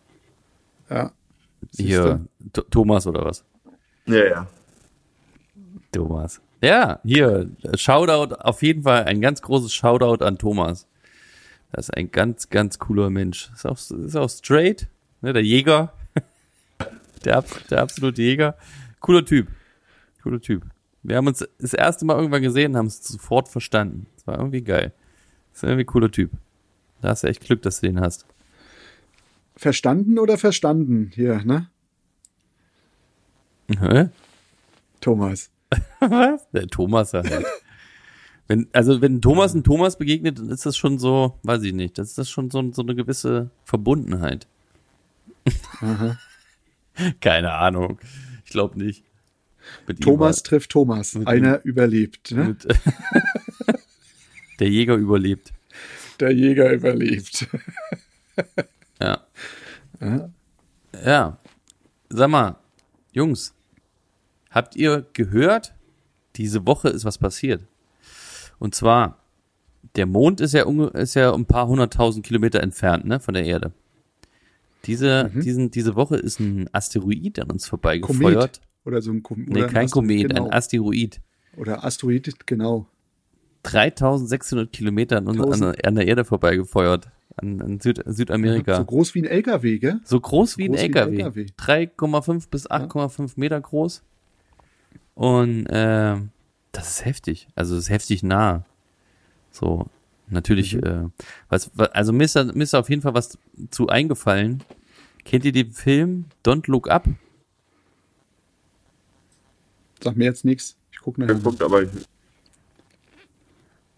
Ja. 0.90 1.12
Hier, 1.78 2.26
Thomas 2.72 3.06
oder 3.08 3.26
was? 3.26 3.44
Ja, 4.06 4.26
ja. 4.26 4.48
Thomas. 5.92 6.42
Ja, 6.62 7.00
hier, 7.04 7.50
Shoutout, 7.76 8.36
auf 8.36 8.62
jeden 8.64 8.84
Fall 8.84 9.06
ein 9.06 9.22
ganz 9.22 9.42
großes 9.42 9.74
Shoutout 9.74 10.24
an 10.24 10.38
Thomas. 10.38 10.88
Das 11.72 11.90
ist 11.90 11.96
ein 11.96 12.12
ganz, 12.12 12.50
ganz 12.50 12.80
cooler 12.80 13.10
Mensch. 13.10 13.50
Ist 13.54 13.66
auch, 13.66 13.78
ist 13.78 14.16
auch 14.16 14.30
straight, 14.30 14.88
ne, 15.22 15.34
der 15.34 15.44
Jäger. 15.44 15.94
Der, 17.26 17.44
der 17.70 17.82
absolute 17.82 18.22
Jäger. 18.22 18.58
Cooler 19.00 19.26
Typ. 19.26 19.48
Cooler 20.24 20.42
Typ. 20.42 20.64
Wir 21.04 21.18
haben 21.18 21.28
uns 21.28 21.48
das 21.60 21.74
erste 21.74 22.06
Mal 22.06 22.18
irgendwann 22.18 22.42
gesehen 22.42 22.72
und 22.72 22.78
haben 22.78 22.86
es 22.88 23.04
sofort 23.04 23.50
verstanden. 23.50 24.08
Das 24.16 24.28
war 24.28 24.38
irgendwie 24.38 24.62
geil. 24.62 24.94
Das 25.52 25.60
ist 25.60 25.64
irgendwie 25.64 25.84
ein 25.84 25.88
cooler 25.88 26.12
Typ. 26.12 26.32
Da 27.02 27.10
hast 27.10 27.24
du 27.24 27.28
echt 27.28 27.42
Glück, 27.42 27.62
dass 27.62 27.80
du 27.80 27.88
den 27.88 28.00
hast. 28.00 28.26
Verstanden 29.56 30.20
oder 30.20 30.38
verstanden 30.38 31.12
hier, 31.14 31.44
ne? 31.44 31.70
Hä? 33.78 34.10
Thomas. 35.02 35.50
Was? 36.00 36.50
Der 36.52 36.68
Thomas 36.68 37.14
halt. 37.14 37.46
Wenn, 38.48 38.68
also 38.74 39.02
wenn 39.02 39.22
Thomas 39.22 39.54
ein 39.54 39.64
Thomas 39.64 39.98
begegnet, 39.98 40.40
dann 40.40 40.50
ist 40.50 40.66
das 40.66 40.76
schon 40.76 40.98
so, 40.98 41.38
weiß 41.44 41.62
ich 41.64 41.74
nicht, 41.74 41.98
das 41.98 42.10
ist 42.10 42.18
das 42.18 42.30
schon 42.30 42.50
so, 42.50 42.72
so 42.72 42.82
eine 42.82 42.96
gewisse 42.96 43.52
Verbundenheit. 43.64 44.48
Keine 47.22 47.54
Ahnung. 47.54 48.00
Ich 48.46 48.52
glaube 48.52 48.78
nicht. 48.78 49.04
Mit 49.88 50.02
Thomas 50.02 50.44
trifft 50.44 50.72
Thomas. 50.72 51.16
Mit 51.16 51.28
Einer 51.28 51.64
überlebt. 51.64 52.32
Ne? 52.32 52.46
mit, 52.46 52.68
Der 54.60 54.70
Jäger 54.70 54.96
überlebt. 54.96 55.54
Der 56.20 56.32
Jäger 56.32 56.72
überlebt. 56.72 57.48
Ja. 59.02 59.26
Ja. 60.02 60.30
Ja. 61.06 61.38
Sag 62.10 62.30
mal, 62.30 62.58
Jungs, 63.14 63.54
habt 64.50 64.76
ihr 64.76 65.06
gehört? 65.14 65.74
Diese 66.36 66.66
Woche 66.66 66.90
ist 66.90 67.06
was 67.06 67.18
passiert. 67.18 67.64
Und 68.60 68.76
zwar, 68.76 69.20
der 69.96 70.06
Mond 70.06 70.42
ist 70.42 70.54
ja, 70.54 70.70
ist 70.90 71.14
ja 71.16 71.34
ein 71.34 71.46
paar 71.46 71.68
hunderttausend 71.68 72.26
Kilometer 72.26 72.62
entfernt, 72.62 73.06
ne, 73.06 73.22
von 73.22 73.34
der 73.34 73.46
Erde. 73.46 73.72
Diese, 74.86 75.30
Mhm. 75.34 75.42
diesen, 75.42 75.72
diese 75.72 75.96
Woche 75.96 76.16
ist 76.18 76.40
ein 76.40 76.70
Asteroid 76.74 77.40
an 77.40 77.52
uns 77.52 77.68
vorbeigefeuert. 77.68 78.60
Komet. 78.60 78.62
Oder 78.86 79.02
so 79.02 79.12
ein 79.12 79.22
Komet. 79.24 79.50
Nee, 79.50 79.68
kein 79.68 79.86
Astro- 79.86 80.00
Komet, 80.02 80.30
genau. 80.30 80.46
ein 80.46 80.54
Asteroid. 80.54 81.20
Oder 81.58 81.84
Asteroid, 81.84 82.34
genau. 82.46 82.88
3600 83.64 84.72
Kilometer 84.72 85.18
an, 85.18 85.28
an, 85.28 85.64
an 85.84 85.96
der 85.96 86.08
Erde 86.08 86.24
vorbeigefeuert. 86.24 87.10
An, 87.36 87.62
an 87.62 87.80
Süd, 87.80 88.02
Südamerika. 88.06 88.78
So 88.78 88.86
groß 88.86 89.16
wie 89.16 89.22
ein 89.22 89.26
LKW, 89.26 89.80
gell? 89.80 90.00
So 90.04 90.20
groß 90.20 90.58
wie 90.58 90.66
ein 90.66 90.72
groß 90.72 90.82
wie 90.82 90.86
ein 90.86 90.94
LKW. 90.94 91.16
LKW. 91.18 91.46
3,5 91.58 92.50
bis 92.50 92.70
8,5 92.70 93.34
Meter 93.36 93.60
groß. 93.62 94.04
Und 95.14 95.66
äh, 95.68 96.16
das 96.72 96.90
ist 96.90 97.06
heftig. 97.06 97.48
Also 97.56 97.76
das 97.76 97.86
ist 97.86 97.90
heftig 97.90 98.24
nah. 98.24 98.66
So, 99.52 99.88
natürlich, 100.30 100.76
Mhm. 100.76 100.84
äh, 100.84 101.04
was, 101.50 101.72
wa- 101.78 101.86
also 101.94 102.14
mir 102.14 102.24
ist, 102.26 102.36
da, 102.36 102.44
mir 102.44 102.64
ist 102.64 102.74
da 102.74 102.80
auf 102.80 102.90
jeden 102.90 103.02
Fall 103.02 103.14
was 103.14 103.38
zu 103.72 103.88
eingefallen. 103.88 104.64
Kennt 105.26 105.46
ihr 105.46 105.52
den 105.52 105.72
Film 105.72 106.26
Don't 106.46 106.70
Look 106.70 106.90
Up? 106.90 107.08
Sag 110.02 110.16
mir 110.16 110.26
jetzt 110.26 110.46
nichts. 110.46 110.78
Ich 110.92 111.00
gucke 111.00 111.22
nachher. 111.22 111.36
Geguckt, 111.36 111.62
aber 111.62 111.84
ich, 111.84 111.90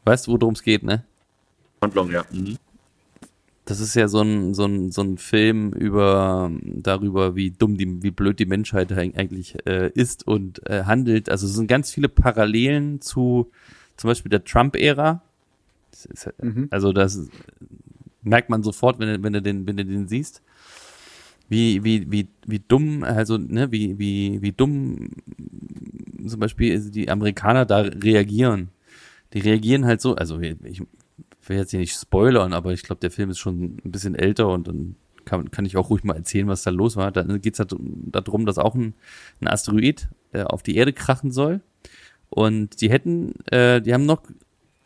Weißt 0.04 0.26
du, 0.28 0.32
worum 0.32 0.54
es 0.56 0.64
geht, 0.64 0.82
ne? 0.82 1.04
Handlung, 1.82 2.10
ja. 2.12 2.26
Mhm. 2.32 2.58
Das 3.66 3.80
ist 3.80 3.94
ja 3.96 4.08
so 4.08 4.22
ein, 4.22 4.56
so 4.56 4.66
ein, 4.66 4.92
so 4.92 5.02
ein 5.04 5.20
Film 5.20 5.72
über 5.74 6.52
darüber, 6.64 7.36
wie 7.36 7.52
dumm 7.52 7.78
die, 7.78 8.02
wie 8.02 8.10
blöd 8.10 8.40
die 8.40 8.48
Menschheit 8.48 8.92
eig- 8.92 9.16
eigentlich 9.16 9.56
äh, 9.68 9.92
ist 9.94 10.28
und 10.28 10.66
äh, 10.68 10.84
handelt. 10.86 11.30
Also 11.30 11.46
es 11.46 11.54
sind 11.54 11.68
ganz 11.68 11.92
viele 11.92 12.10
Parallelen 12.10 13.00
zu 13.02 13.52
zum 13.96 14.08
Beispiel 14.10 14.32
der 14.32 14.44
Trump-Ära. 14.44 15.22
Das 15.92 16.06
ist, 16.06 16.30
Mhm. 16.42 16.68
Also 16.72 16.94
das 16.94 17.28
merkt 18.24 18.50
man 18.50 18.64
sofort, 18.64 19.00
wenn 19.00 19.08
du, 19.08 19.24
wenn 19.24 19.34
du 19.34 19.42
den, 19.42 19.68
wenn 19.68 19.78
du 19.78 19.86
den 19.86 20.08
siehst. 20.08 20.42
Wie, 21.50 21.84
wie, 21.84 22.10
wie, 22.10 22.30
wie 22.48 22.60
dumm, 22.60 23.04
also, 23.04 23.38
ne, 23.38 23.72
wie, 23.72 24.00
wie, 24.00 24.42
wie 24.42 24.54
dumm 24.54 25.10
zum 26.26 26.40
Beispiel 26.40 26.80
die 26.92 27.10
Amerikaner 27.10 27.66
da 27.66 27.80
reagieren. 27.80 28.70
Die 29.34 29.40
reagieren 29.40 29.86
halt 29.86 30.02
so, 30.02 30.16
also 30.16 30.40
ich 30.40 30.82
will 31.46 31.58
jetzt 31.58 31.72
hier 31.72 31.80
nicht 31.80 31.94
spoilern, 31.94 32.54
aber 32.54 32.72
ich 32.74 32.84
glaube, 32.84 33.02
der 33.02 33.12
Film 33.12 33.30
ist 33.30 33.40
schon 33.40 33.80
ein 33.84 33.92
bisschen 33.92 34.16
älter 34.16 34.50
und 34.50 34.68
dann 34.68 34.96
kann, 35.26 35.52
kann 35.52 35.66
ich 35.66 35.78
auch 35.78 35.90
ruhig 35.90 36.04
mal 36.04 36.16
erzählen, 36.16 36.48
was 36.48 36.64
da 36.64 36.72
los 36.72 36.96
war. 36.96 37.12
Dann 37.12 37.42
geht 37.42 37.54
es 37.54 37.60
halt 37.60 37.76
darum, 37.78 38.46
dass 38.46 38.58
auch 38.58 38.76
ein, 38.76 38.94
ein 39.40 39.48
Asteroid 39.48 40.10
äh, 40.34 40.44
auf 40.44 40.64
die 40.64 40.76
Erde 40.76 40.94
krachen 40.94 41.32
soll. 41.32 41.62
Und 42.30 42.82
die 42.82 42.90
hätten, 42.90 43.34
äh, 43.48 43.82
die 43.82 43.94
haben 43.94 44.06
noch 44.06 44.24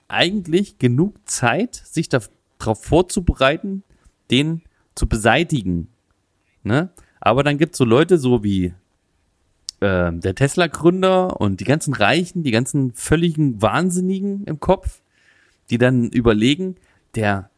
eigentlich 0.08 0.78
genug 0.78 1.16
Zeit, 1.26 1.76
sich 1.76 2.10
darauf 2.10 2.84
vorzubereiten, 2.84 3.84
den 4.32 4.62
zu 4.96 5.08
beseitigen. 5.08 5.90
Ne? 6.64 6.90
Aber 7.20 7.44
dann 7.44 7.58
gibt's 7.58 7.78
so 7.78 7.86
Leute 7.86 8.18
so 8.18 8.44
wie 8.44 8.74
äh, 9.80 10.12
der 10.12 10.36
Tesla-Gründer 10.36 11.40
und 11.40 11.60
die 11.60 11.66
ganzen 11.66 11.94
Reichen, 11.94 12.44
die 12.44 12.52
ganzen 12.52 12.94
völligen 12.94 13.62
Wahnsinnigen 13.62 14.46
im 14.46 14.60
Kopf, 14.60 15.02
die 15.70 15.78
dann 15.78 16.10
überlegen, 16.10 16.76
der 17.16 17.50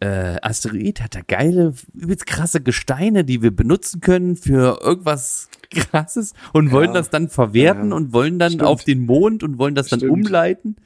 äh, 0.00 0.36
Asteroid 0.42 1.00
hat 1.00 1.14
da 1.14 1.20
geile, 1.26 1.74
übelst 1.94 2.26
krasse 2.26 2.60
Gesteine, 2.60 3.24
die 3.24 3.42
wir 3.42 3.50
benutzen 3.50 4.00
können 4.00 4.36
für 4.36 4.80
irgendwas 4.82 5.48
krasses 5.70 6.32
und 6.52 6.70
wollen 6.72 6.94
das 6.94 7.10
dann 7.10 7.28
verwerten 7.28 7.90
Ja. 7.90 7.96
und 7.96 8.12
wollen 8.12 8.38
dann 8.38 8.52
Stimmt. 8.52 8.64
auf 8.68 8.84
den 8.84 9.06
Mond 9.06 9.42
und 9.42 9.58
wollen 9.58 9.74
das 9.74 9.88
dann 9.88 10.00
Stimmt. 10.00 10.12
umleiten 10.12 10.76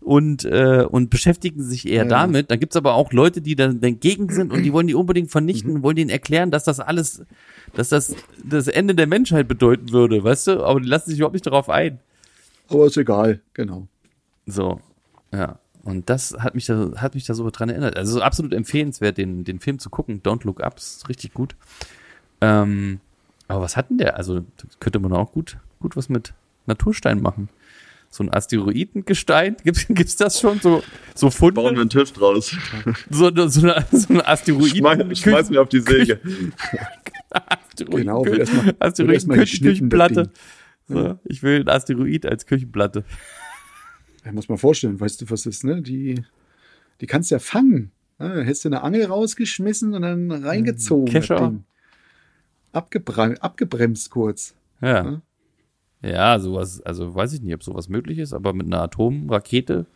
und, 0.00 0.44
äh, 0.44 0.84
und 0.88 1.10
beschäftigen 1.10 1.62
sich 1.62 1.86
eher 1.88 2.04
Ja. 2.04 2.08
damit. 2.08 2.50
Dann 2.50 2.60
gibt's 2.60 2.76
aber 2.76 2.94
auch 2.94 3.12
Leute, 3.12 3.40
die 3.40 3.54
dann 3.56 3.80
dagegen 3.80 4.28
sind 4.30 4.52
und 4.52 4.62
die 4.62 4.72
wollen 4.72 4.86
die 4.86 4.94
unbedingt 4.94 5.30
vernichten 5.30 5.70
Mhm. 5.70 5.76
und 5.76 5.82
wollen 5.82 5.96
denen 5.96 6.10
erklären, 6.10 6.50
dass 6.50 6.64
das 6.64 6.80
alles, 6.80 7.22
dass 7.74 7.88
das 7.90 8.14
das 8.44 8.68
Ende 8.68 8.94
der 8.94 9.06
Menschheit 9.06 9.48
bedeuten 9.48 9.92
würde, 9.92 10.22
weißt 10.22 10.46
du? 10.48 10.64
Aber 10.64 10.80
die 10.80 10.88
lassen 10.88 11.10
sich 11.10 11.18
überhaupt 11.18 11.34
nicht 11.34 11.46
darauf 11.46 11.68
ein. 11.70 11.98
Aber 12.68 12.86
ist 12.86 12.96
egal, 12.96 13.40
genau. 13.54 13.86
So, 14.46 14.80
ja. 15.32 15.58
Und 15.84 16.10
das 16.10 16.36
hat 16.40 16.56
mich 16.56 16.66
da, 16.66 16.90
hat 16.96 17.14
mich 17.14 17.26
da 17.26 17.34
so 17.34 17.48
dran 17.48 17.68
erinnert. 17.68 17.96
Also 17.96 18.20
absolut 18.20 18.52
empfehlenswert, 18.52 19.18
den, 19.18 19.44
den 19.44 19.60
Film 19.60 19.78
zu 19.78 19.88
gucken. 19.88 20.20
Don't 20.20 20.44
Look 20.44 20.60
Up 20.60 20.78
ist 20.78 21.08
richtig 21.08 21.32
gut. 21.32 21.54
Ähm, 22.40 22.98
aber 23.48 23.62
was 23.62 23.76
hat 23.76 23.90
denn 23.90 23.98
der? 23.98 24.16
Also 24.16 24.44
könnte 24.80 24.98
man 24.98 25.12
auch 25.12 25.32
gut, 25.32 25.58
gut 25.80 25.96
was 25.96 26.08
mit 26.08 26.34
Naturstein 26.66 27.20
machen. 27.22 27.48
So 28.08 28.22
ein 28.24 28.32
Asteroidengestein, 28.32 29.56
gibt's, 29.64 29.86
gibt's 29.88 30.16
das 30.16 30.40
schon? 30.40 30.60
So, 30.60 30.82
so 31.14 31.28
Bauen 31.28 31.32
wir 31.32 31.62
Funde? 31.64 31.80
einen 31.82 31.90
Tisch 31.90 32.12
draus. 32.12 32.56
So, 33.10 33.26
eine- 33.26 33.48
so, 33.50 33.60
eine, 33.68 33.84
so 33.92 34.14
ein 34.14 34.20
Asteroiden. 34.24 34.76
Schmeiß, 34.78 35.18
schmeiß 35.18 35.50
mir 35.50 35.60
auf 35.60 35.68
die 35.68 35.80
Säge. 35.80 36.20
Asteroiden, 37.30 38.00
Genau, 38.00 38.24
wird 38.24 38.38
erstmal- 38.38 38.66
wird 38.66 38.82
Asteroiden 38.82 39.14
erstmal 39.14 39.38
Küchen, 39.38 39.50
geschnitten, 39.66 39.90
das 39.90 40.08
Küchenplatte. 40.08 40.30
So, 40.88 41.18
ich 41.24 41.42
will 41.42 41.60
ein 41.62 41.68
Asteroid 41.68 42.26
als 42.26 42.46
Küchenplatte. 42.46 43.04
Ja, 44.24 44.32
muss 44.32 44.48
man 44.48 44.56
vorstellen, 44.58 44.98
weißt 45.00 45.20
du, 45.20 45.30
was 45.30 45.44
ist, 45.46 45.64
ne? 45.64 45.82
Die, 45.82 46.22
die 47.00 47.06
kannst 47.06 47.30
du 47.30 47.34
ja 47.34 47.38
fangen. 47.40 47.90
Ja, 48.18 48.36
hättest 48.36 48.64
du 48.64 48.68
eine 48.70 48.82
Angel 48.82 49.04
rausgeschmissen 49.04 49.94
und 49.94 50.02
dann 50.02 50.30
reingezogen. 50.30 51.12
Kescher. 51.12 51.54
Abgebremst, 52.76 53.42
abgebremst 53.42 54.10
kurz. 54.10 54.54
Ja. 54.80 55.04
Ja. 55.04 55.22
Ja, 56.02 56.38
sowas, 56.38 56.82
also 56.82 57.14
weiß 57.14 57.32
ich 57.32 57.40
nicht, 57.40 57.54
ob 57.54 57.62
sowas 57.64 57.88
möglich 57.88 58.18
ist, 58.18 58.34
aber 58.34 58.52
mit 58.52 58.66
einer 58.66 58.82
Atomrakete 58.82 59.86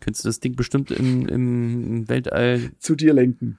könntest 0.00 0.24
du 0.24 0.28
das 0.28 0.38
Ding 0.40 0.54
bestimmt 0.54 0.90
im, 0.92 1.26
im 1.28 2.08
Weltall, 2.08 2.70
Zu 2.78 2.94
dir 2.94 3.12
lenken. 3.12 3.58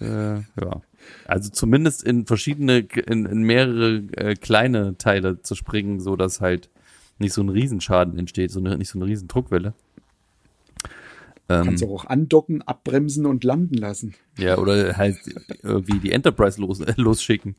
äh, 0.00 0.34
ja. 0.40 0.82
Also 1.26 1.48
zumindest 1.50 2.02
in 2.02 2.26
verschiedene, 2.26 2.80
in, 3.06 3.24
in 3.24 3.42
mehrere 3.44 4.02
äh, 4.16 4.34
kleine 4.34 4.98
Teile 4.98 5.40
zu 5.40 5.54
springen, 5.54 6.00
so 6.00 6.16
dass 6.16 6.40
halt 6.40 6.68
nicht 7.18 7.32
so 7.32 7.40
ein 7.40 7.48
Riesenschaden 7.48 8.18
entsteht, 8.18 8.50
so 8.50 8.58
eine, 8.58 8.76
nicht 8.76 8.90
so 8.90 8.98
eine 8.98 9.06
riesen 9.06 9.28
Druckwelle. 9.28 9.74
Ähm, 11.48 11.64
Kannst 11.64 11.82
du 11.82 11.94
auch 11.94 12.04
andocken, 12.04 12.60
abbremsen 12.62 13.24
und 13.24 13.42
landen 13.44 13.74
lassen. 13.74 14.14
ja, 14.36 14.58
oder 14.58 14.96
halt 14.98 15.16
irgendwie 15.62 15.98
die 16.00 16.12
Enterprise 16.12 16.60
los, 16.60 16.80
äh, 16.80 16.92
losschicken. 16.96 17.54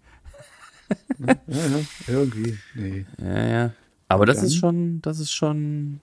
Ja, 1.20 1.36
ja, 1.48 1.80
irgendwie. 2.08 2.58
Nee. 2.76 3.06
Ja, 3.22 3.48
ja. 3.48 3.74
Aber 4.08 4.26
das 4.26 4.42
ist 4.42 4.56
schon, 4.56 5.02
das 5.02 5.20
ist 5.20 5.32
schon, 5.32 6.00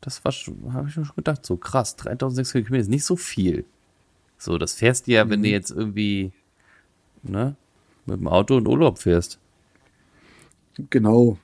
das 0.00 0.24
war 0.24 0.32
schon, 0.32 0.72
habe 0.72 0.88
ich 0.88 0.96
mir 0.96 1.04
schon 1.04 1.16
gedacht, 1.16 1.44
so 1.44 1.56
krass, 1.56 1.96
3600 1.96 2.66
Kilometer 2.66 2.82
ist 2.82 2.88
nicht 2.88 3.04
so 3.04 3.16
viel. 3.16 3.64
So, 4.38 4.56
das 4.58 4.74
fährst 4.74 5.06
du 5.06 5.12
ja, 5.12 5.28
wenn 5.28 5.42
du 5.42 5.48
Mhm. 5.48 5.52
jetzt 5.52 5.70
irgendwie, 5.70 6.32
ne, 7.22 7.56
mit 8.06 8.20
dem 8.20 8.28
Auto 8.28 8.56
in 8.58 8.66
Urlaub 8.66 8.98
fährst. 8.98 9.38
Genau. 10.90 11.36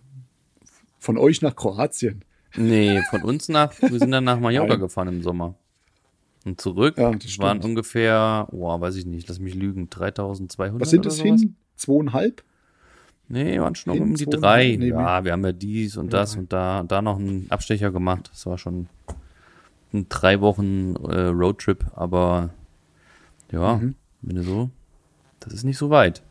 Von 0.99 1.19
euch 1.19 1.43
nach 1.43 1.55
Kroatien. 1.55 2.25
Nee, 2.57 3.03
von 3.11 3.23
uns 3.23 3.49
nach, 3.49 3.73
wir 3.81 3.99
sind 3.99 4.11
dann 4.11 4.25
nach 4.25 4.41
Mallorca 4.41 4.69
Nein. 4.69 4.81
gefahren 4.81 5.09
im 5.09 5.23
Sommer. 5.23 5.55
Und 6.45 6.61
zurück 6.61 6.97
Ja, 6.97 7.11
das 7.11 7.39
waren 7.39 7.61
ungefähr, 7.61 8.49
oh, 8.53 8.81
weiß 8.81 8.97
ich 8.97 9.05
nicht, 9.05 9.29
lass 9.29 9.39
mich 9.41 9.55
lügen, 9.55 9.91
3200 9.91 10.81
Was 10.81 10.91
sind 10.91 11.05
sowas? 11.05 11.21
hin? 11.21 11.57
Zweieinhalb? 11.77 12.43
Nee, 13.29 13.59
waren 13.61 13.75
schon 13.75 13.99
um 14.01 14.15
die 14.15 14.25
drei. 14.27 14.77
nee, 14.79 14.89
ja, 14.89 15.25
wir 15.25 15.33
haben 15.33 15.45
ja 15.45 15.53
dies 15.53 15.97
und 15.97 16.13
das 16.13 16.37
und 16.37 16.53
da, 16.53 16.85
da 16.85 17.03
noch 17.03 17.19
einen 17.19 17.51
Abstecher 17.51 17.91
gemacht. 17.91 18.29
Das 18.33 18.47
war 18.47 18.57
schon 18.57 18.89
ein 19.93 20.07
drei 20.09 20.41
Wochen 20.41 20.95
äh, 20.97 21.27
Roadtrip, 21.27 21.85
aber 21.95 22.51
ja, 23.51 23.77
Mhm. 23.79 23.95
wenn 24.23 24.37
du 24.37 24.43
so, 24.43 24.71
das 25.41 25.53
ist 25.55 25.65
nicht 25.65 25.79
so 25.79 25.91
weit. 25.91 26.23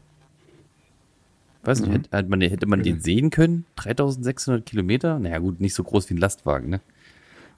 Weiß 1.64 1.80
nicht, 1.80 1.90
Mhm. 1.90 1.94
hätte, 1.94 2.10
hätte 2.18 2.30
man, 2.30 2.42
hätte 2.42 2.68
man 2.68 2.84
den 2.84 3.00
sehen 3.02 3.30
können? 3.30 3.66
3600 3.76 4.66
Kilometer? 4.66 5.20
Naja, 5.20 5.40
gut, 5.40 5.60
nicht 5.60 5.74
so 5.74 5.84
groß 5.84 6.10
wie 6.10 6.14
ein 6.14 6.18
Lastwagen, 6.18 6.70
ne? 6.70 6.80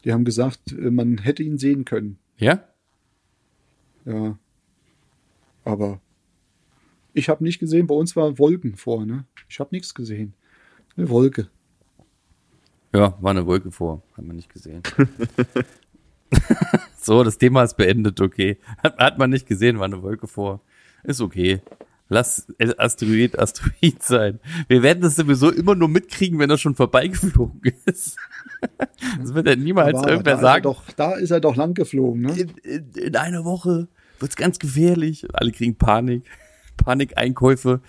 Die 0.06 0.14
haben 0.14 0.24
gesagt, 0.26 0.72
äh, 0.72 0.90
man 0.92 1.18
hätte 1.20 1.44
ihn 1.44 1.58
sehen 1.58 1.84
können. 1.86 2.18
Ja? 2.38 2.64
Ja. 4.06 4.38
Aber 5.66 6.00
ich 7.18 7.30
habe 7.30 7.44
nicht 7.44 7.60
gesehen, 7.60 7.88
bei 7.88 7.96
uns 7.96 8.16
war 8.16 8.38
Wolken 8.38 8.76
vor, 8.76 9.06
ne? 9.06 9.26
Ich 9.50 9.60
habe 9.60 9.70
nichts 9.72 9.94
gesehen. 9.94 10.34
Eine 10.96 11.10
Wolke. 11.10 11.50
Ja, 12.94 13.18
war 13.22 13.32
eine 13.32 13.46
Wolke 13.46 13.72
vor, 13.72 14.04
hat 14.16 14.26
man 14.26 14.36
nicht 14.36 14.52
gesehen. 14.54 14.84
So, 17.00 17.24
das 17.24 17.38
Thema 17.38 17.64
ist 17.64 17.78
beendet, 17.78 18.20
okay. 18.20 18.58
Hat, 18.84 18.98
hat 18.98 19.18
man 19.18 19.30
nicht 19.30 19.48
gesehen, 19.48 19.80
war 19.80 19.86
eine 19.86 20.02
Wolke 20.02 20.28
vor. 20.28 20.60
Ist 21.04 21.22
okay. 21.22 21.62
Lass 22.10 22.48
Asteroid 22.78 23.40
Asteroid 23.40 24.04
sein. 24.04 24.42
Wir 24.68 24.84
werden 24.84 25.00
das 25.00 25.16
sowieso 25.16 25.50
immer 25.50 25.74
nur 25.74 25.88
mitkriegen, 25.88 26.38
wenn 26.38 26.50
er 26.50 26.58
schon 26.58 26.76
vorbeigeflogen 26.76 27.62
ist. 27.86 28.18
Das 29.20 29.34
wird 29.34 29.48
ja 29.48 29.56
niemals 29.56 30.00
Aber 30.00 30.10
irgendwer 30.10 30.36
da 30.36 30.42
sagen. 30.42 30.66
Er 30.66 30.74
doch, 30.74 30.84
da 30.98 31.14
ist 31.14 31.32
er 31.32 31.40
doch 31.40 31.56
lang 31.56 31.76
geflogen, 31.76 32.24
ne? 32.24 32.34
in, 32.38 32.50
in, 32.64 32.92
in 32.92 33.16
einer 33.16 33.46
Woche 33.46 33.88
wird's 34.20 34.36
ganz 34.36 34.60
gefährlich. 34.60 35.28
Alle 35.32 35.52
kriegen 35.52 35.76
Panik. 35.76 36.24
Panikeinkäufe. 36.78 37.82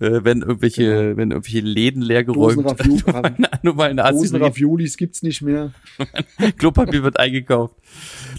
Äh, 0.00 0.24
wenn 0.24 0.42
irgendwelche, 0.42 1.16
wenn 1.16 1.30
irgendwelche 1.30 1.60
Läden 1.60 2.02
leer 2.02 2.24
geräumt, 2.24 2.56
Ravioli- 2.66 3.48
nur 3.62 3.82
ein 3.84 3.96
Dosen 3.96 4.42
Raviolis 4.42 4.96
gibt's 4.96 5.22
nicht 5.22 5.42
mehr. 5.42 5.72
Klopapier 6.58 7.02
wird 7.04 7.18
eingekauft. 7.20 7.74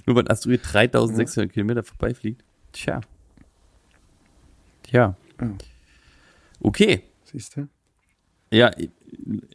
Nur 0.06 0.16
weil 0.18 0.24
ein 0.26 0.30
Asteroid 0.32 0.62
3600 0.64 1.52
Kilometer 1.54 1.84
vorbeifliegt. 1.84 2.44
Tja. 2.74 3.02
Tja. 4.84 5.16
Ja. 5.40 5.52
Okay. 6.62 7.04
Siehst 7.26 7.56
du? 7.58 7.68
Ja, 8.52 8.72
ich- 8.78 8.90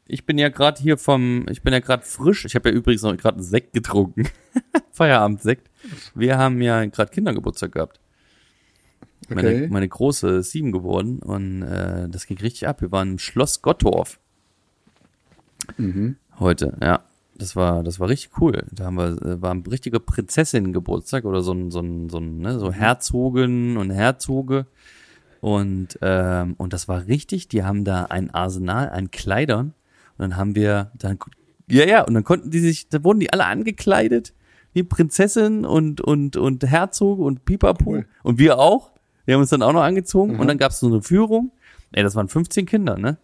ich 0.06 0.24
bin 0.24 0.38
ja 0.38 0.48
gerade 0.48 0.80
hier 0.80 0.96
vom, 0.96 1.44
ich 1.50 1.62
bin 1.62 1.72
ja 1.74 1.80
gerade 1.80 2.02
frisch. 2.04 2.44
Ich 2.46 2.54
habe 2.54 2.70
ja 2.70 2.74
übrigens 2.74 3.02
noch 3.02 3.14
gerade 3.16 3.36
einen 3.36 3.44
Sekt 3.44 3.74
getrunken. 3.74 4.28
Feierabendsekt. 4.92 5.70
Wir 6.14 6.38
haben 6.38 6.60
ja 6.62 6.84
gerade 6.86 7.10
Kindergeburtstag 7.10 7.72
gehabt. 7.72 8.00
Meine, 9.28 9.48
Okay. 9.48 9.68
meine 9.68 9.88
große 9.88 10.28
ist 10.38 10.50
sieben 10.50 10.72
geworden 10.72 11.20
und 11.20 11.62
äh, 11.62 12.08
das 12.08 12.26
ging 12.26 12.38
richtig 12.38 12.68
ab. 12.68 12.80
Wir 12.80 12.92
waren 12.92 13.12
im 13.12 13.18
Schloss 13.18 13.62
Gottorf 13.62 14.18
Mhm. 15.76 16.16
heute, 16.38 16.76
ja. 16.82 17.00
Das 17.34 17.56
war, 17.56 17.82
das 17.82 17.98
war 17.98 18.08
richtig 18.08 18.40
cool. 18.40 18.64
Da 18.70 18.84
haben 18.84 18.96
wir, 18.96 19.20
äh, 19.22 19.40
war 19.42 19.52
ein 19.52 19.62
richtiger 19.62 19.98
Prinzessinnen-Geburtstag 20.00 21.24
oder 21.24 21.42
so 21.42 21.52
ein, 21.52 21.70
so 21.70 21.80
ein, 21.80 22.08
so 22.10 22.18
ein, 22.18 22.38
ne, 22.38 22.58
so 22.58 22.72
Herzogen 22.72 23.76
und 23.78 23.90
Herzoge. 23.90 24.66
Und, 25.40 25.98
ähm, 26.02 26.54
und 26.58 26.72
das 26.72 26.86
war 26.88 27.06
richtig, 27.06 27.48
die 27.48 27.64
haben 27.64 27.84
da 27.84 28.04
ein 28.04 28.30
Arsenal 28.30 28.90
an 28.90 29.10
Kleidern. 29.10 29.74
Und 30.18 30.18
dann 30.18 30.36
haben 30.36 30.54
wir, 30.54 30.92
dann, 30.94 31.18
ja, 31.68 31.84
ja, 31.84 32.02
und 32.02 32.14
dann 32.14 32.22
konnten 32.22 32.50
die 32.50 32.60
sich, 32.60 32.88
da 32.90 33.02
wurden 33.02 33.18
die 33.18 33.32
alle 33.32 33.46
angekleidet, 33.46 34.34
wie 34.72 34.82
Prinzessin 34.84 35.64
und, 35.64 36.00
und, 36.00 36.36
und 36.36 36.64
Herzog 36.64 37.18
und 37.18 37.44
Pipapo. 37.44 37.90
Cool. 37.92 38.06
Und 38.22 38.38
wir 38.38 38.58
auch. 38.58 38.91
Wir 39.24 39.34
haben 39.34 39.40
uns 39.40 39.50
dann 39.50 39.62
auch 39.62 39.72
noch 39.72 39.82
angezogen 39.82 40.38
und 40.38 40.46
dann 40.46 40.58
gab's 40.58 40.80
so 40.80 40.86
eine 40.88 41.02
Führung. 41.02 41.52
Ey, 41.92 42.02
das 42.02 42.14
waren 42.14 42.28
15 42.28 42.66
Kinder, 42.66 42.96
ne? 42.98 43.18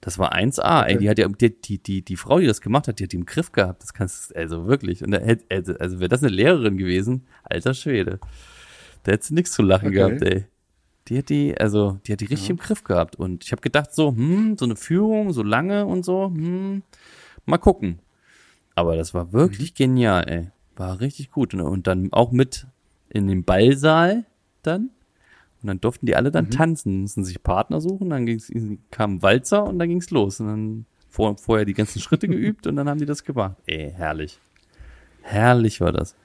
Das 0.00 0.18
war 0.18 0.32
1A, 0.34 0.82
ey, 0.86 0.98
die 0.98 1.08
hat 1.08 1.18
ja, 1.18 1.28
die, 1.28 1.60
die, 1.60 1.78
die, 1.78 2.02
die 2.02 2.16
Frau, 2.16 2.40
die 2.40 2.46
das 2.46 2.60
gemacht 2.60 2.88
hat, 2.88 2.98
die 2.98 3.04
hat 3.04 3.12
die 3.12 3.16
im 3.16 3.24
Griff 3.24 3.52
gehabt. 3.52 3.82
Das 3.84 3.94
kannst 3.94 4.30
du, 4.32 4.36
also 4.36 4.66
wirklich. 4.66 5.04
Und 5.04 5.12
da 5.12 5.18
hätte, 5.18 5.44
also, 5.48 5.74
also 5.78 6.00
wäre 6.00 6.08
das 6.08 6.22
eine 6.24 6.32
Lehrerin 6.32 6.76
gewesen, 6.76 7.24
alter 7.44 7.72
Schwede. 7.72 8.18
Da 9.04 9.12
hättest 9.12 9.30
du 9.30 9.34
nichts 9.34 9.52
zu 9.52 9.62
lachen 9.62 9.88
Okay. 9.88 9.96
gehabt, 9.96 10.22
ey. 10.22 10.44
Die 11.08 11.18
hat 11.18 11.28
die, 11.28 11.56
also, 11.56 11.98
die 12.06 12.12
hat 12.12 12.20
die 12.20 12.26
richtig 12.26 12.50
im 12.50 12.56
Griff 12.56 12.82
gehabt. 12.84 13.16
Und 13.16 13.44
ich 13.44 13.52
habe 13.52 13.62
gedacht 13.62 13.94
so, 13.94 14.08
hm, 14.10 14.56
so 14.58 14.64
eine 14.64 14.76
Führung, 14.76 15.32
so 15.32 15.42
lange 15.42 15.86
und 15.86 16.04
so, 16.04 16.26
hm, 16.26 16.82
mal 17.46 17.58
gucken. 17.58 18.00
Aber 18.74 18.96
das 18.96 19.14
war 19.14 19.32
wirklich 19.32 19.74
genial, 19.74 20.28
ey. 20.28 20.50
War 20.76 21.00
richtig 21.00 21.30
gut. 21.30 21.54
Und, 21.54 21.60
und 21.60 21.86
dann 21.86 22.12
auch 22.12 22.32
mit 22.32 22.66
in 23.08 23.28
den 23.28 23.44
Ballsaal 23.44 24.24
dann. 24.62 24.90
Und 25.62 25.68
dann 25.68 25.80
durften 25.80 26.06
die 26.06 26.16
alle 26.16 26.30
dann 26.32 26.50
tanzen, 26.50 27.02
mussten 27.02 27.24
sich 27.24 27.42
Partner 27.42 27.80
suchen, 27.80 28.10
dann 28.10 28.26
ging's, 28.26 28.50
kam 28.90 29.22
Walzer 29.22 29.64
und 29.64 29.78
dann 29.78 29.88
ging's 29.88 30.10
los. 30.10 30.40
Und 30.40 30.46
dann 30.48 30.86
vor, 31.08 31.36
vorher 31.38 31.64
die 31.64 31.74
ganzen 31.74 32.00
Schritte 32.00 32.26
geübt 32.28 32.66
und 32.66 32.76
dann 32.76 32.88
haben 32.88 32.98
die 32.98 33.06
das 33.06 33.22
gemacht. 33.22 33.56
Ey, 33.66 33.92
herrlich. 33.94 34.40
Herrlich 35.22 35.80
war 35.80 35.92
das. 35.92 36.16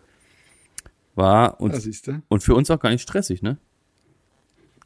War 1.14 1.60
und, 1.62 1.74
du. 1.74 2.22
und 2.30 2.44
für 2.44 2.56
uns 2.56 2.70
auch 2.72 2.80
gar 2.80 2.90
nicht 2.90 3.02
stressig, 3.02 3.42
ne? 3.42 3.58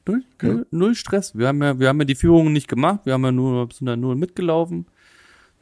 Null, 0.08 0.24
null, 0.42 0.68
null 0.72 0.96
Stress. 0.96 1.38
Wir 1.38 1.48
haben 1.48 1.62
ja, 1.62 1.80
wir 1.80 1.88
haben 1.88 2.00
ja 2.00 2.06
die 2.06 2.16
Führungen 2.16 2.54
nicht 2.54 2.68
gemacht, 2.68 3.02
wir 3.06 3.14
haben 3.14 3.24
ja 3.24 3.32
nur, 3.32 3.70
sind 3.72 3.86
da 3.86 3.96
nur 3.96 4.16
mitgelaufen, 4.16 4.88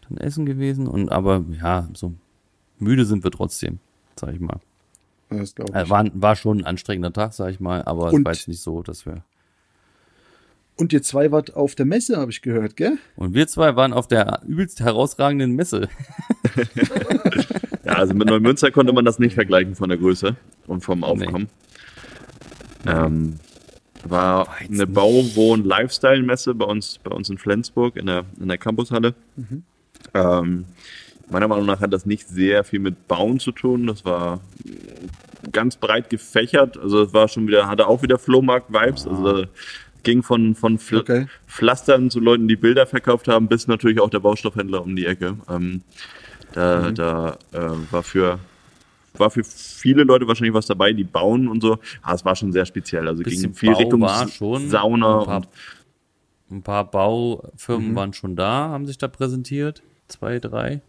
dann 0.08 0.18
essen 0.18 0.46
gewesen 0.46 0.88
und 0.88 1.12
aber 1.12 1.46
ja, 1.52 1.90
so 1.94 2.14
müde 2.78 3.06
sind 3.06 3.24
wir 3.24 3.32
trotzdem, 3.32 3.80
sag 4.16 4.34
ich 4.34 4.40
mal. 4.40 4.60
Das 5.30 5.56
glaube 5.56 5.72
ich. 5.72 5.76
Also 5.76 5.90
war, 5.92 6.06
war 6.14 6.36
schon 6.36 6.60
ein 6.60 6.66
anstrengender 6.66 7.14
Tag, 7.14 7.34
sag 7.34 7.52
ich 7.52 7.60
mal, 7.60 7.84
aber 7.84 8.08
es 8.08 8.14
Und- 8.14 8.26
war 8.26 8.34
jetzt 8.34 8.48
nicht 8.48 8.62
so, 8.62 8.82
dass 8.84 9.06
wir. 9.06 9.24
Und 10.76 10.94
ihr 10.94 11.04
zwei 11.04 11.30
wart 11.32 11.56
auf 11.58 11.76
der 11.76 11.86
Messe, 11.86 12.16
habe 12.16 12.32
ich 12.32 12.42
gehört, 12.42 12.78
gell? 12.78 12.98
Und 13.18 13.34
wir 13.34 13.48
zwei 13.50 13.76
waren 13.76 13.92
auf 13.92 14.08
der 14.08 14.40
übelst 14.48 14.80
herausragenden 14.80 15.52
Messe. 15.56 15.90
Ja, 17.86 17.94
also 17.96 18.14
mit 18.14 18.28
Neumünster 18.28 18.70
konnte 18.72 18.94
man 18.94 19.04
das 19.04 19.18
nicht 19.18 19.34
vergleichen 19.34 19.74
von 19.74 19.90
der 19.90 19.98
Größe 19.98 20.36
und 20.68 20.82
vom 20.84 21.04
Aufkommen. 21.04 21.48
Ähm, 22.86 23.36
war 24.04 24.50
eine 24.60 24.86
Bau-, 24.86 25.24
Wohn-, 25.36 25.64
Lifestyle-Messe 25.64 26.54
bei 26.54 26.66
uns, 26.66 27.00
bei 27.04 27.10
uns 27.12 27.30
in 27.30 27.38
Flensburg 27.40 27.96
in 27.96 28.06
der, 28.06 28.26
in 28.40 28.48
der 28.48 28.58
Campushalle. 28.60 29.16
Ähm, 30.14 30.66
meiner 31.30 31.48
Meinung 31.48 31.66
nach 31.66 31.80
hat 31.80 31.94
das 31.94 32.06
nicht 32.06 32.28
sehr 32.28 32.64
viel 32.64 32.80
mit 32.80 33.08
Bauen 33.08 33.40
zu 33.40 33.52
tun. 33.52 33.88
Das 33.88 34.06
war 34.06 34.40
ganz 35.52 35.76
breit 35.78 36.10
gefächert. 36.10 36.78
Also 36.78 37.04
es 37.04 37.14
war 37.14 37.28
schon 37.28 37.48
wieder, 37.48 37.68
hatte 37.68 37.88
auch 37.88 38.02
wieder 38.02 38.20
Flohmarkt-Vibes. 38.20 39.08
Also 39.08 39.46
ging 40.04 40.24
von, 40.24 40.56
von 40.56 40.78
Fl 40.80 40.98
Okay. 40.98 41.28
Pflastern 41.48 42.10
zu 42.10 42.20
Leuten, 42.20 42.48
die 42.48 42.56
Bilder 42.56 42.86
verkauft 42.86 43.28
haben, 43.28 43.48
bis 43.48 43.68
natürlich 43.68 44.00
auch 44.00 44.10
der 44.10 44.20
Baustoffhändler 44.20 44.82
um 44.82 44.96
die 44.96 45.06
Ecke. 45.06 45.38
Ähm, 45.50 45.82
da 46.54 46.92
da 46.92 47.38
äh, 47.54 47.92
war 47.92 48.04
für 48.04 48.40
war 49.18 49.30
für 49.30 49.44
viele 49.44 50.04
Leute 50.04 50.28
wahrscheinlich 50.28 50.54
was 50.54 50.66
dabei, 50.66 50.94
die 50.94 51.04
bauen 51.04 51.48
und 51.48 51.62
so. 51.62 51.80
Aber 52.02 52.16
es 52.16 52.26
war 52.26 52.36
schon 52.36 52.52
sehr 52.52 52.66
speziell. 52.66 53.08
Also 53.08 53.24
ging 53.24 53.54
viel 53.54 53.74
Bau 53.74 53.78
Richtung 53.78 54.10
schon, 54.30 54.70
Sauna 54.70 55.20
ein 55.20 55.26
paar, 55.26 55.38
und 55.38 55.48
ein 56.58 56.64
paar 56.64 56.90
Baufirmen 56.90 57.96
waren 57.96 58.14
schon 58.14 58.36
da, 58.36 58.70
haben 58.70 58.86
sich 58.86 58.98
da 58.98 59.08
präsentiert. 59.08 59.84
Zwei, 60.08 60.40
drei. 60.40 60.82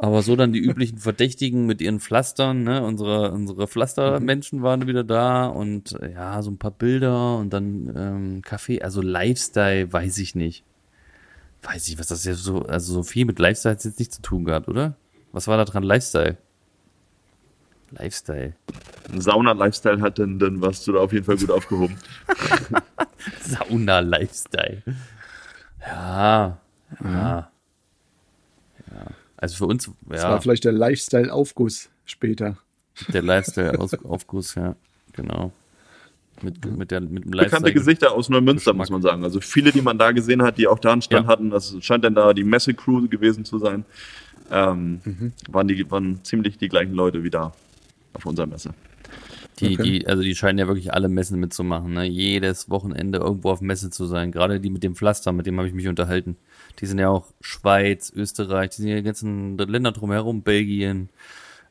Aber 0.00 0.22
so 0.22 0.36
dann 0.36 0.52
die 0.52 0.58
üblichen 0.64 0.98
Verdächtigen 0.98 1.66
mit 1.66 1.80
ihren 1.80 2.00
Pflastern, 2.00 2.62
ne? 2.62 2.82
Unsere, 2.82 3.32
unsere 3.32 3.66
Pflastermenschen 3.66 4.62
waren 4.62 4.86
wieder 4.86 5.04
da 5.04 5.46
und 5.46 5.92
äh, 6.00 6.12
ja, 6.12 6.40
so 6.42 6.50
ein 6.50 6.58
paar 6.58 6.70
Bilder 6.70 7.36
und 7.36 7.52
dann 7.52 7.92
ähm, 7.96 8.42
Kaffee, 8.42 8.80
also 8.82 9.02
Lifestyle, 9.02 9.92
weiß 9.92 10.18
ich 10.18 10.34
nicht. 10.34 10.64
Weiß 11.62 11.88
ich, 11.88 11.98
was 11.98 12.06
das 12.06 12.24
jetzt 12.24 12.44
so, 12.44 12.62
also 12.62 12.94
so 12.94 13.02
viel 13.02 13.24
mit 13.24 13.38
Lifestyle 13.38 13.74
hat 13.74 13.84
jetzt 13.84 13.98
nicht 13.98 14.12
zu 14.12 14.22
tun 14.22 14.44
gehabt, 14.44 14.68
oder? 14.68 14.94
Was 15.32 15.48
war 15.48 15.56
da 15.56 15.64
dran 15.64 15.82
Lifestyle? 15.82 16.38
Lifestyle. 17.90 18.54
Sauna-Lifestyle 19.16 20.00
hat, 20.00 20.18
dann, 20.18 20.38
dann 20.38 20.60
warst 20.60 20.86
du 20.86 20.92
da 20.92 21.00
auf 21.00 21.12
jeden 21.12 21.24
Fall 21.24 21.36
gut 21.36 21.50
aufgehoben. 21.50 21.96
Sauna-Lifestyle. 23.40 24.82
Ja, 25.80 26.58
ja. 27.02 27.10
Ja. 27.10 27.50
Also 29.38 29.56
für 29.56 29.66
uns, 29.66 29.90
Das 30.08 30.22
ja, 30.22 30.30
war 30.30 30.40
vielleicht 30.42 30.64
der 30.64 30.72
Lifestyle-Aufguss 30.72 31.88
später. 32.04 32.58
der 33.12 33.22
Lifestyle-Aufguss, 33.22 34.54
ja, 34.56 34.74
genau. 35.12 35.52
Mit, 36.42 36.64
mit, 36.76 36.90
der, 36.92 37.00
mit 37.00 37.24
dem 37.24 37.30
Bekannte 37.32 37.36
Lifestyle. 37.36 37.72
Gesichter 37.72 38.12
aus 38.12 38.28
Neumünster, 38.28 38.72
muss 38.72 38.90
man 38.90 39.02
sagen. 39.02 39.24
Also 39.24 39.40
viele, 39.40 39.72
die 39.72 39.82
man 39.82 39.98
da 39.98 40.12
gesehen 40.12 40.42
hat, 40.42 40.56
die 40.58 40.68
auch 40.68 40.78
da 40.78 40.92
einen 40.92 41.02
Stand 41.02 41.26
Ja. 41.26 41.32
hatten. 41.32 41.50
Das 41.50 41.74
scheint 41.80 42.04
dann 42.04 42.14
da 42.14 42.32
die 42.32 42.44
Messe-Crew 42.44 43.08
gewesen 43.08 43.44
zu 43.44 43.58
sein. 43.58 43.84
Ähm, 44.50 45.00
Mhm. 45.04 45.32
waren, 45.50 45.66
die, 45.68 45.90
waren 45.90 46.22
ziemlich 46.24 46.56
die 46.58 46.68
gleichen 46.68 46.92
Leute 46.94 47.22
wie 47.24 47.30
da 47.30 47.52
auf 48.14 48.24
unserer 48.24 48.46
Messe. 48.46 48.70
Die, 49.60 49.74
Okay. 49.74 49.82
die, 49.82 50.06
also 50.06 50.22
die 50.22 50.34
scheinen 50.36 50.58
ja 50.58 50.68
wirklich 50.68 50.92
alle 50.92 51.08
Messen 51.08 51.40
mitzumachen, 51.40 51.92
ne? 51.92 52.04
Jedes 52.04 52.70
Wochenende 52.70 53.18
irgendwo 53.18 53.50
auf 53.50 53.60
Messe 53.60 53.90
zu 53.90 54.06
sein. 54.06 54.30
Gerade 54.30 54.60
die 54.60 54.70
mit 54.70 54.82
dem 54.84 54.94
Pflaster, 54.94 55.32
mit 55.32 55.46
dem 55.46 55.56
habe 55.58 55.66
ich 55.68 55.74
mich 55.74 55.88
unterhalten. 55.88 56.36
Die 56.78 56.86
sind 56.86 56.98
ja 56.98 57.08
auch 57.08 57.26
Schweiz, 57.40 58.12
Österreich, 58.14 58.70
die 58.70 58.82
sind 58.82 58.90
ja 58.90 58.96
die 58.96 59.02
ganzen 59.02 59.58
Länder 59.58 59.92
drumherum, 59.92 60.42
Belgien, 60.42 61.08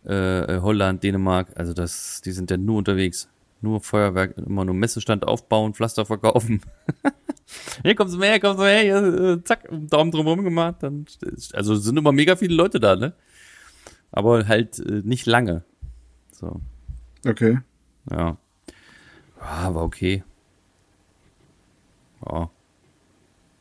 äh, 0.03 0.59
Holland, 0.59 1.03
Dänemark. 1.03 1.47
Also 1.55 1.74
das, 1.74 2.22
die 2.22 2.32
sind 2.32 2.51
ja 2.51 2.57
nur 2.57 2.78
unterwegs. 2.78 3.30
Nur 3.61 3.82
Feuerwerk, 3.82 4.38
immer 4.38 4.66
nur 4.66 4.76
Messestand 4.76 5.28
aufbauen, 5.28 5.74
Pflaster 5.74 6.05
verkaufen. 6.05 6.61
hier 7.84 7.95
kommst 7.95 8.16
du 8.16 8.22
her, 8.22 8.32
hier 8.34 8.39
kommst 8.39 8.59
du 8.59 8.66
her, 8.66 8.82
hier, 8.82 9.32
äh, 9.38 9.43
zack, 9.43 9.68
Daumen 9.72 10.11
drumherum 10.11 10.43
gemacht. 10.43 10.76
Dann, 10.82 11.05
also 11.53 11.74
es 11.74 11.84
sind 11.84 11.97
immer 11.97 12.11
mega 12.11 12.36
viele 12.36 12.53
Leute 12.53 12.80
da, 12.80 12.95
ne? 12.95 13.14
Aber 14.11 14.47
halt 14.47 14.78
äh, 14.80 15.01
nicht 15.03 15.26
lange. 15.26 15.64
So. 16.32 16.61
Okay. 17.26 17.59
Ja. 18.12 18.38
Ja, 19.39 19.76
war 19.76 19.84
okay. 19.84 20.24
Ja. 22.26 22.49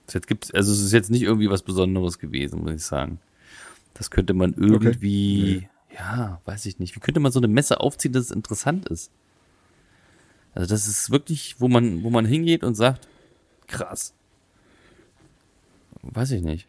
Es 0.07 0.15
Jetzt 0.15 0.27
gibt's, 0.27 0.53
also 0.53 0.73
es 0.73 0.81
ist 0.81 0.93
jetzt 0.93 1.11
nicht 1.11 1.23
irgendwie 1.23 1.51
was 1.51 1.63
Besonderes 1.63 2.19
gewesen, 2.19 2.63
muss 2.63 2.73
ich 2.73 2.85
sagen. 2.85 3.19
Das 3.95 4.11
könnte 4.11 4.35
man 4.35 4.55
irgendwie, 4.55 5.69
ja, 5.93 6.41
weiß 6.45 6.67
ich 6.67 6.79
nicht. 6.79 6.95
Wie 6.95 7.01
könnte 7.01 7.21
man 7.21 7.33
so 7.33 7.41
eine 7.41 7.49
Messe 7.49 7.81
aufziehen, 7.81 8.13
dass 8.13 8.27
es 8.27 8.31
interessant 8.31 8.89
ist? 8.89 9.11
Also 10.55 10.69
das 10.69 10.87
ist 10.87 11.11
wirklich, 11.11 11.57
wo 11.61 11.69
man, 11.69 12.03
wo 12.03 12.11
man 12.11 12.25
hingeht 12.25 12.63
und 12.63 12.75
sagt, 12.75 13.09
krass. 13.67 14.15
Weiß 16.03 16.31
ich 16.31 16.43
nicht. 16.43 16.69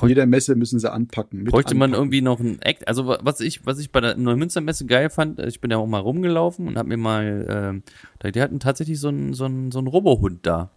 Auf 0.00 0.08
jeder 0.08 0.26
Messe 0.26 0.54
müssen 0.56 0.78
sie 0.78 0.90
anpacken. 0.92 1.44
Bräuchte 1.44 1.74
man 1.74 1.90
anpacken. 1.90 2.02
irgendwie 2.04 2.22
noch 2.22 2.40
ein 2.40 2.60
Act. 2.62 2.86
Also 2.88 3.06
wa- 3.06 3.18
was 3.22 3.40
ich, 3.40 3.64
was 3.66 3.78
ich 3.78 3.90
bei 3.90 4.00
der 4.00 4.16
Neumünster 4.16 4.60
Messe 4.60 4.86
geil 4.86 5.10
fand, 5.10 5.38
äh, 5.38 5.46
ich 5.48 5.60
bin 5.60 5.70
ja 5.70 5.76
auch 5.78 5.86
mal 5.86 5.98
rumgelaufen 6.00 6.66
und 6.68 6.76
hab 6.78 6.86
mir 6.86 6.96
mal, 6.96 7.82
da- 8.18 8.30
die 8.30 8.40
hatten 8.42 8.60
tatsächlich 8.60 8.98
so 9.00 9.08
einen 9.08 9.32
so 9.34 9.44
einen 9.44 9.70
so 9.72 9.78
einen 9.78 9.88
Robohund 9.88 10.46
da. 10.46 10.70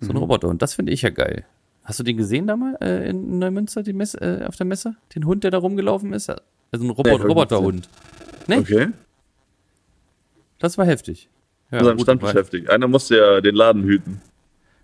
So 0.00 0.06
Mhm. 0.10 0.10
ein 0.12 0.16
Roboterhund. 0.18 0.62
Das 0.62 0.74
finde 0.74 0.92
ich 0.92 1.02
ja 1.02 1.10
geil. 1.10 1.44
Hast 1.84 1.98
du 2.00 2.02
den 2.04 2.16
gesehen 2.16 2.46
da 2.46 2.56
mal 2.56 2.76
äh, 2.80 3.08
in 3.08 3.38
Neumünster, 3.38 3.82
die 3.82 3.92
Messe, 3.92 4.20
äh, 4.20 4.44
auf 4.46 4.56
der 4.56 4.66
Messe? 4.66 4.96
Den 5.14 5.24
Hund, 5.24 5.44
der 5.44 5.50
da 5.52 5.58
rumgelaufen 5.58 6.12
ist? 6.12 6.28
Also 6.28 6.40
ein 6.84 6.90
Robot, 6.90 7.20
Nee, 7.20 7.26
Roboterhund. 7.26 7.88
Nee, 8.48 8.58
Okay. 8.58 8.88
das 10.58 10.76
war 10.78 10.84
heftig. 10.86 11.28
Ja, 11.70 11.78
Unserem 11.78 11.96
gut, 11.96 12.04
Stand 12.06 12.20
beschäftigt. 12.20 12.70
Einer 12.70 12.88
musste 12.88 13.16
ja 13.16 13.40
den 13.40 13.54
Laden 13.54 13.82
hüten. 13.84 14.20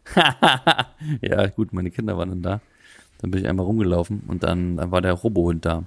ja, 1.21 1.47
gut, 1.49 1.73
meine 1.73 1.91
Kinder 1.91 2.17
waren 2.17 2.29
dann 2.31 2.43
da. 2.43 2.61
Dann 3.19 3.31
bin 3.31 3.41
ich 3.41 3.49
einmal 3.49 3.67
rumgelaufen 3.67 4.23
und 4.27 4.43
dann, 4.43 4.77
dann 4.77 4.91
war 4.91 5.01
der 5.01 5.13
Robohund 5.13 5.65
da. 5.65 5.85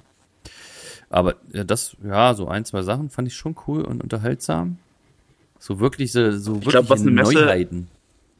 Aber 1.09 1.36
ja, 1.53 1.63
das, 1.63 1.95
ja, 2.03 2.34
so 2.34 2.47
ein, 2.47 2.66
zwei 2.66 2.82
Sachen 2.82 3.09
fand 3.09 3.28
ich 3.28 3.36
schon 3.36 3.55
cool 3.68 3.84
und 3.84 4.01
unterhaltsam. 4.01 4.78
So 5.59 5.80
wirklich, 5.80 6.11
so, 6.11 6.32
so 6.32 6.55
wirklich 6.63 6.88
glaub, 6.88 6.99
Neuheiten. 6.99 7.88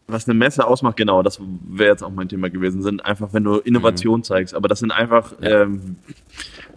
Was 0.08 0.28
eine 0.30 0.38
Messe 0.38 0.66
ausmacht, 0.68 0.98
genau, 0.98 1.24
das 1.24 1.40
wäre 1.68 1.90
jetzt 1.90 2.04
auch 2.04 2.12
mein 2.12 2.30
Thema 2.30 2.50
gewesen, 2.50 2.84
sind 2.84 3.04
einfach, 3.06 3.34
wenn 3.34 3.44
du 3.44 3.56
Innovation 3.58 4.24
zeigst. 4.24 4.54
Aber 4.54 4.68
das 4.68 4.80
sind 4.80 4.92
einfach, 4.92 5.32
Mhm. 5.40 5.44
Ja. 5.46 5.62
ähm, 5.64 5.96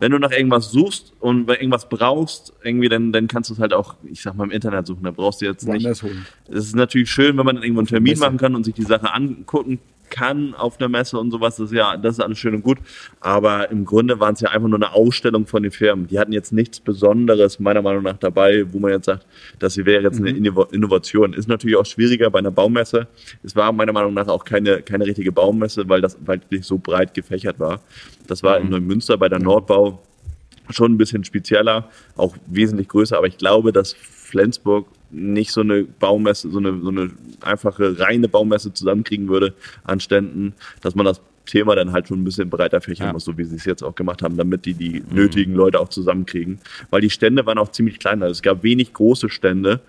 wenn 0.01 0.13
du 0.13 0.19
nach 0.19 0.31
irgendwas 0.31 0.71
suchst 0.71 1.13
und 1.21 1.47
wenn 1.47 1.57
irgendwas 1.57 1.89
brauchst, 1.89 2.53
irgendwie, 2.63 2.89
dann, 2.89 3.13
dann 3.13 3.27
kannst 3.29 3.51
du 3.51 3.55
es 3.55 3.61
halt 3.61 3.73
auch, 3.75 3.97
ich 4.05 4.23
sag 4.23 4.35
mal, 4.37 4.45
im 4.45 4.51
Internet 4.51 4.87
suchen. 4.87 5.03
Da 5.03 5.11
brauchst 5.11 5.41
du 5.41 5.45
jetzt 5.47 5.67
nicht. 5.67 5.83
woanders 5.85 6.03
holen. 6.03 6.25
Es 6.49 6.67
ist 6.67 6.77
natürlich 6.77 7.11
schön, 7.11 7.37
wenn 7.37 7.45
man 7.45 7.57
dann 7.57 7.65
irgendwo 7.65 7.81
einen 7.81 7.89
Termin 7.89 8.13
Messe. 8.13 8.23
machen 8.25 8.39
kann 8.39 8.55
und 8.55 8.65
sich 8.65 8.75
die 8.75 8.83
Sache 8.85 9.13
angucken 9.13 9.79
kann 10.11 10.55
auf 10.55 10.77
der 10.79 10.89
Messe 10.89 11.19
und 11.19 11.31
sowas. 11.31 11.57
Das 11.57 11.71
ist 11.71 11.77
ja, 11.77 11.97
das 11.97 12.19
ist 12.19 12.21
alles 12.25 12.39
schön 12.39 12.55
und 12.55 12.63
gut. 12.63 12.79
Aber 13.21 13.71
im 13.71 13.85
Grunde 13.85 14.21
waren 14.21 14.35
es 14.35 14.41
ja 14.41 14.51
einfach 14.51 14.69
nur 14.69 14.79
eine 14.79 14.93
Ausstellung 14.93 15.47
von 15.47 15.63
den 15.63 15.73
Firmen. 15.73 16.07
Die 16.07 16.19
hatten 16.19 16.33
jetzt 16.33 16.53
nichts 16.53 16.81
Besonderes, 16.81 17.59
meiner 17.61 17.83
Meinung 17.83 18.03
nach, 18.03 18.17
dabei, 18.17 18.65
wo 18.73 18.79
man 18.79 18.93
jetzt 18.93 19.07
sagt, 19.07 19.27
das 19.59 19.75
hier 19.75 19.87
wäre 19.87 20.03
jetzt 20.03 20.19
eine 20.19 20.31
Inno- 20.31 20.73
Innovation. 20.73 21.33
Ist 21.33 21.49
natürlich 21.49 21.77
auch 21.77 21.87
schwieriger 21.87 22.31
bei 22.31 22.39
einer 22.39 22.51
Baumesse. 22.51 23.07
Es 23.43 23.55
war 23.55 23.73
meiner 23.73 23.93
Meinung 23.93 24.15
nach 24.15 24.29
auch 24.29 24.45
keine, 24.45 24.83
keine 24.83 25.07
richtige 25.07 25.33
Baumesse, 25.33 25.89
weil 25.89 26.01
das 26.01 26.17
weil 26.25 26.41
wirklich 26.41 26.65
so 26.65 26.79
breit 26.79 27.15
gefächert 27.15 27.59
war. 27.61 27.81
Das 28.27 28.43
war 28.43 28.59
in 28.59 28.71
Neumünster 28.71 29.17
bei 29.17 29.29
der 29.29 29.39
Nordbau 29.39 30.03
schon 30.71 30.93
ein 30.93 30.99
bisschen 30.99 31.25
spezieller, 31.25 31.89
auch 32.17 32.37
wesentlich 32.47 32.89
größer, 32.89 33.17
aber 33.17 33.27
ich 33.27 33.39
glaube, 33.39 33.73
dass 33.73 33.95
Flensburg 33.95 34.87
nicht 35.11 35.53
so 35.53 35.61
eine 35.63 35.85
Baumesse, 35.85 36.51
so 36.51 36.59
eine, 36.59 36.81
so 36.81 36.89
eine 36.89 37.11
einfache 37.41 37.99
reine 37.99 38.29
Baumesse 38.29 38.73
zusammenkriegen 38.73 39.29
würde 39.29 39.55
an 39.85 40.01
Ständen, 40.01 40.55
dass 40.83 40.95
man 40.95 41.07
das 41.07 41.21
Thema 41.47 41.75
dann 41.75 41.93
halt 41.93 42.09
schon 42.09 42.21
ein 42.21 42.25
bisschen 42.25 42.51
breiter 42.51 42.81
fächern 42.81 43.09
Ja. 43.09 43.13
muss, 43.15 43.25
so 43.25 43.37
wie 43.39 43.45
sie 43.45 43.57
es 43.57 43.65
jetzt 43.65 43.83
auch 43.83 43.95
gemacht 43.95 44.23
haben, 44.23 44.37
damit 44.37 44.67
die 44.67 44.75
die 44.75 45.03
nötigen 45.11 45.55
Leute 45.55 45.81
auch 45.81 45.89
zusammenkriegen. 45.89 46.61
Weil 46.91 47.01
die 47.01 47.11
Stände 47.11 47.47
waren 47.47 47.59
auch 47.59 47.71
ziemlich 47.73 47.99
klein. 47.99 48.23
Also 48.23 48.33
es 48.33 48.43
gab 48.43 48.63
wenig 48.63 48.93
große 48.93 49.31
Stände. 49.31 49.81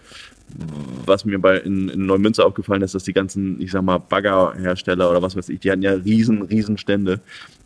Was 1.06 1.26
mir 1.26 1.40
bei 1.40 1.58
in, 1.58 1.90
in 1.90 2.06
Neumünster 2.06 2.46
aufgefallen 2.46 2.82
ist, 2.82 2.96
dass 2.96 3.04
die 3.04 3.14
ganzen, 3.14 3.62
ich 3.62 3.72
sag 3.72 3.84
mal, 3.84 4.00
Baggerhersteller 4.00 5.10
oder 5.10 5.22
was 5.22 5.36
weiß 5.36 5.50
ich, 5.50 5.60
die 5.60 5.72
hatten 5.72 5.82
ja 5.82 5.94
riesen, 5.94 6.42
riesen 6.44 6.78
Stände. 6.78 7.22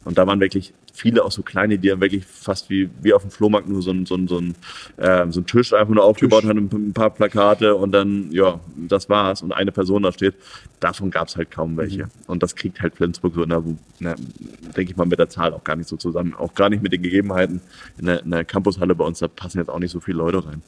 Und 0.05 0.17
da 0.17 0.27
waren 0.27 0.39
wirklich 0.39 0.73
viele 0.93 1.23
auch 1.23 1.31
so 1.31 1.41
kleine, 1.41 1.77
die 1.77 1.87
dann 1.87 2.01
wirklich 2.01 2.25
fast 2.25 2.69
wie, 2.69 2.89
wie 3.01 3.13
auf 3.13 3.23
dem 3.23 3.31
Flohmarkt 3.31 3.67
nur 3.67 3.81
so 3.81 3.91
ein, 3.91 4.05
so 4.05 4.15
ein, 4.15 4.27
so 4.27 4.37
ein, 4.37 4.55
ähm, 4.99 5.31
so 5.31 5.41
ein 5.41 5.45
Tisch 5.45 5.73
einfach 5.73 5.93
nur 5.93 6.03
aufgebaut 6.03 6.45
haben, 6.45 6.69
ein 6.71 6.93
paar 6.93 7.09
Plakate 7.09 7.75
und 7.75 7.91
dann, 7.91 8.31
ja, 8.31 8.59
das 8.75 9.09
war's. 9.09 9.41
Und 9.41 9.51
eine 9.53 9.71
Person 9.71 10.03
da 10.03 10.11
steht. 10.11 10.35
Davon 10.79 11.09
gab's 11.09 11.35
halt 11.35 11.51
kaum 11.51 11.77
welche. 11.77 12.09
Und 12.27 12.43
das 12.43 12.55
kriegt 12.55 12.81
halt 12.81 12.95
Flensburg 12.95 13.33
so 13.33 13.43
in 13.43 13.49
der, 13.49 13.63
na, 13.99 14.15
denke 14.75 14.91
ich 14.91 14.97
mal, 14.97 15.05
mit 15.05 15.19
der 15.19 15.29
Zahl 15.29 15.53
auch 15.53 15.63
gar 15.63 15.75
nicht 15.75 15.89
so 15.89 15.97
zusammen. 15.97 16.35
Auch 16.37 16.53
gar 16.53 16.69
nicht 16.69 16.83
mit 16.83 16.93
den 16.93 17.01
Gegebenheiten 17.01 17.61
in 17.97 18.05
der, 18.05 18.23
in 18.23 18.31
der 18.31 18.45
Campushalle 18.45 18.93
bei 18.93 19.05
uns, 19.05 19.19
da 19.19 19.27
passen 19.27 19.59
jetzt 19.59 19.69
auch 19.69 19.79
nicht 19.79 19.91
so 19.91 19.99
viele 19.99 20.17
Leute 20.17 20.45
rein. 20.45 20.61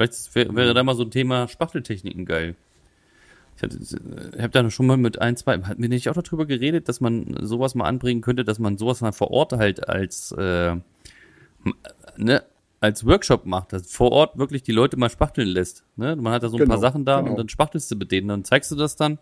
Vielleicht 0.00 0.34
wär, 0.34 0.54
wäre 0.54 0.74
da 0.74 0.82
mal 0.82 0.94
so 0.94 1.02
ein 1.02 1.10
Thema 1.10 1.48
Spachteltechniken 1.48 2.24
geil. 2.24 2.54
Ich 3.56 3.62
ich 3.62 4.40
habe 4.40 4.50
da 4.50 4.70
schon 4.70 4.86
mal 4.86 4.96
mit 4.96 5.20
ein, 5.20 5.36
zwei, 5.36 5.60
hatten 5.60 5.82
wir 5.82 5.88
nicht 5.90 6.08
auch 6.08 6.14
darüber 6.14 6.46
geredet, 6.46 6.88
dass 6.88 7.00
man 7.02 7.36
sowas 7.42 7.74
mal 7.74 7.84
anbringen 7.84 8.22
könnte, 8.22 8.44
dass 8.44 8.58
man 8.58 8.78
sowas 8.78 9.02
mal 9.02 9.12
vor 9.12 9.30
Ort 9.30 9.52
halt 9.52 9.86
als, 9.86 10.32
äh, 10.32 10.76
ne, 12.16 12.42
als 12.80 13.04
Workshop 13.04 13.44
macht, 13.44 13.74
dass 13.74 13.92
vor 13.92 14.12
Ort 14.12 14.38
wirklich 14.38 14.62
die 14.62 14.72
Leute 14.72 14.96
mal 14.96 15.10
spachteln 15.10 15.48
lässt. 15.48 15.84
Ne? 15.96 16.16
Man 16.16 16.32
hat 16.32 16.42
da 16.42 16.48
so 16.48 16.56
ein 16.56 16.66
paar 16.66 16.78
Genau, 16.78 16.80
Sachen 16.80 17.04
da 17.04 17.18
genau. 17.18 17.32
und 17.32 17.38
dann 17.38 17.48
spachtelst 17.50 17.90
du 17.90 17.96
mit 17.96 18.10
denen, 18.10 18.28
dann 18.28 18.44
zeigst 18.44 18.70
du 18.70 18.76
das 18.76 18.96
dann. 18.96 19.18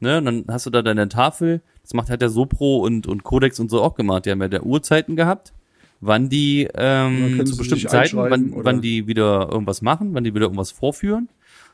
Ne, 0.00 0.18
und 0.18 0.26
dann 0.26 0.44
hast 0.48 0.66
du 0.66 0.70
da 0.70 0.82
deine 0.82 1.08
Tafel, 1.08 1.60
das 1.82 1.92
macht 1.92 2.08
halt 2.08 2.20
der 2.20 2.28
Sopro 2.28 2.84
und, 2.84 3.08
und 3.08 3.24
Codex 3.24 3.58
und 3.58 3.68
so 3.68 3.82
auch 3.82 3.94
gemacht. 3.94 4.26
Die 4.26 4.30
haben 4.30 4.40
ja 4.40 4.46
der 4.46 4.64
Uhrzeiten 4.64 5.16
gehabt, 5.16 5.52
wann 6.00 6.28
die 6.28 6.68
ähm, 6.74 7.44
zu 7.46 7.56
bestimmten 7.56 7.88
Zeiten, 7.88 8.16
wann, 8.16 8.52
oder- 8.52 8.64
wann 8.64 8.80
die 8.80 9.06
wieder 9.06 9.48
irgendwas 9.50 9.82
machen, 9.82 10.14
wann 10.14 10.24
die 10.24 10.34
wieder 10.34 10.44
irgendwas 10.46 10.70
vorführen. 10.70 11.28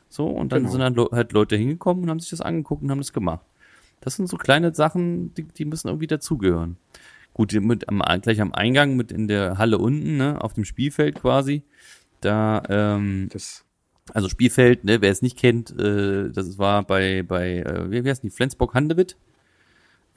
So, 0.09 0.27
und 0.27 0.51
dann 0.51 0.63
Genau. 0.63 0.71
sind 0.71 0.81
dann 0.81 1.07
halt 1.11 1.31
Leute 1.33 1.55
hingekommen 1.55 2.03
und 2.03 2.09
haben 2.09 2.19
sich 2.19 2.29
das 2.29 2.41
angeguckt 2.41 2.83
und 2.83 2.91
haben 2.91 2.99
das 2.99 3.11
gemacht. 3.13 3.45
Das 4.01 4.15
sind 4.15 4.27
so 4.27 4.37
kleine 4.37 4.73
Sachen, 4.73 5.33
die, 5.33 5.43
die 5.43 5.65
müssen 5.65 5.87
irgendwie 5.87 6.07
dazugehören. 6.07 6.77
Gut, 7.33 7.51
mit 7.53 7.89
am, 7.89 8.01
gleich 8.21 8.39
am 8.39 8.53
Eingang, 8.53 8.95
mit 8.95 9.11
in 9.11 9.27
der 9.27 9.57
Halle 9.57 9.77
unten, 9.77 10.17
ne, 10.17 10.41
auf 10.41 10.53
dem 10.53 10.63
Spielfeld 10.63 11.15
quasi. 11.15 11.63
Da, 12.21 12.61
ähm, 12.69 13.27
Das, 13.31 13.65
also 14.13 14.29
Spielfeld, 14.29 14.83
ne, 14.85 15.01
wer 15.01 15.11
es 15.11 15.21
nicht 15.21 15.37
kennt, 15.37 15.77
äh, 15.77 16.29
das 16.29 16.57
war 16.57 16.83
bei, 16.83 17.23
bei 17.23 17.57
äh, 17.57 17.91
wie, 17.91 18.07
heißt 18.09 18.23
die, 18.23 18.29
Flensburg 18.29 18.73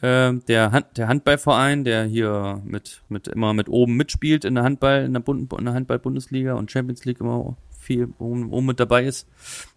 Ähm, 0.01 0.43
der, 0.47 0.71
Hand, 0.73 0.97
der 0.97 1.09
Handballverein, 1.09 1.83
der 1.85 2.05
hier 2.05 2.63
mit, 2.65 3.03
mit 3.09 3.27
immer 3.29 3.53
mit 3.53 3.69
oben 3.69 3.97
mitspielt 3.97 4.45
in 4.45 4.55
der 4.55 4.63
Handball, 4.65 5.05
in 5.05 5.13
der, 5.13 5.21
Bund, 5.21 5.53
in 5.53 5.65
der 5.65 5.75
Handball-Bundesliga 5.75 6.55
und 6.55 6.71
Champions 6.71 7.05
League 7.05 7.21
immer 7.21 7.57
viel 7.81 8.09
oben, 8.19 8.53
oben 8.53 8.67
mit 8.67 8.79
dabei 8.79 9.05
ist. 9.05 9.27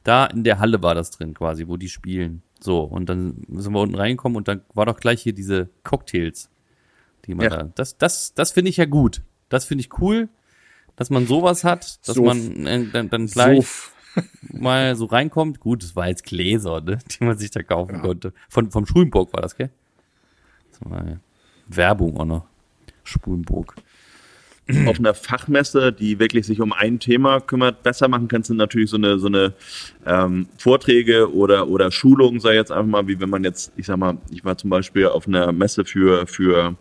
Da 0.03 0.25
in 0.27 0.43
der 0.43 0.59
Halle 0.59 0.83
war 0.83 0.93
das 0.93 1.09
drin 1.11 1.33
quasi, 1.33 1.67
wo 1.67 1.77
die 1.77 1.89
spielen. 1.89 2.43
So, 2.59 2.81
und 2.81 3.09
dann 3.09 3.43
sind 3.49 3.73
wir 3.73 3.79
unten 3.79 3.95
reingekommen 3.95 4.35
und 4.35 4.47
dann 4.47 4.61
war 4.75 4.85
doch 4.85 4.99
gleich 4.99 5.23
hier 5.23 5.33
diese 5.33 5.69
Cocktails, 5.83 6.49
die 7.25 7.33
man 7.33 7.45
Ja. 7.45 7.49
da. 7.49 7.63
Das, 7.73 7.97
das, 7.97 8.33
das 8.35 8.51
finde 8.51 8.69
ich 8.69 8.77
ja 8.77 8.85
gut. 8.85 9.23
Das 9.49 9.65
finde 9.65 9.81
ich 9.83 9.99
cool, 9.99 10.29
dass 10.95 11.09
man 11.09 11.25
sowas 11.25 11.63
hat, 11.63 12.07
dass 12.07 12.15
So. 12.15 12.23
man 12.25 12.67
äh, 12.67 12.85
dann, 12.91 13.09
dann 13.09 13.25
gleich 13.25 13.65
so, 14.15 14.21
mal 14.53 14.95
so 14.95 15.05
reinkommt. 15.05 15.59
Gut, 15.59 15.83
es 15.83 15.95
war 15.95 16.07
jetzt 16.09 16.25
Gläser, 16.25 16.81
ne, 16.81 16.99
die 17.09 17.23
man 17.23 17.39
sich 17.39 17.49
da 17.49 17.63
kaufen 17.63 18.01
konnte. 18.01 18.33
Von, 18.49 18.69
vom 18.69 18.85
Schulenburg 18.85 19.33
war 19.33 19.41
das, 19.41 19.55
gell? 19.55 19.71
Ja 20.89 21.17
Werbung 21.67 22.17
auch 22.17 22.25
noch. 22.25 22.45
Spulenburg. 23.03 23.75
auf 24.87 24.99
einer 24.99 25.13
Fachmesse, 25.13 25.91
die 25.91 26.19
wirklich 26.19 26.45
sich 26.45 26.61
um 26.61 26.71
ein 26.71 26.99
Thema 26.99 27.39
kümmert, 27.41 27.83
besser 27.83 28.07
machen 28.07 28.27
kannst, 28.27 28.47
sind 28.47 28.57
natürlich 28.57 28.89
so 28.89 28.97
eine, 28.97 29.19
so 29.19 29.27
eine 29.27 29.53
ähm, 30.05 30.47
Vorträge 30.57 31.33
oder, 31.33 31.67
oder 31.67 31.91
Schulungen, 31.91 32.39
sei 32.39 32.55
jetzt 32.55 32.71
einfach 32.71 32.85
mal, 32.85 33.07
wie 33.07 33.19
wenn 33.19 33.29
man 33.29 33.43
jetzt, 33.43 33.71
ich 33.75 33.87
sag 33.87 33.97
mal, 33.97 34.17
ich 34.29 34.45
war 34.45 34.57
zum 34.57 34.69
Beispiel 34.69 35.07
auf 35.07 35.27
einer 35.27 35.51
Messe 35.51 35.83
für, 35.83 36.27
für, 36.27 36.75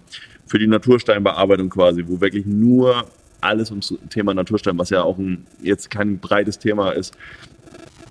für 0.46 0.58
die 0.58 0.66
Natursteinbearbeitung 0.66 1.70
quasi, 1.70 2.04
wo 2.06 2.20
wirklich 2.20 2.46
nur 2.46 3.06
alles 3.40 3.70
ums 3.70 3.94
Thema 4.10 4.34
Naturstein, 4.34 4.78
was 4.78 4.90
ja 4.90 5.02
auch 5.02 5.18
ein, 5.18 5.46
jetzt 5.62 5.90
kein 5.90 6.18
breites 6.18 6.58
Thema 6.58 6.90
ist, 6.90 7.16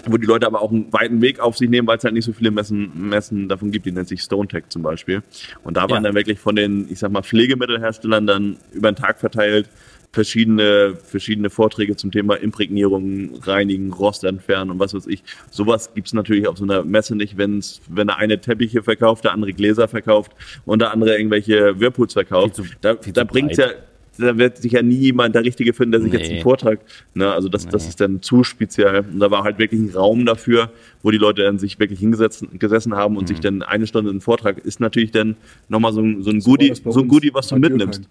wo 0.05 0.17
die 0.17 0.25
Leute 0.25 0.45
aber 0.47 0.61
auch 0.61 0.71
einen 0.71 0.91
weiten 0.93 1.21
Weg 1.21 1.39
auf 1.39 1.57
sich 1.57 1.69
nehmen, 1.69 1.87
weil 1.87 1.97
es 1.97 2.03
halt 2.03 2.13
nicht 2.13 2.25
so 2.25 2.33
viele 2.33 2.51
Messen, 2.51 2.91
Messen 3.09 3.47
davon 3.49 3.71
gibt, 3.71 3.85
die 3.85 3.91
nennt 3.91 4.07
sich 4.07 4.21
Stone 4.21 4.47
Tech 4.47 4.63
zum 4.69 4.81
Beispiel. 4.81 5.21
Und 5.63 5.77
da 5.77 5.81
waren 5.83 6.03
Ja. 6.03 6.09
dann 6.09 6.15
wirklich 6.15 6.39
von 6.39 6.55
den, 6.55 6.87
ich 6.89 6.99
sag 6.99 7.11
mal, 7.11 7.21
Pflegemittelherstellern 7.21 8.25
dann 8.27 8.57
über 8.73 8.91
den 8.91 8.95
Tag 8.95 9.19
verteilt 9.19 9.69
verschiedene, 10.11 10.95
verschiedene 10.95 11.51
Vorträge 11.51 11.95
zum 11.95 12.11
Thema 12.11 12.33
Imprägnierung, 12.35 13.35
Reinigen, 13.43 13.93
Rost 13.93 14.23
entfernen 14.23 14.71
und 14.71 14.79
was 14.79 14.93
weiß 14.95 15.05
ich. 15.05 15.23
Sowas 15.51 15.93
gibt's 15.93 16.13
natürlich 16.13 16.47
auf 16.47 16.57
so 16.57 16.63
einer 16.63 16.83
Messe 16.83 17.15
nicht, 17.15 17.37
wenn's, 17.37 17.79
wenn 17.87 18.07
der 18.07 18.17
eine 18.17 18.41
Teppiche 18.41 18.81
verkauft, 18.81 19.23
der 19.25 19.33
andere 19.33 19.53
Gläser 19.53 19.87
verkauft 19.87 20.31
und 20.65 20.79
der 20.81 20.91
andere 20.93 21.15
irgendwelche 21.15 21.79
Whirlpools 21.79 22.13
verkauft. 22.13 22.55
Zu- 22.55 22.63
da 22.81 22.95
da 22.95 23.23
bringt's 23.23 23.57
breit. 23.57 23.69
ja 23.69 23.75
da 24.19 24.37
wird 24.37 24.57
sich 24.57 24.73
ja 24.73 24.81
nie 24.81 24.95
jemand 24.95 25.33
der 25.35 25.43
Richtige 25.43 25.73
finden, 25.73 25.93
der 25.93 26.01
sich 26.01 26.13
jetzt 26.13 26.27
Nee. 26.27 26.33
einen 26.35 26.43
Vortrag, 26.43 26.79
ne, 27.13 27.31
also 27.31 27.49
das, 27.49 27.67
das 27.67 27.87
ist 27.87 27.99
dann 28.01 28.21
zu 28.21 28.43
speziell. 28.43 28.99
Und 29.11 29.19
da 29.19 29.31
war 29.31 29.43
halt 29.43 29.57
wirklich 29.59 29.79
ein 29.81 29.89
Raum 29.95 30.25
dafür, 30.25 30.71
wo 31.01 31.11
die 31.11 31.17
Leute 31.17 31.43
dann 31.43 31.57
sich 31.57 31.79
wirklich 31.79 31.99
hingesetzt, 31.99 32.45
gesessen 32.53 32.95
haben 32.95 33.15
und 33.17 33.23
Mhm. 33.23 33.27
sich 33.27 33.39
dann 33.39 33.61
eine 33.63 33.87
Stunde 33.87 34.11
einen 34.11 34.21
Vortrag 34.21 34.57
ist 34.59 34.79
natürlich 34.79 35.11
dann 35.11 35.35
nochmal 35.69 35.93
so 35.93 36.01
ein, 36.01 36.21
so 36.23 36.29
ein 36.31 36.39
Goodie, 36.39 36.69
das 36.69 36.79
so 36.83 36.99
ein 37.01 37.07
Goodie, 37.07 37.33
was 37.33 37.47
du 37.47 37.55
mitnimmst. 37.57 38.03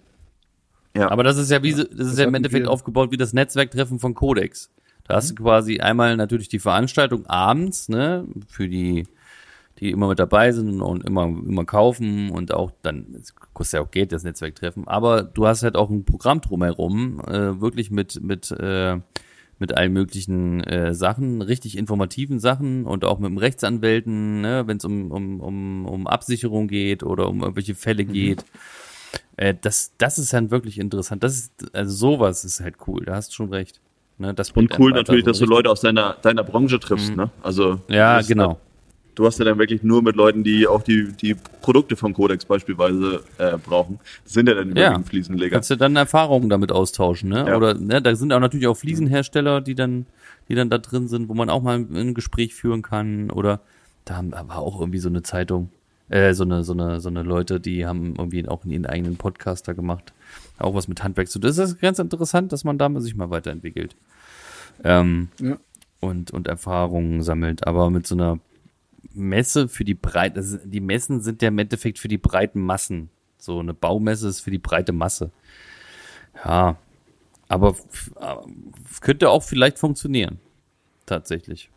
Ja. 0.95 1.11
Aber 1.11 1.23
das 1.23 1.37
ist 1.37 1.51
ja 1.51 1.61
wie, 1.63 1.71
das 1.73 1.85
ist 1.87 2.17
ja 2.19 2.25
im 2.25 2.33
Endeffekt 2.33 2.65
wir- 2.65 2.71
aufgebaut 2.71 3.11
wie 3.11 3.17
das 3.17 3.31
Netzwerktreffen 3.33 3.99
von 3.99 4.13
Codex. 4.15 4.69
Da 5.07 5.15
hast 5.15 5.31
du 5.31 5.35
quasi 5.35 5.79
einmal 5.79 6.17
natürlich 6.17 6.49
die 6.49 6.59
Veranstaltung 6.59 7.25
abends, 7.25 7.89
ne, 7.89 8.25
für 8.47 8.67
die, 8.67 9.05
die 9.79 9.91
immer 9.91 10.07
mit 10.07 10.19
dabei 10.19 10.51
sind 10.51 10.81
und 10.81 11.05
immer, 11.05 11.23
immer 11.23 11.65
kaufen 11.65 12.29
und 12.31 12.53
auch 12.53 12.71
dann, 12.81 13.21
kostet 13.53 13.79
ja 13.79 13.85
auch 13.85 13.91
Geld, 13.91 14.11
das 14.11 14.23
Netzwerktreffen, 14.23 14.87
aber 14.87 15.23
du 15.23 15.47
hast 15.47 15.63
halt 15.63 15.75
auch 15.75 15.89
ein 15.89 16.05
Programm 16.05 16.41
drumherum, 16.41 17.21
äh, 17.21 17.61
wirklich 17.61 17.91
mit, 17.91 18.21
mit, 18.21 18.51
äh, 18.51 18.97
mit 19.57 19.75
allen 19.75 19.91
möglichen 19.91 20.63
äh, 20.63 20.93
Sachen, 20.93 21.41
richtig 21.41 21.77
informativen 21.77 22.39
Sachen 22.39 22.85
und 22.85 23.03
auch 23.03 23.19
mit 23.19 23.29
dem 23.29 23.37
Rechtsanwälten, 23.37 24.41
ne, 24.41 24.63
wenn 24.67 24.77
es 24.77 24.85
um, 24.85 25.11
um, 25.11 25.41
um, 25.41 25.85
um 25.85 26.07
Absicherung 26.07 26.67
geht 26.67 27.03
oder 27.03 27.27
um 27.27 27.41
irgendwelche 27.41 27.75
Fälle 27.75 28.05
Mhm. 28.05 28.13
geht. 28.13 28.45
Äh, 29.37 29.55
das, 29.59 29.93
das 29.97 30.17
ist 30.17 30.33
dann 30.33 30.51
wirklich 30.51 30.79
interessant. 30.79 31.23
Das 31.23 31.35
ist, 31.35 31.75
also 31.75 31.93
sowas 31.93 32.45
ist 32.45 32.61
halt 32.61 32.75
cool, 32.87 33.03
da 33.05 33.15
hast 33.15 33.31
du 33.31 33.35
schon 33.35 33.49
recht. 33.53 33.81
Ne, 34.17 34.33
das 34.33 34.51
Und 34.51 34.77
cool 34.77 34.91
natürlich, 34.91 35.23
so 35.23 35.31
dass 35.31 35.39
du 35.39 35.45
Leute 35.45 35.69
aus 35.69 35.79
deiner, 35.81 36.13
deiner 36.21 36.43
Branche 36.43 36.77
triffst, 36.79 37.15
ne? 37.15 37.29
Also. 37.41 37.79
Ja, 37.87 38.21
genau. 38.21 38.59
Du 39.19 39.25
hast 39.25 39.37
ja 39.37 39.43
dann 39.43 39.59
wirklich 39.59 39.83
nur 39.83 40.01
mit 40.01 40.15
Leuten, 40.15 40.45
die 40.45 40.65
auch 40.65 40.81
die, 40.81 41.11
die 41.11 41.35
Produkte 41.61 41.97
vom 41.97 42.13
Codex 42.13 42.45
beispielsweise 42.45 43.21
äh, 43.37 43.57
brauchen. 43.57 43.99
Das 44.23 44.31
sind 44.31 44.47
ja 44.47 44.55
dann 44.55 44.69
Ja. 44.69 44.73
überwiegend 44.87 45.09
Fliesenleger. 45.09 45.55
Kannst 45.55 45.69
du 45.69 45.75
dann 45.75 45.97
Erfahrungen 45.97 46.47
damit 46.47 46.71
austauschen, 46.71 47.27
ne? 47.29 47.45
Ja. 47.45 47.57
Oder 47.57 47.73
ne, 47.73 48.01
da 48.01 48.15
sind 48.15 48.31
auch 48.31 48.39
natürlich 48.39 48.67
auch 48.67 48.77
Fliesenhersteller, 48.77 49.59
die 49.59 49.75
dann, 49.75 50.05
die 50.47 50.55
dann 50.55 50.69
da 50.69 50.77
drin 50.77 51.09
sind, 51.09 51.27
wo 51.27 51.33
man 51.33 51.49
auch 51.49 51.61
mal 51.61 51.75
ein 51.79 52.13
Gespräch 52.13 52.55
führen 52.55 52.81
kann. 52.81 53.29
Oder 53.29 53.59
da 54.05 54.15
haben 54.15 54.31
war 54.31 54.59
auch 54.59 54.79
irgendwie 54.79 54.99
so 54.99 55.09
eine 55.09 55.21
Zeitung, 55.21 55.69
äh, 56.07 56.33
so 56.33 56.45
eine, 56.45 56.63
so 56.63 56.71
eine, 56.71 57.01
so 57.01 57.09
eine 57.09 57.23
Leute, 57.23 57.59
die 57.59 57.85
haben 57.85 58.13
irgendwie 58.17 58.47
auch 58.47 58.63
in 58.63 58.71
ihren 58.71 58.85
eigenen 58.85 59.17
Podcast 59.17 59.67
da 59.67 59.73
gemacht. 59.73 60.13
Auch 60.59 60.75
was 60.75 60.87
mit 60.87 61.03
Handwerk 61.03 61.27
zu. 61.27 61.39
Das 61.39 61.57
ist 61.57 61.81
ganz 61.81 61.99
interessant, 61.99 62.53
dass 62.53 62.63
man 62.63 62.77
da 62.77 62.89
sich 63.01 63.15
mal 63.17 63.29
weiterentwickelt. 63.29 63.97
Ähm, 64.85 65.27
Ja. 65.41 65.57
und, 65.99 66.31
und 66.31 66.47
Erfahrungen 66.47 67.21
sammelt. 67.21 67.67
Aber 67.67 67.89
mit 67.89 68.07
so 68.07 68.15
einer 68.15 68.39
Messe 69.13 69.67
für 69.67 69.83
die 69.85 69.93
breite, 69.95 70.39
ist- 70.39 70.61
die 70.65 70.79
Messen 70.81 71.21
sind 71.21 71.41
ja 71.41 71.47
im 71.49 71.59
Endeffekt 71.59 71.99
für 71.99 72.07
die 72.07 72.17
breiten 72.17 72.61
Massen. 72.61 73.09
So 73.37 73.59
eine 73.59 73.73
Baumesse 73.73 74.27
ist 74.27 74.41
für 74.41 74.51
die 74.51 74.57
breite 74.59 74.91
Masse. 74.91 75.31
Ja, 76.45 76.77
aber 77.47 77.75
äh, 78.19 78.35
könnte 79.01 79.29
auch 79.29 79.43
vielleicht 79.43 79.79
funktionieren. 79.79 80.39
Tatsächlich. 81.05 81.69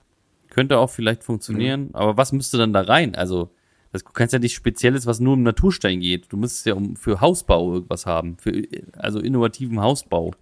Könnte 0.50 0.78
auch 0.78 0.90
vielleicht 0.90 1.24
funktionieren. 1.24 1.90
Aber 1.94 2.16
was 2.16 2.32
müsste 2.32 2.58
dann 2.58 2.72
da 2.74 2.82
rein? 2.82 3.14
Also, 3.14 3.50
das, 3.90 4.04
du 4.04 4.12
kannst 4.12 4.34
ja 4.34 4.38
nicht 4.38 4.54
Spezielles, 4.54 5.06
was 5.06 5.20
nur 5.20 5.32
um 5.34 5.42
Naturstein 5.42 6.00
geht. 6.00 6.30
Du 6.30 6.36
müsstest 6.36 6.66
ja 6.66 6.74
um, 6.74 6.96
für 6.96 7.20
Hausbau 7.22 7.72
irgendwas 7.74 8.04
haben. 8.04 8.36
Für, 8.38 8.52
also 8.98 9.18
innovativen 9.20 9.80
Hausbau. 9.80 10.32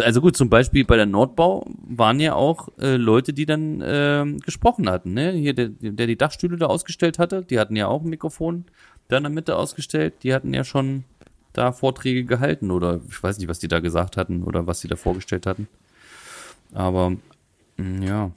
Also 0.00 0.20
gut, 0.20 0.36
zum 0.36 0.48
Beispiel 0.48 0.84
bei 0.84 0.96
der 0.96 1.06
Nordbau 1.06 1.66
waren 1.82 2.20
ja 2.20 2.34
auch 2.34 2.68
äh, 2.78 2.96
Leute, 2.96 3.32
die 3.32 3.46
dann 3.46 3.82
ähm, 3.84 4.38
gesprochen 4.38 4.88
hatten. 4.88 5.14
Ne? 5.14 5.32
Hier, 5.32 5.54
der, 5.54 5.68
der 5.68 6.06
die 6.06 6.16
Dachstühle 6.16 6.56
da 6.56 6.66
ausgestellt 6.66 7.18
hatte, 7.18 7.42
die 7.42 7.58
hatten 7.58 7.76
ja 7.76 7.88
auch 7.88 8.02
ein 8.02 8.10
Mikrofon 8.10 8.64
da 9.08 9.16
in 9.16 9.24
der 9.24 9.30
Mitte 9.30 9.56
ausgestellt. 9.56 10.14
Die 10.22 10.34
hatten 10.34 10.54
ja 10.54 10.64
schon 10.64 11.04
da 11.52 11.72
Vorträge 11.72 12.24
gehalten 12.24 12.70
oder 12.70 13.00
ich 13.08 13.22
weiß 13.22 13.38
nicht, 13.38 13.48
was 13.48 13.58
die 13.58 13.68
da 13.68 13.80
gesagt 13.80 14.16
hatten 14.16 14.42
oder 14.42 14.66
was 14.66 14.80
sie 14.80 14.88
da 14.88 14.96
vorgestellt 14.96 15.46
hatten. 15.46 15.68
Aber 16.72 17.16
mh, 17.76 18.04
ja, 18.06 18.30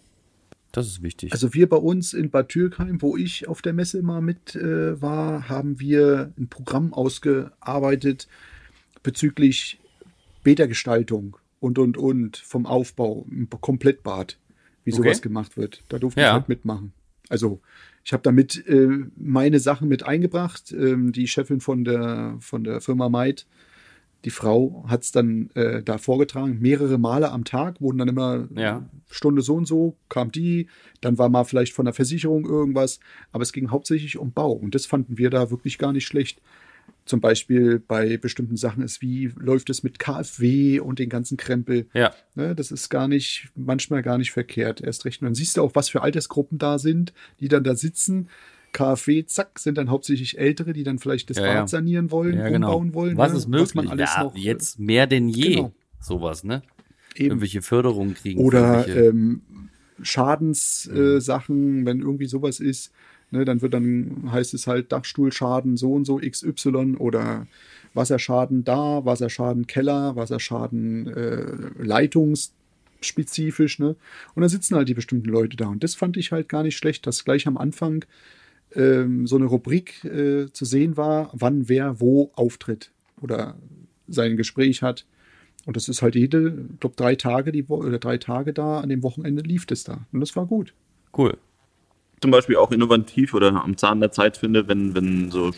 das 0.72 0.88
ist 0.88 1.02
wichtig. 1.02 1.32
Also 1.32 1.54
wir 1.54 1.70
bei 1.70 1.78
uns 1.78 2.14
in 2.14 2.30
Bad 2.30 2.50
Türkheim, 2.50 3.02
wo 3.02 3.16
ich 3.16 3.48
auf 3.48 3.62
der 3.62 3.74
Messe 3.74 4.02
mal 4.02 4.22
mit 4.22 4.56
äh, 4.56 5.02
war, 5.02 5.48
haben 5.48 5.80
wir 5.80 6.34
ein 6.38 6.48
Programm 6.50 6.93
ausgearbeitet 6.93 8.28
bezüglich 9.02 9.80
Bädergestaltung 10.46 11.36
und 11.60 11.78
und 11.78 11.98
und 11.98 12.38
vom 12.38 12.66
Aufbau 12.66 13.26
im 13.30 13.50
Komplettbad, 13.50 14.39
wie 14.86 14.93
Okay. 14.93 15.02
sowas 15.04 15.22
gemacht 15.22 15.58
wird. 15.58 15.84
Da 15.89 16.00
durfte 16.00 16.22
Ja. 16.22 16.28
ich 16.28 16.34
halt 16.34 16.48
mitmachen. 16.50 16.93
Also 17.28 17.60
ich 18.06 18.14
habe 18.14 18.24
damit 18.24 18.66
äh, 18.68 18.88
meine 19.18 19.60
Sachen 19.60 19.89
mit 19.89 20.04
eingebracht. 20.04 20.72
Ähm, 20.72 21.12
die 21.12 21.28
Chefin 21.28 21.60
von 21.60 21.84
der 21.84 22.38
von 22.39 22.64
der 22.64 22.80
Firma 22.82 23.10
Maid, 23.10 23.48
die 24.26 24.30
Frau 24.30 24.86
hat 24.88 25.02
es 25.04 25.12
dann 25.12 25.50
äh, 25.56 25.82
da 25.84 25.98
vorgetragen, 25.98 26.60
mehrere 26.60 26.98
Male 27.00 27.32
am 27.32 27.43
Tag, 27.43 27.82
wurden 27.82 27.98
dann 27.98 28.08
immer 28.08 28.48
Ja. 28.56 28.88
Stunde 29.10 29.41
so 29.41 29.56
und 29.56 29.68
so, 29.68 29.96
kam 30.10 30.32
die, 30.32 30.68
dann 31.02 31.18
war 31.18 31.30
mal 31.30 31.43
vielleicht 31.46 31.74
von 31.74 31.86
der 31.86 31.93
Versicherung 31.93 32.46
irgendwas, 32.46 33.00
aber 33.32 33.41
es 33.43 33.54
ging 33.54 33.70
hauptsächlich 33.72 34.18
um 34.18 34.32
Bau 34.32 34.52
und 34.52 34.74
das 34.76 34.86
fanden 34.86 35.18
wir 35.18 35.30
da 35.32 35.50
wirklich 35.52 35.78
gar 35.78 35.93
nicht 35.93 36.06
schlecht. 36.08 36.41
Zum 37.06 37.22
Beispiel 37.22 37.80
bei 37.80 38.18
bestimmten 38.18 38.58
Sachen 38.58 38.84
ist, 38.84 39.01
wie 39.01 39.32
läuft 39.38 39.70
es 39.70 39.84
mit 39.84 39.99
KfW 39.99 40.80
und 40.80 40.99
den 40.99 41.10
ganzen 41.10 41.38
Krempel. 41.38 41.88
ja, 41.93 42.12
Ne, 42.34 42.56
das 42.56 42.72
ist 42.72 42.89
gar 42.89 43.08
nicht, 43.08 43.49
manchmal 43.56 44.01
gar 44.01 44.18
nicht 44.18 44.32
verkehrt. 44.32 44.82
Erst 44.82 45.06
recht. 45.06 45.22
Und 45.22 45.26
dann 45.26 45.36
siehst 45.36 45.58
du 45.58 45.62
auch, 45.62 45.72
was 45.76 45.89
für 45.89 46.01
Altersgruppen 46.01 46.58
da 46.58 46.80
sind, 46.80 47.14
die 47.39 47.47
dann 47.47 47.64
da 47.64 47.76
sitzen. 47.76 48.30
KfW, 48.72 49.26
zack, 49.26 49.60
sind 49.60 49.78
dann 49.78 49.89
hauptsächlich 49.89 50.38
Ältere, 50.38 50.74
die 50.74 50.84
dann 50.84 50.99
vielleicht 50.99 51.30
das 51.30 51.38
Ja, 51.38 51.43
Bad 51.43 51.56
ja. 51.56 51.68
sanieren 51.68 52.12
wollen, 52.12 52.38
ja 52.38 52.49
genau. 52.49 52.76
umbauen 52.76 52.93
wollen. 52.93 53.18
was 53.18 53.32
ne, 53.32 53.38
ist 53.38 53.47
möglich? 53.47 53.74
man 53.76 53.88
alles 53.88 54.10
ja, 54.16 54.24
noch, 54.24 54.36
äh, 54.36 54.39
jetzt 54.39 54.80
mehr 54.80 55.08
denn 55.08 55.30
je. 55.30 55.56
genau. 55.56 55.74
Sowas, 56.01 56.43
ne? 56.43 56.62
eben. 57.16 57.32
Irgendwelche 57.32 57.62
Förderungen 57.62 58.14
kriegen. 58.14 58.39
Oder 58.39 58.88
ähm, 58.88 59.41
Schadenssachen, 60.01 61.18
äh, 61.18 61.22
Sachen, 61.22 61.86
wenn 61.86 62.01
irgendwie 62.01 62.26
sowas 62.26 62.60
ist, 62.60 62.91
ne, 63.36 63.46
dann 63.46 63.62
wird 63.62 63.74
dann, 63.74 64.30
heißt 64.32 64.54
es 64.54 64.68
halt 64.68 64.92
Dachstuhlschaden 64.92 65.78
so 65.78 65.94
und 65.94 66.06
so 66.06 66.18
XY 66.18 66.98
oder 66.98 67.48
Wasserschaden 67.94 68.64
da, 68.64 69.06
Wasserschaden 69.06 69.68
Keller, 69.68 70.16
Wasserschaden 70.16 71.08
äh, 71.08 71.46
leitungsspezifisch, 71.78 73.80
ne? 73.80 73.96
Und 74.36 74.42
dann 74.42 74.50
sitzen 74.50 74.76
halt 74.76 74.90
die 74.90 74.94
bestimmten 74.94 75.30
Leute 75.30 75.58
da. 75.58 75.68
Und 75.68 75.84
das 75.84 75.96
fand 75.96 76.18
ich 76.18 76.32
halt 76.32 76.50
gar 76.50 76.64
nicht 76.64 76.78
schlecht, 76.78 77.08
dass 77.08 77.26
gleich 77.26 77.48
am 77.48 77.58
Anfang 77.58 78.06
ähm, 78.74 79.28
so 79.28 79.36
eine 79.38 79.46
Rubrik 79.46 80.04
äh, 80.04 80.52
zu 80.52 80.66
sehen 80.66 80.98
war, 80.98 81.30
wann 81.34 81.70
wer 81.70 82.00
wo 82.00 82.32
auftritt 82.36 82.92
oder 83.22 83.56
sein 84.08 84.38
Gespräch 84.38 84.82
hat. 84.82 85.06
Und 85.66 85.76
das 85.76 85.90
ist 85.90 86.02
halt 86.02 86.16
jede, 86.16 86.66
ich 86.74 86.80
glaube, 86.80 86.96
drei 86.96 87.16
Tage 87.16 87.52
die 87.52 87.68
Wo 87.68 87.78
oder 87.78 87.98
drei 87.98 88.18
Tage 88.18 88.54
da, 88.54 88.82
an 88.82 88.90
dem 88.90 89.04
Wochenende 89.04 89.42
lief 89.42 89.66
das 89.66 89.84
da. 89.84 90.06
Und 90.12 90.20
das 90.20 90.36
war 90.36 90.46
gut. 90.46 90.74
cool. 91.18 91.38
Zum 92.26 92.32
Beispiel 92.32 92.55
auch 92.55 92.71
innovativ 92.71 93.36
oder 93.36 93.63
am 93.63 93.78
Zahn 93.78 93.99
der 93.99 94.11
Zeit 94.11 94.38
finde, 94.38 94.67
wenn, 94.67 94.95
wenn 94.95 95.30
so 95.30 95.51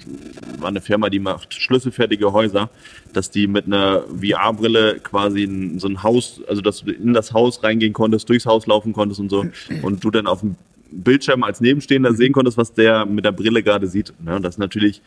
eine 0.62 0.82
Firma, 0.82 1.10
die 1.10 1.20
macht 1.20 1.54
schlüsselfertige 1.54 2.34
Häuser, 2.34 2.70
dass 3.14 3.32
die 3.32 3.48
mit 3.48 3.68
einer 3.68 4.02
VR-Brille 4.02 5.00
quasi 5.00 5.50
so 5.78 5.88
ein 5.88 6.04
Haus, 6.04 6.42
also 6.46 6.62
dass 6.62 6.84
du 6.84 6.92
in 6.92 7.14
das 7.14 7.32
Haus 7.32 7.64
reingehen 7.64 7.94
konntest, 7.94 8.28
durchs 8.28 8.46
Haus 8.46 8.68
laufen 8.68 8.92
konntest 8.92 9.22
und 9.22 9.30
so 9.30 9.46
und 9.82 10.04
du 10.04 10.12
dann 10.12 10.28
auf 10.28 10.42
dem 10.42 10.58
Bildschirm 10.92 11.44
als 11.44 11.62
Nebenstehender 11.62 12.14
sehen 12.14 12.34
konntest, 12.34 12.58
was 12.58 12.74
der 12.74 13.06
mit 13.06 13.24
der 13.24 13.32
Brille 13.32 13.64
gerade 13.64 13.88
sieht. 13.88 14.14
Ja, 14.26 14.40
das 14.40 14.56
ist 14.56 14.60
natürlich 14.60 15.02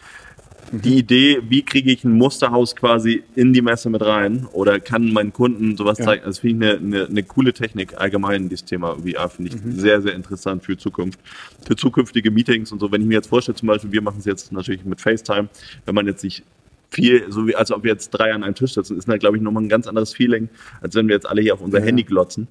die 0.73 0.99
Idee, 0.99 1.41
wie 1.49 1.62
kriege 1.62 1.91
ich 1.91 2.05
ein 2.05 2.12
Musterhaus 2.12 2.77
quasi 2.77 3.23
in 3.35 3.53
die 3.53 3.62
Messe 3.62 3.91
mit 3.91 4.03
rein 4.03 4.47
oder 4.53 4.79
kann 4.81 5.12
meinen 5.12 5.33
Kunden 5.33 5.77
sowas 5.77 5.99
Ja. 5.99 6.05
zeigen. 6.07 6.23
Das 6.25 6.39
finde 6.39 6.66
ich 6.66 6.79
eine, 6.81 6.97
eine, 6.99 7.07
eine 7.09 7.23
coole 7.23 7.53
Technik 7.53 7.95
allgemein, 7.99 8.49
dieses 8.49 8.64
Thema 8.64 8.97
VR 8.97 9.29
finde 9.29 9.51
ich 9.55 9.61
sehr, 9.81 10.01
sehr 10.03 10.14
interessant 10.14 10.64
für 10.64 10.77
Zukunft, 10.77 11.18
für 11.66 11.77
zukünftige 11.77 12.31
Meetings 12.31 12.71
und 12.73 12.79
so. 12.79 12.91
Wenn 12.93 13.01
ich 13.03 13.09
mir 13.09 13.14
jetzt 13.14 13.29
vorstelle, 13.29 13.57
zum 13.57 13.68
Beispiel, 13.68 13.93
wir 13.93 14.03
machen 14.03 14.18
es 14.21 14.25
jetzt 14.25 14.53
natürlich 14.53 14.85
mit 14.85 15.01
FaceTime, 15.01 15.49
wenn 15.87 15.95
man 15.95 16.07
jetzt 16.07 16.23
nicht 16.23 16.43
viel, 16.91 17.30
so 17.30 17.47
wie 17.47 17.55
als 17.55 17.70
ob 17.70 17.84
wir 17.84 17.93
jetzt 17.93 18.11
drei 18.11 18.32
an 18.34 18.43
einem 18.43 18.55
Tisch 18.55 18.74
sitzen, 18.74 18.99
ist 18.99 19.07
halt, 19.09 19.20
glaube 19.20 19.36
ich, 19.36 19.43
nochmal 19.43 19.62
ein 19.62 19.68
ganz 19.68 19.86
anderes 19.86 20.12
Feeling, 20.12 20.49
als 20.80 20.95
wenn 20.95 21.07
wir 21.09 21.14
jetzt 21.14 21.26
alle 21.28 21.41
hier 21.41 21.55
auf 21.55 21.61
unser 21.61 21.78
Ja. 21.78 21.84
Handy 21.84 22.03
glotzen. 22.03 22.49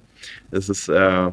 Das 0.50 0.68
ist 0.68 0.88
äh, 0.88 1.30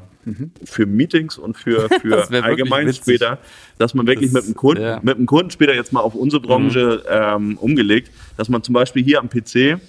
für 0.66 0.86
Meetings 0.86 1.38
und 1.38 1.58
für, 1.58 1.88
für 2.02 2.44
allgemein 2.44 2.94
später, 2.94 3.38
dass 3.78 3.94
man 3.94 4.08
wirklich 4.08 4.32
Das- 4.32 4.42
mit 4.46 4.54
dem 4.54 4.58
Kunden, 4.58 4.82
ja. 4.84 5.00
mit 5.02 5.18
dem 5.18 5.26
Kunden 5.26 5.52
später 5.52 5.74
jetzt 5.74 5.94
mal 5.94 6.02
auf 6.02 6.16
unsere 6.16 6.42
Branche 6.42 7.04
ähm, 7.10 7.58
umgelegt, 7.58 8.12
dass 8.36 8.50
man 8.50 8.62
zum 8.64 8.74
Beispiel 8.74 9.04
hier 9.04 9.20
am 9.20 9.30
PC 9.30 9.80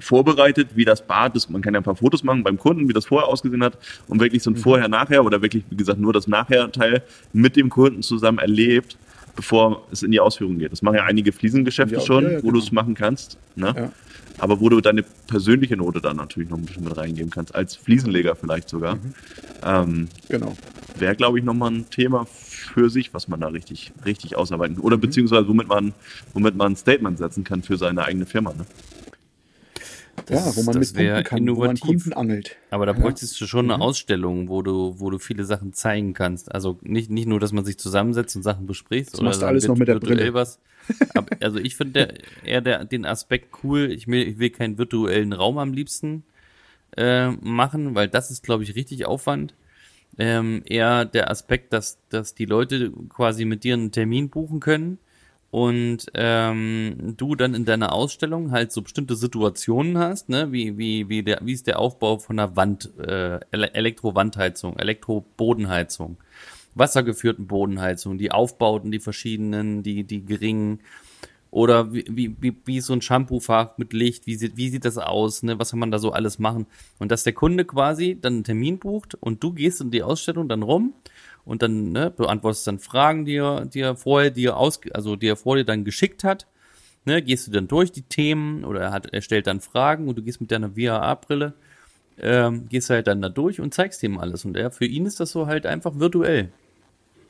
vorbereitet, 0.00 0.70
wie 0.74 0.84
das 0.84 1.06
Bad 1.06 1.36
ist. 1.36 1.48
Man 1.48 1.62
kann 1.62 1.74
ja 1.74 1.80
ein 1.80 1.84
paar 1.84 1.96
Fotos 1.96 2.24
machen 2.24 2.42
beim 2.42 2.58
Kunden, 2.58 2.88
wie 2.88 2.92
das 2.92 3.06
vorher 3.06 3.28
ausgesehen 3.28 3.62
hat 3.62 3.78
und 4.08 4.20
wirklich 4.20 4.42
so 4.42 4.50
ein 4.50 4.56
Vorher-Nachher 4.56 5.24
oder 5.24 5.42
wirklich, 5.42 5.64
wie 5.70 5.76
gesagt, 5.76 6.00
nur 6.00 6.12
das 6.12 6.26
Nachher-Teil 6.26 7.02
mit 7.32 7.56
dem 7.56 7.70
Kunden 7.70 8.02
zusammen 8.02 8.38
erlebt, 8.38 8.96
bevor 9.36 9.86
es 9.92 10.02
in 10.02 10.10
die 10.10 10.20
Ausführung 10.20 10.58
geht. 10.58 10.72
Das 10.72 10.82
machen 10.82 10.96
ja 10.96 11.04
einige 11.04 11.30
Fliesengeschäfte 11.32 11.96
Ja, 11.96 12.00
schon, 12.00 12.24
ja, 12.24 12.30
ja, 12.32 12.38
wo 12.38 12.48
du 12.48 12.52
genau. 12.54 12.64
es 12.64 12.72
machen 12.72 12.94
kannst. 12.94 13.38
Ne? 13.54 13.92
Aber 14.38 14.60
wo 14.60 14.68
du 14.68 14.80
deine 14.80 15.02
persönliche 15.02 15.76
Note 15.76 16.00
dann 16.00 16.16
natürlich 16.16 16.50
noch 16.50 16.58
ein 16.58 16.64
bisschen 16.64 16.84
mit 16.84 16.96
reingeben 16.96 17.30
kannst, 17.30 17.54
als 17.54 17.76
Fliesenleger 17.76 18.34
vielleicht 18.34 18.68
sogar. 18.68 18.98
Ähm, 19.64 20.08
Genau. 20.28 20.54
wäre, 20.98 21.14
glaube 21.16 21.38
ich, 21.38 21.44
nochmal 21.44 21.70
ein 21.70 21.88
Thema 21.90 22.26
für 22.28 22.90
sich, 22.90 23.14
was 23.14 23.28
man 23.28 23.40
da 23.40 23.48
richtig, 23.48 23.92
richtig 24.04 24.36
ausarbeiten 24.36 24.78
Oder 24.78 24.96
beziehungsweise 24.98 25.48
womit 25.48 25.68
man, 25.68 25.94
womit 26.34 26.56
man 26.56 26.72
ein 26.72 26.76
Statement 26.76 27.18
setzen 27.18 27.44
kann 27.44 27.62
für 27.62 27.76
seine 27.76 28.04
eigene 28.04 28.26
Firma. 28.26 28.52
Ne? 28.52 28.66
Ja, 30.30 30.56
wo 30.56 30.62
man 30.62 30.74
das 30.80 30.92
mit 30.92 30.96
Kunden 31.06 31.24
kann, 31.24 31.40
wo 31.40 31.44
man 31.44 31.70
innovativ. 31.70 31.84
Kunden 32.04 32.12
angelt. 32.12 32.56
Aber 32.70 32.86
da 32.86 32.92
Ja. 32.92 32.98
bräuchtest 32.98 33.40
du 33.40 33.46
schon 33.46 33.66
Mhm. 33.66 33.72
eine 33.72 33.82
Ausstellung, 33.82 34.48
wo 34.48 34.62
du, 34.62 34.98
wo 34.98 35.10
du 35.10 35.18
viele 35.18 35.44
Sachen 35.44 35.72
zeigen 35.72 36.14
kannst. 36.14 36.52
Also 36.54 36.78
nicht, 36.82 37.10
nicht 37.10 37.26
nur, 37.28 37.40
dass 37.40 37.52
man 37.52 37.64
sich 37.64 37.78
zusammensetzt 37.78 38.34
und 38.36 38.42
Sachen 38.42 38.66
bespricht. 38.66 39.12
Das 39.12 39.20
machst 39.20 39.42
du 39.42 39.46
alles 39.46 39.66
noch 39.68 39.76
mit 39.76 39.88
der 39.88 39.96
virtuell 39.96 40.16
Brille. 40.16 40.34
Was. 40.34 40.60
Aber, 41.14 41.28
also 41.40 41.58
ich 41.58 41.76
finde 41.76 42.14
eher 42.44 42.60
der, 42.60 42.84
den 42.84 43.04
Aspekt 43.06 43.48
cool. 43.64 43.90
Ich 43.90 44.06
will, 44.06 44.26
ich 44.26 44.38
will 44.38 44.50
keinen 44.50 44.78
virtuellen 44.78 45.32
Raum 45.32 45.58
am 45.58 45.72
liebsten 45.72 46.22
äh, 46.96 47.30
machen, 47.30 47.94
weil 47.94 48.08
das 48.08 48.30
ist, 48.30 48.42
glaube 48.44 48.62
ich, 48.62 48.74
richtig 48.76 49.06
Aufwand. 49.06 49.54
Ähm, 50.18 50.62
eher 50.64 51.04
der 51.04 51.30
Aspekt, 51.30 51.72
dass, 51.72 51.98
dass 52.08 52.34
die 52.34 52.46
Leute 52.46 52.90
quasi 53.08 53.44
mit 53.44 53.64
dir 53.64 53.74
einen 53.74 53.92
Termin 53.92 54.30
buchen 54.30 54.60
können 54.60 54.98
und 55.50 56.06
ähm, 56.14 57.14
du 57.16 57.34
dann 57.34 57.54
in 57.54 57.64
deiner 57.64 57.92
Ausstellung 57.92 58.50
halt 58.50 58.72
so 58.72 58.82
bestimmte 58.82 59.16
Situationen 59.16 59.98
hast, 59.98 60.28
ne, 60.28 60.52
wie 60.52 60.76
wie 60.76 61.08
wie 61.08 61.22
der 61.22 61.40
wie 61.42 61.52
ist 61.52 61.66
der 61.66 61.78
Aufbau 61.78 62.18
von 62.18 62.38
einer 62.38 62.56
Wand 62.56 62.90
äh, 62.98 63.40
Ele 63.50 63.72
Elektrowandheizung, 63.74 64.76
Elektrobodenheizung, 64.78 66.18
wassergeführten 66.74 67.46
Bodenheizung, 67.46 68.18
die 68.18 68.32
Aufbauten, 68.32 68.90
die 68.90 69.00
verschiedenen, 69.00 69.82
die 69.82 70.04
die 70.04 70.24
geringen 70.24 70.80
oder 71.50 71.92
wie, 71.92 72.04
wie, 72.10 72.36
wie, 72.38 72.54
wie 72.66 72.76
ist 72.76 72.86
so 72.86 72.92
ein 72.92 73.00
Shampoo-Fach 73.00 73.78
mit 73.78 73.94
Licht, 73.94 74.26
wie 74.26 74.34
sieht, 74.34 74.58
wie 74.58 74.68
sieht 74.68 74.84
das 74.84 74.98
aus, 74.98 75.42
ne? 75.42 75.58
was 75.58 75.70
kann 75.70 75.78
man 75.78 75.90
da 75.90 75.98
so 75.98 76.12
alles 76.12 76.38
machen? 76.38 76.66
Und 76.98 77.10
dass 77.10 77.24
der 77.24 77.32
Kunde 77.32 77.64
quasi 77.64 78.18
dann 78.20 78.34
einen 78.34 78.44
Termin 78.44 78.78
bucht 78.78 79.14
und 79.14 79.42
du 79.42 79.52
gehst 79.52 79.80
in 79.80 79.90
die 79.90 80.02
Ausstellung 80.02 80.50
dann 80.50 80.62
rum 80.62 80.92
und 81.46 81.62
dann 81.62 81.92
ne, 81.92 82.10
beantwortest 82.10 82.66
dann 82.66 82.78
Fragen, 82.78 83.24
die 83.24 83.36
er, 83.36 83.64
die 83.64 83.80
er 83.80 83.96
vorher 83.96 84.30
dir 84.30 84.56
aus, 84.58 84.80
also 84.92 85.16
die 85.16 85.28
er 85.28 85.36
vor 85.36 85.56
dir 85.56 85.64
dann 85.64 85.84
geschickt 85.84 86.22
hat. 86.24 86.46
Ne, 87.06 87.22
gehst 87.22 87.46
du 87.46 87.52
dann 87.52 87.68
durch 87.68 87.92
die 87.92 88.02
Themen 88.02 88.64
oder 88.64 88.80
er, 88.80 88.90
hat, 88.92 89.06
er 89.14 89.22
stellt 89.22 89.46
dann 89.46 89.60
Fragen 89.60 90.08
und 90.08 90.18
du 90.18 90.22
gehst 90.22 90.40
mit 90.40 90.50
deiner 90.50 90.70
VRA-Brille, 90.72 91.54
ähm, 92.18 92.68
gehst 92.68 92.90
halt 92.90 93.06
dann 93.06 93.22
da 93.22 93.28
durch 93.28 93.60
und 93.60 93.72
zeigst 93.72 94.02
ihm 94.02 94.18
alles. 94.18 94.44
Und 94.44 94.56
er, 94.56 94.72
für 94.72 94.86
ihn 94.86 95.06
ist 95.06 95.20
das 95.20 95.30
so 95.30 95.46
halt 95.46 95.66
einfach 95.66 96.00
virtuell. 96.00 96.50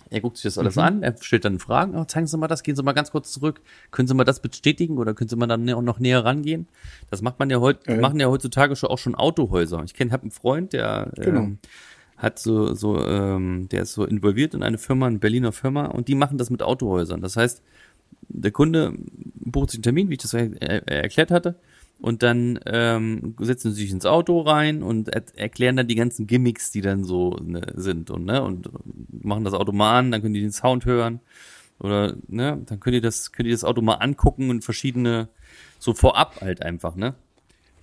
Er 0.09 0.21
guckt 0.21 0.37
sich 0.39 0.45
das 0.45 0.57
alles 0.57 0.77
Mhm. 0.77 0.83
an, 0.83 1.03
er 1.03 1.17
stellt 1.21 1.45
dann 1.45 1.59
Fragen, 1.59 1.95
oh, 1.97 2.05
zeigen 2.05 2.27
Sie 2.27 2.39
mal 2.39 2.47
das, 2.47 2.63
gehen 2.63 2.77
Sie 2.77 2.83
mal 2.83 2.93
ganz 2.93 3.11
kurz 3.11 3.33
zurück, 3.33 3.61
können 3.91 4.07
Sie 4.09 4.15
mal 4.15 4.25
das 4.25 4.41
bestätigen 4.41 4.99
oder 4.99 5.13
können 5.15 5.29
Sie 5.29 5.37
mal 5.37 5.47
dann 5.49 5.65
noch 5.65 5.99
näher 5.99 6.25
rangehen? 6.25 6.69
Das 7.11 7.21
macht 7.23 7.39
man 7.39 7.51
ja 7.51 7.61
heute, 7.61 7.93
Ja. 7.93 8.01
machen 8.01 8.19
ja 8.21 8.29
heutzutage 8.29 8.77
schon 8.77 8.89
auch 8.89 8.99
schon 8.99 9.15
Autohäuser. 9.15 9.83
Ich 9.85 9.93
kenne, 9.95 10.13
habe 10.13 10.23
einen 10.23 10.31
Freund, 10.31 10.73
der 10.73 11.11
Genau. 11.17 11.41
ähm, 11.41 11.59
hat 12.17 12.39
so, 12.39 12.75
so, 12.75 13.05
ähm, 13.05 13.69
der 13.71 13.83
ist 13.83 13.93
so 13.93 14.05
involviert 14.05 14.55
in 14.55 14.63
eine 14.63 14.79
Firma, 14.79 15.07
eine 15.07 15.19
Berliner 15.19 15.53
Firma, 15.53 15.87
und 15.87 16.09
die 16.09 16.15
machen 16.15 16.39
das 16.39 16.51
mit 16.51 16.63
Autohäusern. 16.63 17.21
Das 17.21 17.37
heißt, 17.37 17.63
der 18.29 18.51
Kunde 18.51 18.95
bucht 19.35 19.71
sich 19.71 19.79
einen 19.79 19.83
Termin, 19.83 20.09
wie 20.09 20.15
ich 20.15 20.21
das 20.21 20.35
er, 20.35 20.51
er 20.61 21.03
erklärt 21.03 21.31
hatte, 21.31 21.57
und 21.99 22.23
dann 22.23 22.61
ähm, 22.67 23.35
setzen 23.41 23.73
sie 23.73 23.83
sich 23.83 23.91
ins 23.91 24.05
Auto 24.05 24.41
rein 24.41 24.83
und 24.83 25.09
er 25.09 25.23
erklären 25.35 25.77
dann 25.77 25.89
die 25.89 25.95
ganzen 25.95 26.27
Gimmicks, 26.27 26.71
die 26.71 26.83
dann 26.83 27.05
so 27.05 27.39
ne, 27.43 27.73
sind 27.75 28.11
und 28.11 28.27
ne 28.27 28.43
und 28.43 28.69
machen 29.25 29.45
das 29.45 29.55
Auto 29.55 29.73
mal 29.73 29.99
an, 29.99 30.11
dann 30.11 30.21
können 30.21 30.35
die 30.35 30.43
den 30.43 30.53
Sound 30.53 30.85
hören 30.85 31.21
oder 31.79 32.17
ne, 32.29 32.61
dann 32.67 32.81
könnt 32.81 32.95
ihr 32.95 33.01
das 33.01 33.33
könnt 33.33 33.47
ihr 33.47 33.55
das 33.55 33.65
Auto 33.65 33.81
mal 33.81 33.95
angucken 33.95 34.51
und 34.51 34.63
verschiedene 34.63 35.29
so 35.79 35.95
vorab 35.95 36.41
halt 36.43 36.63
einfach 36.63 36.97
ne. 36.97 37.15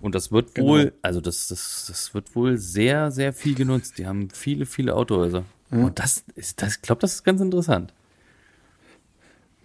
Und 0.04 0.16
das 0.16 0.34
wird 0.34 0.54
Genau. 0.54 0.68
wohl, 0.68 0.94
also 1.02 1.22
das, 1.22 1.48
das, 1.48 1.86
das 1.88 2.14
wird 2.14 2.36
wohl 2.36 2.58
sehr, 2.58 3.10
sehr 3.10 3.32
viel 3.32 3.56
genutzt. 3.56 3.98
Die 3.98 4.06
haben 4.06 4.28
viele, 4.34 4.66
viele 4.66 4.96
Autohäuser. 4.96 5.46
Und 5.72 5.98
das 5.98 6.26
ist, 6.36 6.62
das, 6.62 6.76
ich 6.76 6.82
glaube, 6.82 7.00
das 7.00 7.14
ist 7.16 7.24
ganz 7.24 7.40
interessant. 7.40 7.94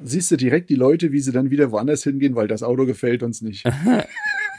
Siehst 0.00 0.30
du 0.30 0.36
direkt 0.36 0.70
die 0.70 0.76
Leute, 0.76 1.10
wie 1.10 1.18
sie 1.18 1.32
dann 1.32 1.50
wieder 1.50 1.72
woanders 1.72 2.04
hingehen, 2.04 2.36
weil 2.36 2.46
das 2.46 2.62
Auto 2.62 2.86
gefällt 2.86 3.22
uns 3.22 3.42
nicht. 3.42 3.64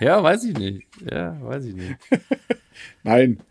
Ja, 0.02 0.24
weiß 0.24 0.46
ich 0.46 0.58
nicht. 0.58 0.88
Ja, 1.12 1.38
weiß 1.42 1.66
ich 1.66 1.76
nicht. 1.76 1.98
Nein, 3.04 3.42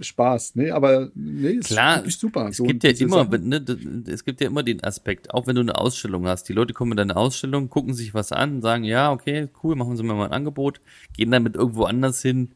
Spaß. 0.00 0.56
Nee, 0.56 0.70
aber 0.70 1.10
nee, 1.14 1.52
ist 1.52 1.68
Klar, 1.68 1.98
wirklich 1.98 2.18
super. 2.18 2.48
Es 2.48 2.56
So 2.58 2.64
gibt 2.64 2.84
ja 2.84 2.90
immer, 2.90 3.24
ne, 3.24 3.64
es 4.06 4.24
gibt 4.24 4.40
ja 4.40 4.46
immer 4.46 4.62
den 4.62 4.82
Aspekt, 4.82 5.32
auch 5.32 5.46
wenn 5.46 5.56
du 5.56 5.62
eine 5.62 5.76
Ausstellung 5.76 6.26
hast. 6.26 6.48
Die 6.48 6.52
Leute 6.52 6.74
kommen 6.74 6.92
in 6.92 6.96
deine 6.98 7.16
Ausstellung, 7.16 7.70
gucken 7.70 7.94
sich 7.94 8.14
was 8.14 8.32
an, 8.32 8.62
sagen, 8.62 8.84
ja, 8.84 9.10
okay, 9.12 9.48
cool, 9.62 9.76
machen 9.76 9.96
Sie 9.96 10.02
mir 10.02 10.14
mal 10.14 10.26
ein 10.26 10.32
Angebot, 10.32 10.80
gehen 11.16 11.30
damit 11.30 11.54
irgendwo 11.54 11.84
anders 11.84 12.22
hin 12.22 12.52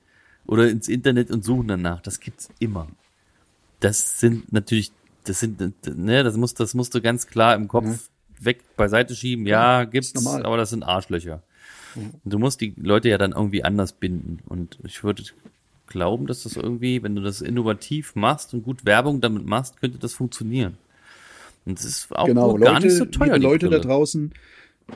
oder 0.47 0.69
ins 0.69 0.89
Internet 0.89 1.31
und 1.31 1.45
suchen 1.45 1.69
danach. 1.69 2.01
Das 2.03 2.21
gibt's 2.21 2.51
immer. 2.59 2.89
Das 3.81 4.21
sind 4.21 4.53
natürlich, 4.53 4.93
das 5.25 5.41
sind, 5.41 5.61
ne, 5.97 6.23
das 6.25 6.37
musst, 6.37 6.61
das 6.61 6.75
musst 6.75 6.95
du 6.95 7.01
ganz 7.01 7.27
klar 7.27 7.55
im 7.55 7.69
Kopf 7.69 8.11
weg 8.39 8.63
beiseite 8.77 9.15
schieben. 9.15 9.47
Ja, 9.47 9.85
gibt's, 9.85 10.15
normal. 10.15 10.45
aber 10.45 10.57
das 10.57 10.71
sind 10.71 10.83
Arschlöcher. 10.83 11.43
Du 12.25 12.39
musst 12.39 12.61
die 12.61 12.75
Leute 12.77 13.09
ja 13.09 13.19
dann 13.19 13.33
irgendwie 13.33 13.65
anders 13.65 13.93
binden. 13.93 14.39
Und 14.47 14.79
ich 14.85 15.03
würde 15.03 15.25
glauben, 15.91 16.27
dass 16.27 16.45
das 16.45 16.57
irgendwie, 16.57 17.03
wenn 17.03 17.15
du 17.15 17.21
das 17.23 17.41
innovativ 17.43 18.15
machst 18.15 18.55
und 18.55 18.63
gut 18.63 18.85
Werbung 18.87 19.21
damit 19.21 19.45
machst, 19.47 19.79
könnte 19.81 19.99
das 19.99 20.15
funktionieren. 20.15 20.79
Und 21.67 21.79
es 21.79 21.85
ist 21.85 22.17
auch 22.17 22.25
Genau, 22.27 22.57
Leute, 22.57 22.65
gar 22.73 22.81
nicht 22.81 22.93
so 22.97 23.05
teuer. 23.05 23.27
liebe 23.27 23.39
die 23.41 23.45
Leute 23.47 23.67
da 23.67 23.77
Brille. 23.79 23.81
draußen, 23.83 24.33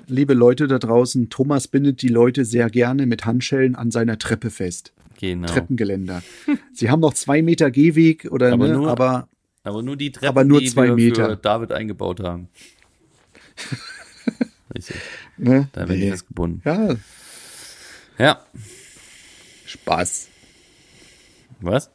liebe 0.07 0.33
Leute 0.35 0.67
da 0.67 0.79
draußen, 0.79 1.29
Thomas 1.29 1.69
bindet 1.69 2.01
die 2.01 2.09
Leute 2.09 2.45
sehr 2.47 2.71
gerne 2.71 3.05
mit 3.07 3.27
Handschellen 3.27 3.75
an 3.75 3.91
seiner 3.91 4.19
Treppe 4.19 4.51
fest. 4.51 4.93
Genau. 5.21 5.47
Treppengeländer. 5.47 6.23
Sie 6.73 6.91
haben 6.91 7.01
noch 7.01 7.13
zwei 7.15 7.43
Meter 7.43 7.71
Gehweg 7.71 8.27
oder 8.31 8.53
Aber 8.53 8.67
ne, 8.69 8.75
nur- 8.75 8.89
aber 8.91 9.29
Aber 9.63 9.83
nur 9.83 9.97
die 9.97 10.11
Treppen, 10.11 10.29
Aber 10.29 10.45
nur 10.45 10.61
die 10.61 10.67
zwei 10.71 10.87
wir 10.89 10.95
Meter. 10.95 11.29
für 11.31 11.37
David 11.37 11.73
eingebaut 11.73 12.21
haben. 12.21 12.49
Richtig. 14.75 14.97
ne, 15.37 15.69
Da 15.73 15.85
ich 15.85 15.89
nee. 15.91 16.11
fest 16.11 16.27
gebunden. 16.29 16.63
ja, 16.65 16.97
Ja. 18.19 18.41
Spaß. 19.67 20.29
Was? 21.61 21.91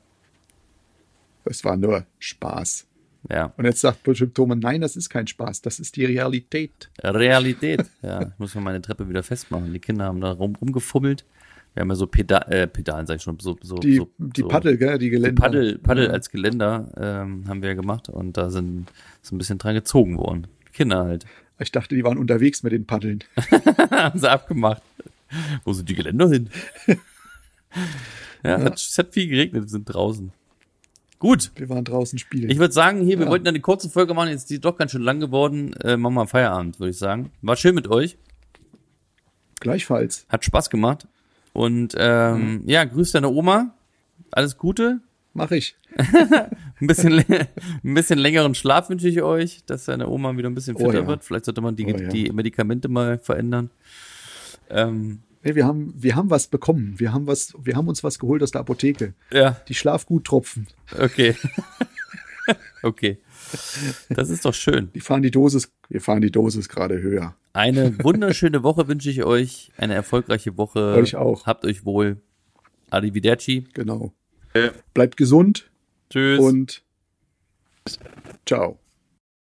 Es 1.46 1.64
war 1.64 1.78
nur 1.78 2.06
Spaß. 2.20 2.86
Ja. 3.30 3.54
Und 3.58 3.66
jetzt 3.66 3.82
sagt 3.82 4.04
bestimmt 4.04 4.36
Thomas, 4.36 4.58
nein, 4.62 4.82
das 4.82 4.96
ist 4.96 5.10
kein 5.10 5.28
Spaß, 5.28 5.62
das 5.62 5.80
ist 5.80 5.96
die 5.96 6.06
Realität. 6.06 6.90
Realität. 7.04 7.86
Ja, 8.02 8.22
ich 8.22 8.40
muss 8.40 8.56
mal 8.56 8.62
meine 8.62 8.82
Treppe 8.82 9.10
wieder 9.10 9.24
festmachen. 9.24 9.74
Die 9.74 9.80
Kinder 9.80 10.06
haben 10.06 10.22
da 10.22 10.32
rum, 10.32 10.56
rumgefummelt. 10.56 11.26
Wir 11.74 11.82
haben 11.82 11.90
ja 11.90 11.96
so 11.96 12.08
Peda 12.08 12.40
äh, 12.48 12.68
Pedalen, 12.68 13.06
sag 13.06 13.18
ich 13.18 13.24
schon, 13.24 13.38
so, 13.40 13.58
so, 13.62 13.76
Die, 13.76 13.98
so, 13.98 14.10
die 14.18 14.44
Paddel, 14.44 14.78
gell, 14.78 14.98
die 14.98 15.10
Geländer. 15.10 15.42
Paddel, 15.42 15.78
Paddel 15.78 16.10
als 16.12 16.30
Geländer 16.30 16.92
ähm, 16.98 17.48
haben 17.48 17.62
wir 17.62 17.76
gemacht 17.76 18.10
und 18.10 18.38
da 18.38 18.50
sind 18.50 18.88
so 19.22 19.36
ein 19.36 19.38
bisschen 19.38 19.58
dran 19.58 19.76
gezogen 19.76 20.18
worden. 20.18 20.48
Die 20.68 20.72
Kinder 20.72 21.04
halt. 21.04 21.26
Ich 21.60 21.72
dachte, 21.72 21.94
die 21.94 22.04
waren 22.04 22.18
unterwegs 22.18 22.64
mit 22.64 22.72
den 22.72 22.86
Paddeln. 22.86 23.24
haben 23.92 24.18
sie 24.18 24.32
abgemacht. 24.32 24.82
Wo 25.64 25.74
sind 25.74 25.90
die 25.90 25.96
Geländer 25.96 26.30
hin? 26.30 26.50
ja, 28.44 28.58
Es, 28.58 28.64
hat, 28.66 28.76
es 28.78 28.98
hat 28.98 29.14
viel 29.14 29.28
geregnet, 29.28 29.64
wir 29.64 29.70
sind 29.70 29.86
draußen. 29.86 30.32
Gut. 31.20 31.52
Wir 31.56 31.68
waren 31.68 31.84
draußen 31.84 32.18
spielen. 32.18 32.50
Ich 32.50 32.60
würde 32.60 32.74
sagen, 32.74 33.02
hier, 33.02 33.18
wir 33.20 33.26
Ja. 33.26 33.32
wollten 33.32 33.48
eine 33.48 33.60
kurze 33.60 33.90
Folge 33.90 34.14
machen, 34.14 34.30
jetzt 34.30 34.42
ist 34.44 34.50
die 34.50 34.60
doch 34.62 34.78
ganz 34.78 34.92
schön 34.92 35.02
lang 35.02 35.20
geworden. 35.20 35.74
Äh, 35.84 35.98
machen 35.98 36.14
wir 36.16 36.28
Feierabend, 36.28 36.80
würde 36.80 36.92
ich 36.92 36.98
sagen. 36.98 37.32
War 37.42 37.58
schön 37.58 37.76
mit 37.76 37.90
euch. 37.90 38.18
Gleichfalls. 39.60 40.26
Hat 40.30 40.46
Spaß 40.46 40.70
gemacht. 40.70 41.08
Und 41.54 41.94
ähm, 41.98 42.62
ja, 42.66 42.86
grüß 42.86 43.12
deine 43.12 43.30
Oma. 43.30 43.74
Alles 44.32 44.58
Gute. 44.58 45.02
Mach 45.34 45.52
ich. 45.52 45.76
Ein 46.82 46.88
bisschen, 46.88 47.24
ein 47.84 47.94
bisschen 47.94 48.20
längeren 48.20 48.56
Schlaf 48.56 48.90
wünsche 48.90 49.10
ich 49.10 49.22
euch, 49.22 49.64
dass 49.66 49.86
deine 49.86 50.08
Oma 50.08 50.36
wieder 50.38 50.50
ein 50.50 50.56
bisschen 50.56 50.76
Oh 50.76 50.80
fitter 50.86 51.02
ja. 51.02 51.08
wird. 51.08 51.24
Vielleicht 51.24 51.46
sollte 51.46 51.62
man 51.62 51.76
die, 51.76 51.86
Oh 51.86 51.98
ja. 51.98 52.08
die 52.10 52.32
Medikamente 52.32 52.88
mal 52.88 53.18
verändern. 53.20 53.70
Ähm, 54.70 55.20
Nee, 55.44 55.56
wir 55.56 55.66
haben, 55.66 55.94
wir 55.96 56.16
haben 56.16 56.30
was 56.30 56.48
bekommen. 56.48 57.00
Wir 57.00 57.14
haben 57.14 57.26
was, 57.28 57.54
wir 57.62 57.76
haben 57.76 57.88
uns 57.88 58.04
was 58.04 58.20
geholt 58.20 58.44
aus 58.44 58.52
der 58.52 58.62
Apotheke. 58.62 59.14
ja, 59.32 59.52
Die 59.68 59.74
Schlafguttropfen. 59.74 60.68
okay. 61.00 61.36
okay. 62.84 63.18
Das 64.10 64.30
ist 64.30 64.46
doch 64.46 64.54
schön. 64.54 64.90
Die 64.94 65.00
fahren 65.00 65.22
die 65.22 65.32
Dosis, 65.32 65.72
wir 65.88 66.02
fahren 66.02 66.22
die 66.22 66.32
Dosis 66.32 66.70
gerade 66.70 67.02
höher. 67.02 67.36
Eine 67.54 67.98
wunderschöne 68.04 68.64
Woche 68.64 68.88
wünsche 68.88 69.10
ich 69.10 69.24
euch. 69.24 69.72
Eine 69.78 69.94
erfolgreiche 69.96 70.58
Woche. 70.58 70.94
Euch 70.94 71.16
auch. 71.16 71.46
Habt 71.46 71.66
euch 71.66 71.86
wohl. 71.86 72.22
Arrivederci. 72.92 73.66
Genau. 73.74 74.14
Äh, 74.54 74.70
Bleibt 74.94 75.18
gesund 75.18 75.70
Tschüss. 76.10 76.40
und 76.40 76.84
ciao. 78.46 78.78